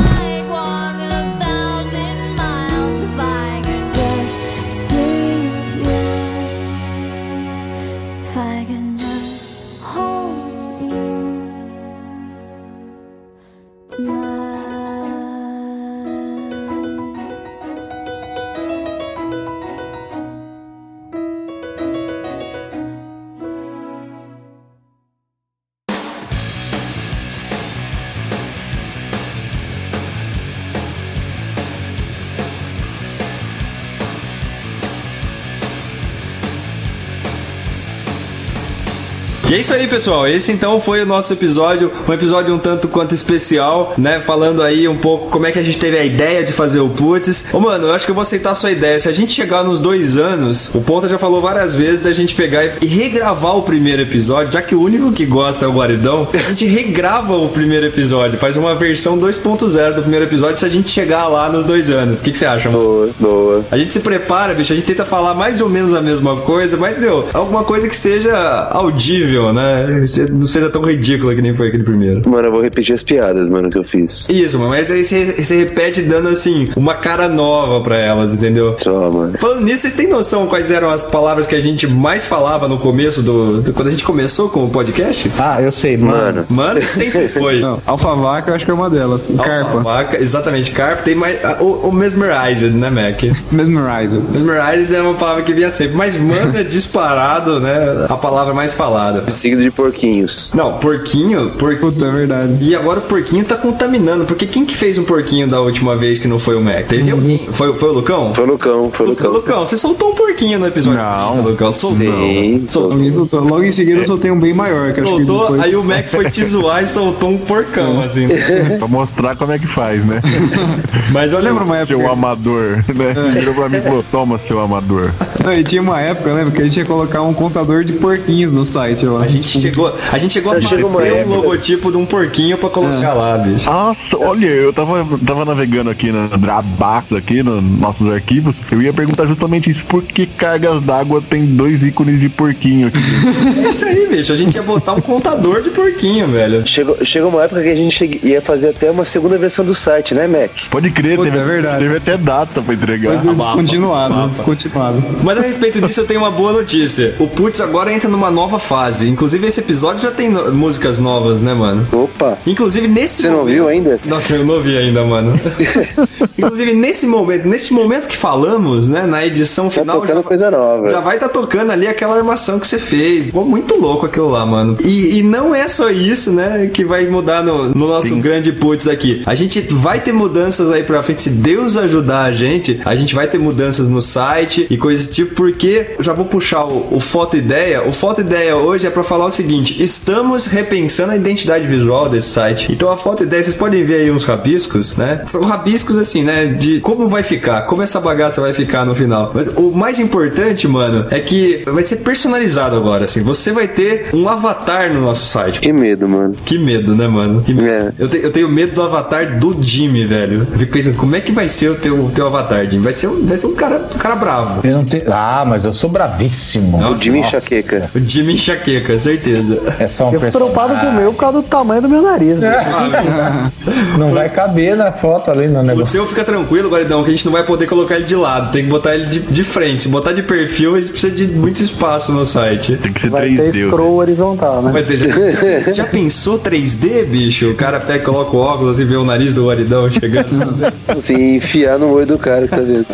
E 39.50 39.54
é 39.56 39.58
isso 39.58 39.74
aí, 39.74 39.88
pessoal. 39.88 40.28
Esse 40.28 40.52
então 40.52 40.80
foi 40.80 41.02
o 41.02 41.08
nosso 41.08 41.34
episódio, 41.34 41.92
um 42.08 42.14
episódio 42.14 42.54
um 42.54 42.60
tanto 42.60 42.88
quanto 42.88 43.16
especial, 43.16 43.96
né? 43.98 44.20
Falando 44.20 44.62
aí 44.62 44.88
um 44.88 44.96
pouco 44.96 45.28
como 45.32 45.48
é 45.48 45.52
que 45.52 45.58
a 45.58 45.64
gente 45.64 45.80
teve 45.80 45.98
a 45.98 46.06
ideia 46.06 46.44
de 46.44 46.54
fazer 46.54 46.80
o 46.82 46.90
Putz. 46.90 47.46
Ô, 47.52 47.60
mano, 47.60 47.88
eu 47.88 47.94
acho 47.96 48.06
que 48.06 48.12
eu 48.12 48.16
vou 48.16 48.22
aceitar 48.22 48.52
a 48.52 48.56
sua 48.56 48.70
ideia. 48.70 49.00
Se 49.00 49.10
a 49.10 49.12
gente 49.12 49.34
chegar 49.34 49.64
nos 49.64 49.80
dois 49.80 50.18
anos, 50.18 50.70
o 50.76 50.82
Ponta 50.82 51.08
já 51.08 51.18
falou 51.18 51.42
várias 51.42 51.74
vezes 51.74 52.02
da 52.02 52.14
gente 52.14 52.36
pegar 52.36 52.64
e- 52.64 52.86
regravar 52.86 53.58
o 53.58 53.64
primeiro 53.64 54.04
episódio, 54.04 54.54
já 54.54 54.62
que 54.62 54.76
o 54.76 54.82
único 54.84 55.12
que 55.12 55.26
gosta 55.26 55.66
é 55.66 55.68
o 55.68 55.72
Guaridão, 55.74 56.28
a 56.32 56.38
gente 56.50 56.68
regrava 56.68 57.36
o 57.36 57.50
primeiro 57.50 57.88
episódio, 57.88 58.38
faz 58.38 58.56
uma 58.56 58.76
versão 58.76 59.18
2.0 59.18 59.96
do 59.96 60.02
primeiro 60.04 60.26
episódio 60.26 60.60
se 60.60 60.66
a 60.66 60.70
gente 60.70 60.92
chegar 60.92 61.28
lá 61.28 61.50
nos 61.50 61.66
dois 61.66 61.90
anos. 61.90 62.20
O 62.20 62.24
que, 62.24 62.30
que 62.32 62.38
você 62.38 62.46
acha, 62.46 62.70
mano? 62.70 62.84
Boa, 62.84 63.10
boa. 63.20 63.66
A 63.72 63.78
gente 63.80 63.92
se 63.94 64.00
prepara, 64.00 64.54
bicho, 64.54 64.74
a 64.74 64.76
gente 64.76 64.86
tenta 64.86 65.06
falar 65.06 65.34
mais 65.34 65.60
ou 65.60 65.68
menos 65.70 65.92
a 65.96 66.02
mesma 66.04 66.36
coisa, 66.36 66.78
mas, 66.78 67.00
meu, 67.00 67.28
alguma 67.34 67.64
coisa 67.64 67.90
que 67.90 67.96
seja 67.96 68.68
audível, 68.70 69.39
né? 69.54 70.06
Não 70.32 70.46
seja 70.46 70.70
tão 70.70 70.82
ridícula 70.84 71.34
que 71.36 71.42
nem 71.42 71.54
foi 71.54 71.70
aquele 71.70 71.84
primeiro. 71.84 72.28
Mano, 72.30 72.48
eu 72.48 72.52
vou 72.52 72.62
repetir 72.62 72.94
as 72.94 73.04
piadas, 73.04 73.50
mano, 73.50 73.70
que 73.70 73.78
eu 73.78 73.84
fiz. 73.84 74.28
Isso, 74.30 74.58
mano, 74.60 74.72
mas 74.72 74.92
aí 74.92 75.04
você, 75.04 75.36
você 75.38 75.56
repete 75.58 76.02
dando 76.02 76.30
assim, 76.30 76.70
uma 76.76 76.96
cara 76.96 77.28
nova 77.30 77.82
pra 77.82 77.98
elas, 77.98 78.34
entendeu? 78.34 78.76
Só, 78.80 79.10
mano. 79.12 79.38
Falando 79.40 79.62
nisso, 79.62 79.82
vocês 79.84 79.94
têm 79.94 80.08
noção 80.08 80.48
quais 80.48 80.72
eram 80.72 80.90
as 80.90 81.06
palavras 81.06 81.48
que 81.48 81.56
a 81.56 81.62
gente 81.62 81.88
mais 81.88 82.26
falava 82.26 82.68
no 82.68 82.78
começo 82.78 83.22
do. 83.22 83.62
do- 83.62 83.74
quando 83.74 83.88
a 83.88 83.92
gente 83.92 84.04
começou 84.04 84.50
com 84.50 84.66
o 84.66 84.70
podcast? 84.70 85.32
Ah, 85.40 85.62
eu 85.62 85.72
sei, 85.72 85.98
mano. 85.98 86.46
Mano, 86.50 86.82
sempre 86.82 87.28
foi. 87.30 87.60
Não, 87.60 87.82
alfavaca 87.86 88.52
eu 88.52 88.56
acho 88.56 88.66
que 88.66 88.72
é 88.72 88.74
uma 88.74 88.90
delas. 88.90 89.32
Carpa. 89.44 89.80
Vaca, 89.80 90.18
exatamente, 90.22 90.72
carpa. 90.72 91.04
Tem 91.04 91.16
mais. 91.16 91.44
ah, 91.44 91.58
O, 91.60 91.90
o 91.90 91.92
mesmerized, 91.92 92.72
né, 92.72 92.90
Mac? 92.90 93.22
Mesmerized. 93.52 94.22
Mesmerized 94.32 94.94
é 94.94 95.02
uma 95.02 95.14
palavra 95.14 95.44
que 95.44 95.54
vinha 95.54 95.70
sempre. 95.72 95.96
Mas 95.96 96.18
mano 96.18 96.58
é 96.58 96.64
disparado, 96.64 97.60
né? 97.60 98.06
A 98.10 98.16
palavra 98.18 98.54
mais 98.54 98.74
falada. 98.74 99.29
Seguido 99.30 99.62
de 99.62 99.72
porquinhos. 99.72 100.52
Não, 100.54 100.78
porquinho, 100.80 101.52
porquinho. 101.52 101.92
Puta, 101.92 102.06
é 102.06 102.12
verdade. 102.12 102.58
E 102.62 102.76
agora 102.76 103.00
o 103.00 103.04
porquinho 103.04 103.44
tá 103.44 103.56
contaminando. 103.56 104.26
Porque 104.26 104.46
quem 104.46 104.66
que 104.66 104.76
fez 104.76 104.98
um 104.98 105.04
porquinho 105.04 105.48
da 105.48 105.62
última 105.62 105.96
vez 105.96 106.20
que 106.20 106.28
não 106.28 106.40
foi 106.40 106.56
o 106.56 106.62
Mac? 106.62 106.88
Teve 106.88 107.12
alguém? 107.12 107.48
Foi, 107.52 107.74
foi 107.74 107.90
o 107.90 107.94
Lucão? 107.94 108.34
Foi 108.34 108.46
o 108.46 108.48
Lucão, 108.48 108.90
foi 108.92 109.06
o 109.06 109.10
Lucão. 109.10 109.32
Lucão. 109.32 109.66
Você 109.66 109.78
soltou 109.78 110.12
um 110.12 110.16
porquinho 110.16 110.60
no 110.60 110.68
episódio. 110.68 111.00
Não, 111.00 111.42
Lucão, 111.42 111.74
soltou. 111.74 111.98
Sim. 111.98 112.66
Soltou. 112.68 113.44
Logo 113.44 113.64
em 113.64 113.72
seguida 113.72 114.00
eu 114.00 114.06
soltei 114.06 114.32
um 114.32 114.40
bem 114.40 114.54
maior. 114.54 114.94
Que 114.94 115.00
eu 115.00 115.04
acho 115.06 115.16
que 115.16 115.26
Soltou, 115.26 115.42
depois... 115.42 115.62
aí 115.62 115.76
o 115.76 115.84
Mac 115.84 116.08
foi 116.08 116.30
te 116.30 116.44
zoar 116.46 116.84
e 116.84 116.88
soltou 116.88 117.30
um 117.30 117.38
porcão, 117.38 118.02
assim. 118.02 118.28
né? 118.28 118.78
pra 118.78 118.88
mostrar 118.88 119.36
como 119.36 119.52
é 119.52 119.60
que 119.60 119.68
faz, 119.68 120.06
né? 120.06 120.22
Mas 121.12 121.34
olha, 121.34 121.50
Lembra 121.50 121.64
uma 121.64 121.78
época? 121.78 121.98
Seu 121.98 122.12
amador, 122.12 122.84
né? 122.88 123.14
Virou 123.34 123.54
pra 123.54 123.70
mim 123.70 123.78
e 123.78 123.82
falou: 123.82 124.04
toma, 124.12 124.40
seu 124.40 124.60
amador. 124.60 125.12
Não, 125.44 125.54
e 125.54 125.64
tinha 125.64 125.82
uma 125.82 126.00
época, 126.00 126.32
lembra, 126.34 126.52
que 126.52 126.62
a 126.62 126.66
gente 126.66 126.78
ia 126.78 126.86
colocar 126.86 127.22
um 127.22 127.34
contador 127.34 127.84
de 127.84 127.94
porquinhos 127.94 128.52
no 128.52 128.66
site 128.66 129.06
lá. 129.06 129.19
A 129.22 129.28
gente 129.28 129.48
chegou, 129.60 129.94
a 130.12 130.18
gente 130.18 130.34
chegou 130.34 130.52
a 130.52 130.62
fazer 130.62 130.76
um 130.84 131.18
época. 131.18 131.36
logotipo 131.36 131.92
de 131.92 131.98
um 131.98 132.06
porquinho 132.06 132.58
pra 132.58 132.70
colocar 132.70 133.14
lá, 133.14 133.38
bicho. 133.38 133.70
Nossa, 133.70 134.18
olha, 134.18 134.48
eu 134.48 134.72
tava, 134.74 135.06
tava 135.26 135.46
navegando 135.46 135.90
aqui 135.90 136.12
na 136.12 136.28
Dropbox, 136.28 137.14
aqui 137.14 137.44
nos 137.44 137.64
nossos 137.80 138.12
arquivos. 138.12 138.64
Eu 138.72 138.82
ia 138.82 138.94
perguntar 138.94 139.26
justamente 139.26 139.70
isso: 139.70 139.84
por 139.86 140.04
que 140.04 140.26
cargas 140.26 140.82
d'água 140.82 141.22
tem 141.28 141.46
dois 141.46 141.84
ícones 141.84 142.20
de 142.20 142.30
porquinho 142.30 142.88
aqui? 142.88 143.00
É 143.60 143.70
isso 143.70 143.86
aí, 143.86 144.08
bicho. 144.08 144.34
A 144.34 144.38
gente 144.38 144.56
ia 144.56 144.64
botar 144.64 144.94
um 144.94 145.02
contador 145.02 145.62
de 145.62 145.70
porquinho, 145.70 146.28
velho. 146.28 146.66
Chegou, 146.66 146.98
chegou 147.04 147.30
uma 147.30 147.44
época 147.44 147.62
que 147.62 147.70
a 147.70 147.76
gente 147.76 148.20
ia 148.24 148.42
fazer 148.42 148.70
até 148.70 148.90
uma 148.90 149.06
segunda 149.06 149.38
versão 149.38 149.64
do 149.64 149.76
site, 149.76 150.14
né, 150.16 150.28
Mac? 150.28 150.50
Pode 150.70 150.90
crer, 150.92 151.18
Puta, 151.18 151.30
teve, 151.30 151.42
é 151.42 151.46
verdade. 151.46 151.80
teve 151.80 151.98
até 151.98 152.18
data 152.18 152.62
pra 152.62 152.74
entregar. 152.74 153.20
Foi 153.22 153.36
descontinuado, 153.36 154.28
descontinuado. 154.30 155.04
Mas 155.24 155.38
a 155.38 155.42
respeito 155.42 155.82
disso, 155.82 156.02
eu 156.02 156.06
tenho 156.06 156.22
uma 156.22 156.32
boa 156.32 156.54
notícia. 156.54 157.16
O 157.20 157.28
Putz 157.28 157.62
agora 157.62 157.92
entra 157.94 158.10
numa 158.10 158.32
nova 158.32 158.60
fase. 158.60 159.09
Inclusive, 159.10 159.48
esse 159.48 159.60
episódio 159.60 160.04
já 160.04 160.12
tem 160.12 160.30
no- 160.30 160.52
músicas 160.54 161.00
novas, 161.00 161.42
né, 161.42 161.54
mano? 161.54 161.88
Opa! 161.92 162.38
Inclusive, 162.46 162.88
nesse 162.88 163.22
Você 163.24 163.30
não 163.30 163.40
momento- 163.40 163.54
viu 163.54 163.68
ainda? 163.68 164.00
Não, 164.06 164.22
eu 164.30 164.46
não 164.46 164.62
vi 164.62 164.78
ainda, 164.78 165.04
mano. 165.04 165.40
Inclusive, 166.38 166.74
nesse 166.74 167.06
momento, 167.08 167.48
nesse 167.48 167.74
momento 167.74 168.08
que 168.08 168.16
falamos, 168.18 168.88
né, 168.90 169.06
na 169.06 169.26
edição 169.26 169.66
Tá 169.66 169.82
final, 169.82 170.02
tocando 170.02 170.18
já, 170.18 170.24
coisa 170.24 170.52
nova. 170.52 170.90
já 170.90 171.00
vai 171.00 171.16
estar 171.18 171.30
tocando 171.30 171.72
ali 171.72 171.88
aquela 171.88 172.16
armação 172.16 172.60
que 172.60 172.68
você 172.68 172.78
fez. 172.80 173.26
Ficou 173.28 173.46
muito 173.46 173.76
louco 173.80 174.06
aquilo 174.06 174.30
lá, 174.30 174.46
mano. 174.46 174.78
E, 174.84 175.20
e 175.20 175.24
não 175.24 175.54
é 175.54 175.68
só 175.68 175.90
isso, 175.90 176.32
né, 176.32 176.70
que 176.74 176.86
vai 176.86 177.06
mudar 177.06 177.44
no, 177.44 177.70
no 177.70 177.88
nosso 177.88 178.16
grande 178.18 178.52
putz 178.54 178.88
aqui. 178.88 179.22
A 179.26 179.36
gente 179.36 179.62
vai 179.62 180.00
ter 180.02 180.12
mudanças 180.14 180.72
aí 180.72 180.84
pra 180.84 181.04
frente. 181.04 181.22
Se 181.24 181.30
Deus 181.30 181.76
ajudar 181.78 182.24
a 182.24 182.32
gente, 182.32 182.80
a 182.86 182.96
gente 182.96 183.14
vai 183.16 183.28
ter 183.28 183.38
mudanças 183.38 183.90
no 183.90 184.02
site 184.02 184.68
e 184.70 184.78
coisas 184.78 185.10
tipo, 185.14 185.36
porque 185.36 185.92
eu 185.98 186.04
já 186.04 186.14
vou 186.14 186.26
puxar 186.26 186.64
o, 186.66 186.88
o 186.96 187.00
Foto 187.00 187.36
Ideia. 187.38 187.84
O 187.88 187.92
Foto 187.92 188.22
Ideia 188.22 188.56
hoje 188.56 188.88
é 188.88 188.90
pra 188.90 188.99
falar 189.04 189.26
o 189.26 189.32
seguinte: 189.32 189.82
estamos 189.82 190.46
repensando 190.46 191.12
a 191.12 191.16
identidade 191.16 191.68
visual 191.68 192.10
desse 192.10 192.30
site. 192.30 192.72
Então 192.72 192.92
a 192.92 192.98
Foto 192.98 193.24
Ideia, 193.24 193.44
vocês 193.44 193.56
podem 193.56 193.84
ver 193.84 194.02
aí 194.02 194.12
uns 194.12 194.26
rabiscos, 194.26 194.96
né? 194.96 195.22
São 195.26 195.42
rabiscos 195.44 195.98
assim, 195.98 196.24
né? 196.24 196.46
De 196.48 196.80
como 196.80 197.08
vai 197.08 197.24
ficar, 197.24 197.64
como 197.64 197.82
essa 197.82 198.00
bagaça 198.00 198.42
vai 198.42 198.54
ficar 198.54 198.86
no 198.86 198.96
final. 198.96 199.32
Mas 199.34 199.48
o 199.48 199.72
mais 199.72 200.00
importante, 200.00 200.68
mano, 200.68 201.06
é 201.12 201.20
que 201.20 201.64
vai 201.66 201.84
ser 201.84 201.98
personalizado 201.98 202.76
agora, 202.76 203.06
assim. 203.06 203.22
Você 203.24 203.52
vai 203.52 203.68
ter 203.68 204.10
um 204.14 204.28
avatar 204.28 204.94
no 204.94 205.02
nosso 205.02 205.26
site. 205.28 205.60
Que 205.62 205.72
medo, 205.74 206.08
mano. 206.08 206.36
Que 206.46 206.58
medo, 206.58 206.96
né, 206.96 207.08
mano? 207.08 207.42
Que 207.44 207.54
medo. 207.54 207.68
É. 207.70 207.94
Eu, 207.98 208.08
te- 208.10 208.18
eu 208.24 208.32
tenho 208.32 208.50
medo 208.50 208.74
do 208.74 208.82
avatar 208.82 209.40
do 209.40 209.56
Jimmy, 209.62 210.06
velho. 210.06 210.48
Eu 210.52 210.58
fico 210.60 210.72
pensando, 210.72 210.98
como 210.98 211.16
é 211.16 211.20
que 211.22 211.32
vai 211.32 211.48
ser 211.48 211.70
o 211.70 211.76
teu, 211.76 212.06
o 212.06 212.12
teu 212.12 212.28
avatar, 212.28 212.66
Jimmy? 212.66 212.84
Vai 212.84 212.94
ser 212.94 213.08
um, 213.08 213.26
vai 213.26 213.38
ser 213.38 213.48
um 213.48 213.56
cara, 213.56 213.88
um 213.94 213.98
cara 213.98 214.16
bravo. 214.16 214.66
Eu 214.68 214.78
não 214.78 214.86
tenho. 214.86 215.04
Ah, 215.12 215.44
mas 215.48 215.66
eu 215.66 215.74
sou 215.74 215.90
bravíssimo. 215.90 216.78
O 216.90 216.98
Jimmy 216.98 217.20
Enxaqueca. 217.20 217.90
O 217.96 218.00
Jimmy 218.00 218.34
enxaqueca, 218.34 218.89
certeza. 218.98 219.60
É 219.80 219.88
só 219.88 220.10
um 220.10 220.14
Eu 220.14 220.20
fico 220.22 220.32
preocupado 220.34 220.76
com 220.80 220.88
o 220.88 220.94
meu 220.94 221.12
por 221.14 221.20
causa 221.20 221.42
do 221.42 221.48
tamanho 221.48 221.82
do 221.82 221.90
meu 221.90 222.02
nariz. 222.02 222.40
né? 222.40 223.52
Não 223.98 224.10
vai 224.10 224.30
caber 224.30 224.76
na 224.76 224.92
foto 224.92 225.30
ali 225.32 225.48
no 225.48 225.60
O 225.60 225.64
negócio. 225.64 225.92
seu 225.92 226.06
fica 226.06 226.24
tranquilo, 226.24 226.70
Guaridão, 226.70 227.04
que 227.04 227.10
a 227.10 227.12
gente 227.14 227.26
não 227.26 227.32
vai 227.34 227.44
poder 227.44 227.68
colocar 227.68 227.96
ele 227.96 228.06
de 228.06 228.16
lado. 228.16 228.52
Tem 228.52 228.64
que 228.64 228.70
botar 228.70 228.96
ele 228.96 229.06
de, 229.06 229.20
de 229.20 229.44
frente. 229.44 229.84
Se 229.84 229.90
botar 229.90 230.14
de 230.14 230.24
perfil, 230.24 230.76
a 230.76 230.80
gente 230.80 230.92
precisa 230.92 231.14
de 231.14 231.28
muito 231.28 231.62
espaço 231.62 232.12
no 232.12 232.26
site. 232.26 232.78
Tem 232.78 232.92
que 232.94 233.02
ser 233.02 233.10
Vai 233.10 233.36
ter 233.36 233.50
3D. 233.52 233.68
scroll 233.68 233.96
horizontal, 233.98 234.62
né? 234.62 234.72
Vai 234.72 234.84
ter, 234.84 234.98
já, 234.98 235.74
já 235.74 235.86
pensou 235.86 236.40
3D, 236.40 237.06
bicho? 237.06 237.50
O 237.50 237.56
cara 237.56 237.80
pega, 237.80 238.04
coloca 238.06 238.36
o 238.36 238.40
óculos 238.40 238.80
e 238.80 238.86
vê 238.86 238.96
o 238.96 239.04
nariz 239.06 239.34
do 239.34 239.48
Guaridão 239.48 239.90
chegando. 239.90 240.30
Assim, 240.88 241.36
enfiar 241.36 241.78
no 241.78 241.92
olho 241.92 242.06
do 242.08 242.18
cara 242.18 242.48
que 242.48 242.56
tá 242.56 242.62
vendo. 242.62 242.86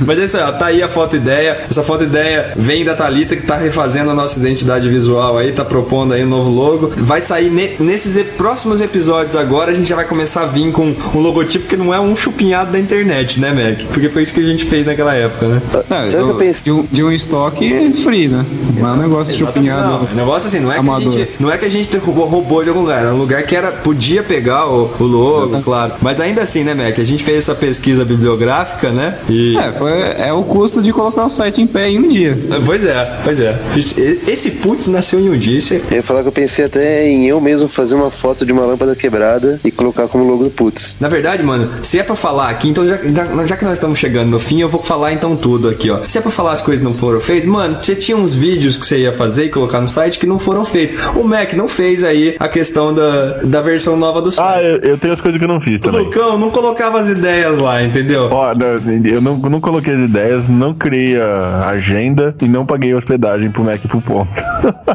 Mas 0.00 0.18
é 0.18 0.24
isso 0.24 0.36
aí, 0.36 0.42
ó, 0.42 0.52
tá 0.52 0.66
aí 0.66 0.82
a 0.82 0.88
foto 0.88 1.16
ideia. 1.16 1.58
Essa 1.68 1.82
foto 1.82 2.04
ideia 2.04 2.52
vem 2.56 2.84
da 2.84 2.94
Thalita 2.94 3.34
que 3.36 3.42
tá 3.46 3.56
refazendo 3.56 4.10
a 4.10 4.14
nossa 4.14 4.38
identidade 4.38 4.88
visual 4.92 5.38
aí, 5.38 5.52
tá 5.52 5.64
propondo 5.64 6.12
aí 6.12 6.24
um 6.24 6.28
novo 6.28 6.50
logo. 6.50 6.92
Vai 6.96 7.20
sair 7.20 7.50
ne- 7.50 7.72
nesses 7.80 8.16
e- 8.16 8.24
próximos 8.24 8.80
episódios 8.80 9.34
agora, 9.36 9.70
a 9.70 9.74
gente 9.74 9.88
já 9.88 9.96
vai 9.96 10.04
começar 10.04 10.42
a 10.42 10.46
vir 10.46 10.70
com 10.72 10.94
um 11.14 11.18
logotipo 11.20 11.66
que 11.66 11.76
não 11.76 11.92
é 11.92 12.00
um 12.00 12.14
chupinhado 12.14 12.72
da 12.72 12.78
internet, 12.78 13.40
né, 13.40 13.50
Mac? 13.52 13.86
Porque 13.88 14.08
foi 14.08 14.22
isso 14.22 14.32
que 14.34 14.40
a 14.40 14.44
gente 14.46 14.64
fez 14.64 14.86
naquela 14.86 15.14
época, 15.14 15.46
né? 15.46 15.62
É, 15.90 16.06
Sabe 16.06 16.24
o 16.24 16.34
que 16.36 16.44
eu 16.44 16.52
de, 16.64 16.70
um, 16.72 16.82
de 16.90 17.02
um 17.04 17.10
estoque 17.12 17.92
free, 18.02 18.28
né? 18.28 18.44
Não 18.76 18.88
é 18.88 18.92
um 18.92 18.96
negócio 18.96 19.38
chupinhado. 19.38 20.06
Não, 20.08 20.14
negócio 20.14 20.48
assim, 20.48 20.60
não 20.60 20.70
é, 20.72 20.80
que 20.80 20.90
a 20.90 20.98
gente, 21.00 21.28
não 21.40 21.50
é 21.52 21.58
que 21.58 21.64
a 21.64 21.70
gente 21.70 21.96
roubou, 21.96 22.26
roubou 22.26 22.62
de 22.62 22.68
algum 22.68 22.82
lugar, 22.82 23.00
era 23.04 23.14
um 23.14 23.18
lugar 23.18 23.42
que 23.44 23.56
era, 23.56 23.70
podia 23.72 24.22
pegar 24.22 24.66
o, 24.66 24.90
o 24.98 25.04
logo, 25.04 25.60
claro. 25.62 25.94
Mas 26.00 26.20
ainda 26.20 26.42
assim, 26.42 26.62
né, 26.64 26.74
Mac? 26.74 26.98
A 26.98 27.04
gente 27.04 27.22
fez 27.24 27.38
essa 27.38 27.54
pesquisa 27.54 28.04
bibliográfica, 28.04 28.90
né? 28.90 29.18
E. 29.28 29.56
É, 29.56 29.72
foi, 29.72 29.92
é 30.28 30.32
o 30.32 30.42
custo 30.42 30.82
de 30.82 30.92
colocar 30.92 31.24
o 31.26 31.30
site 31.30 31.60
em 31.60 31.66
pé 31.66 31.88
em 31.90 31.98
um 31.98 32.08
dia. 32.08 32.36
Pois 32.64 32.84
é, 32.84 33.18
pois 33.24 33.40
é. 33.40 33.58
Esse- 33.76 34.20
Esse 34.26 34.50
putz 34.72 34.88
nasceu 34.88 35.20
em 35.20 35.28
um 35.28 35.36
dia, 35.36 35.58
isso 35.58 35.74
é 35.74 35.80
Eu 35.90 35.96
ia 35.96 36.02
falar 36.02 36.22
que 36.22 36.28
eu 36.28 36.32
pensei 36.32 36.64
até 36.64 37.06
em 37.06 37.26
eu 37.26 37.38
mesmo 37.42 37.68
fazer 37.68 37.94
uma 37.94 38.10
foto 38.10 38.46
de 38.46 38.52
uma 38.52 38.64
lâmpada 38.64 38.96
quebrada 38.96 39.60
e 39.62 39.70
colocar 39.70 40.08
como 40.08 40.24
logo 40.24 40.44
do 40.44 40.50
Putz. 40.50 40.96
Na 40.98 41.08
verdade, 41.08 41.42
mano, 41.42 41.68
se 41.82 41.98
é 41.98 42.02
pra 42.02 42.16
falar 42.16 42.48
aqui, 42.48 42.70
então 42.70 42.86
já, 42.86 42.96
já, 42.96 43.46
já 43.46 43.56
que 43.56 43.64
nós 43.64 43.74
estamos 43.74 43.98
chegando 43.98 44.30
no 44.30 44.40
fim, 44.40 44.62
eu 44.62 44.68
vou 44.70 44.82
falar 44.82 45.12
então 45.12 45.36
tudo 45.36 45.68
aqui, 45.68 45.90
ó. 45.90 45.98
Se 46.06 46.16
é 46.16 46.20
pra 46.22 46.30
falar 46.30 46.52
as 46.52 46.62
coisas 46.62 46.82
não 46.82 46.94
foram 46.94 47.20
feitas, 47.20 47.46
mano, 47.46 47.76
você 47.78 47.94
tinha 47.94 48.16
uns 48.16 48.34
vídeos 48.34 48.78
que 48.78 48.86
você 48.86 49.00
ia 49.00 49.12
fazer 49.12 49.44
e 49.44 49.48
colocar 49.50 49.78
no 49.78 49.86
site 49.88 50.18
que 50.18 50.24
não 50.24 50.38
foram 50.38 50.64
feitos. 50.64 50.98
O 51.14 51.22
Mac 51.22 51.52
não 51.52 51.68
fez 51.68 52.02
aí 52.02 52.34
a 52.40 52.48
questão 52.48 52.94
da, 52.94 53.40
da 53.44 53.60
versão 53.60 53.94
nova 53.94 54.22
do 54.22 54.32
site. 54.32 54.56
Ah, 54.56 54.62
eu, 54.62 54.78
eu 54.78 54.98
tenho 54.98 55.12
as 55.12 55.20
coisas 55.20 55.38
que 55.38 55.44
eu 55.44 55.48
não 55.48 55.60
fiz 55.60 55.76
o 55.76 55.80
também. 55.80 56.04
Lucão 56.04 56.38
não 56.38 56.50
colocava 56.50 56.98
as 56.98 57.10
ideias 57.10 57.58
lá, 57.58 57.82
entendeu? 57.82 58.28
Ó, 58.30 58.54
não, 58.54 59.02
eu 59.04 59.20
não, 59.20 59.36
não 59.36 59.60
coloquei 59.60 59.92
as 59.92 60.00
ideias, 60.00 60.48
não 60.48 60.72
criei 60.72 61.20
a 61.20 61.68
agenda 61.68 62.34
e 62.40 62.48
não 62.48 62.64
paguei 62.64 62.94
hospedagem 62.94 63.50
pro 63.50 63.62
Mac 63.62 63.80
pro 63.86 64.00
ponto. 64.00 64.30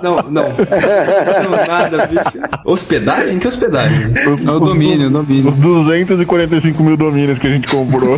Não, 0.01 0.15
não. 0.29 0.43
Não, 0.47 1.67
nada, 1.67 2.07
bicho. 2.07 2.47
Hospedagem? 2.65 3.39
Que 3.39 3.47
hospedagem? 3.47 4.07
Os, 4.31 4.45
É 4.45 4.51
o 4.51 4.59
domínio, 4.59 5.07
o 5.07 5.09
domínio. 5.11 5.49
os 5.49 5.55
245 5.55 6.83
mil 6.83 6.95
domínios 6.97 7.37
que 7.39 7.47
a 7.47 7.49
gente 7.49 7.67
comprou. 7.67 8.17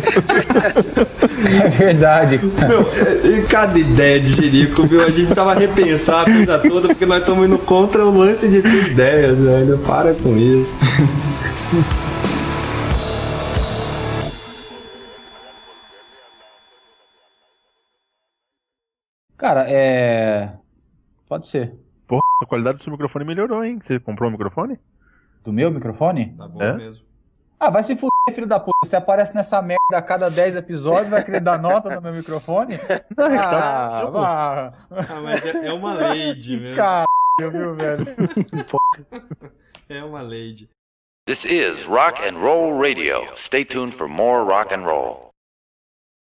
É 1.64 1.68
verdade. 1.68 2.40
Meu, 2.68 2.80
é- 2.92 3.42
cada 3.48 3.78
ideia 3.78 4.20
de 4.20 4.32
Jerico, 4.32 4.86
meu, 4.86 5.02
a 5.02 5.06
gente 5.10 5.26
precisava 5.26 5.54
repensar 5.54 6.22
a 6.22 6.24
coisa 6.24 6.58
toda, 6.58 6.88
porque 6.88 7.06
nós 7.06 7.20
estamos 7.20 7.46
indo 7.46 7.58
contra 7.58 8.04
o 8.04 8.16
lance 8.16 8.48
de 8.48 8.62
ter 8.62 8.90
ideias, 8.92 9.38
velho. 9.38 9.78
Para 9.78 10.14
com 10.14 10.36
isso. 10.36 10.76
Cara, 19.36 19.64
é. 19.70 20.59
Pode 21.30 21.46
ser. 21.46 21.72
Porra, 22.08 22.20
a 22.42 22.46
qualidade 22.46 22.78
do 22.78 22.82
seu 22.84 22.90
microfone 22.92 23.24
melhorou, 23.24 23.64
hein? 23.64 23.78
Você 23.80 24.00
comprou 24.00 24.28
um 24.28 24.32
microfone? 24.32 24.80
Do 25.44 25.52
meu 25.52 25.70
microfone? 25.70 26.34
Tá 26.36 26.48
bom 26.48 26.60
É? 26.60 26.72
mesmo. 26.74 27.04
Ah, 27.58 27.70
vai 27.70 27.84
se 27.84 27.94
fuder, 27.94 28.10
filho 28.34 28.48
da 28.48 28.58
puta. 28.58 28.72
Você 28.84 28.96
aparece 28.96 29.32
nessa 29.32 29.62
merda 29.62 29.78
a 29.96 30.02
cada 30.02 30.28
10 30.28 30.56
episódios, 30.56 31.08
vai 31.08 31.22
querer 31.24 31.40
dar 31.40 31.56
nota 31.60 31.94
no 31.94 32.02
meu 32.02 32.12
microfone? 32.12 32.74
Ah, 33.16 34.06
vá. 34.10 34.72
Ah, 34.90 35.20
mas 35.22 35.46
é, 35.46 35.66
é 35.68 35.72
uma 35.72 35.92
lady 35.94 36.58
mesmo. 36.58 36.76
Caralho, 36.76 37.06
viu, 37.38 37.76
velho? 37.76 38.04
É 39.88 40.02
uma 40.04 40.22
lady. 40.22 40.68
This 41.26 41.44
is 41.44 41.84
Rock 41.86 42.20
and 42.22 42.38
Roll 42.38 42.76
Radio. 42.80 43.22
Stay 43.36 43.64
tuned 43.64 43.94
for 43.96 44.08
more 44.08 44.44
rock 44.44 44.72
and 44.74 44.84
roll. 44.84 45.29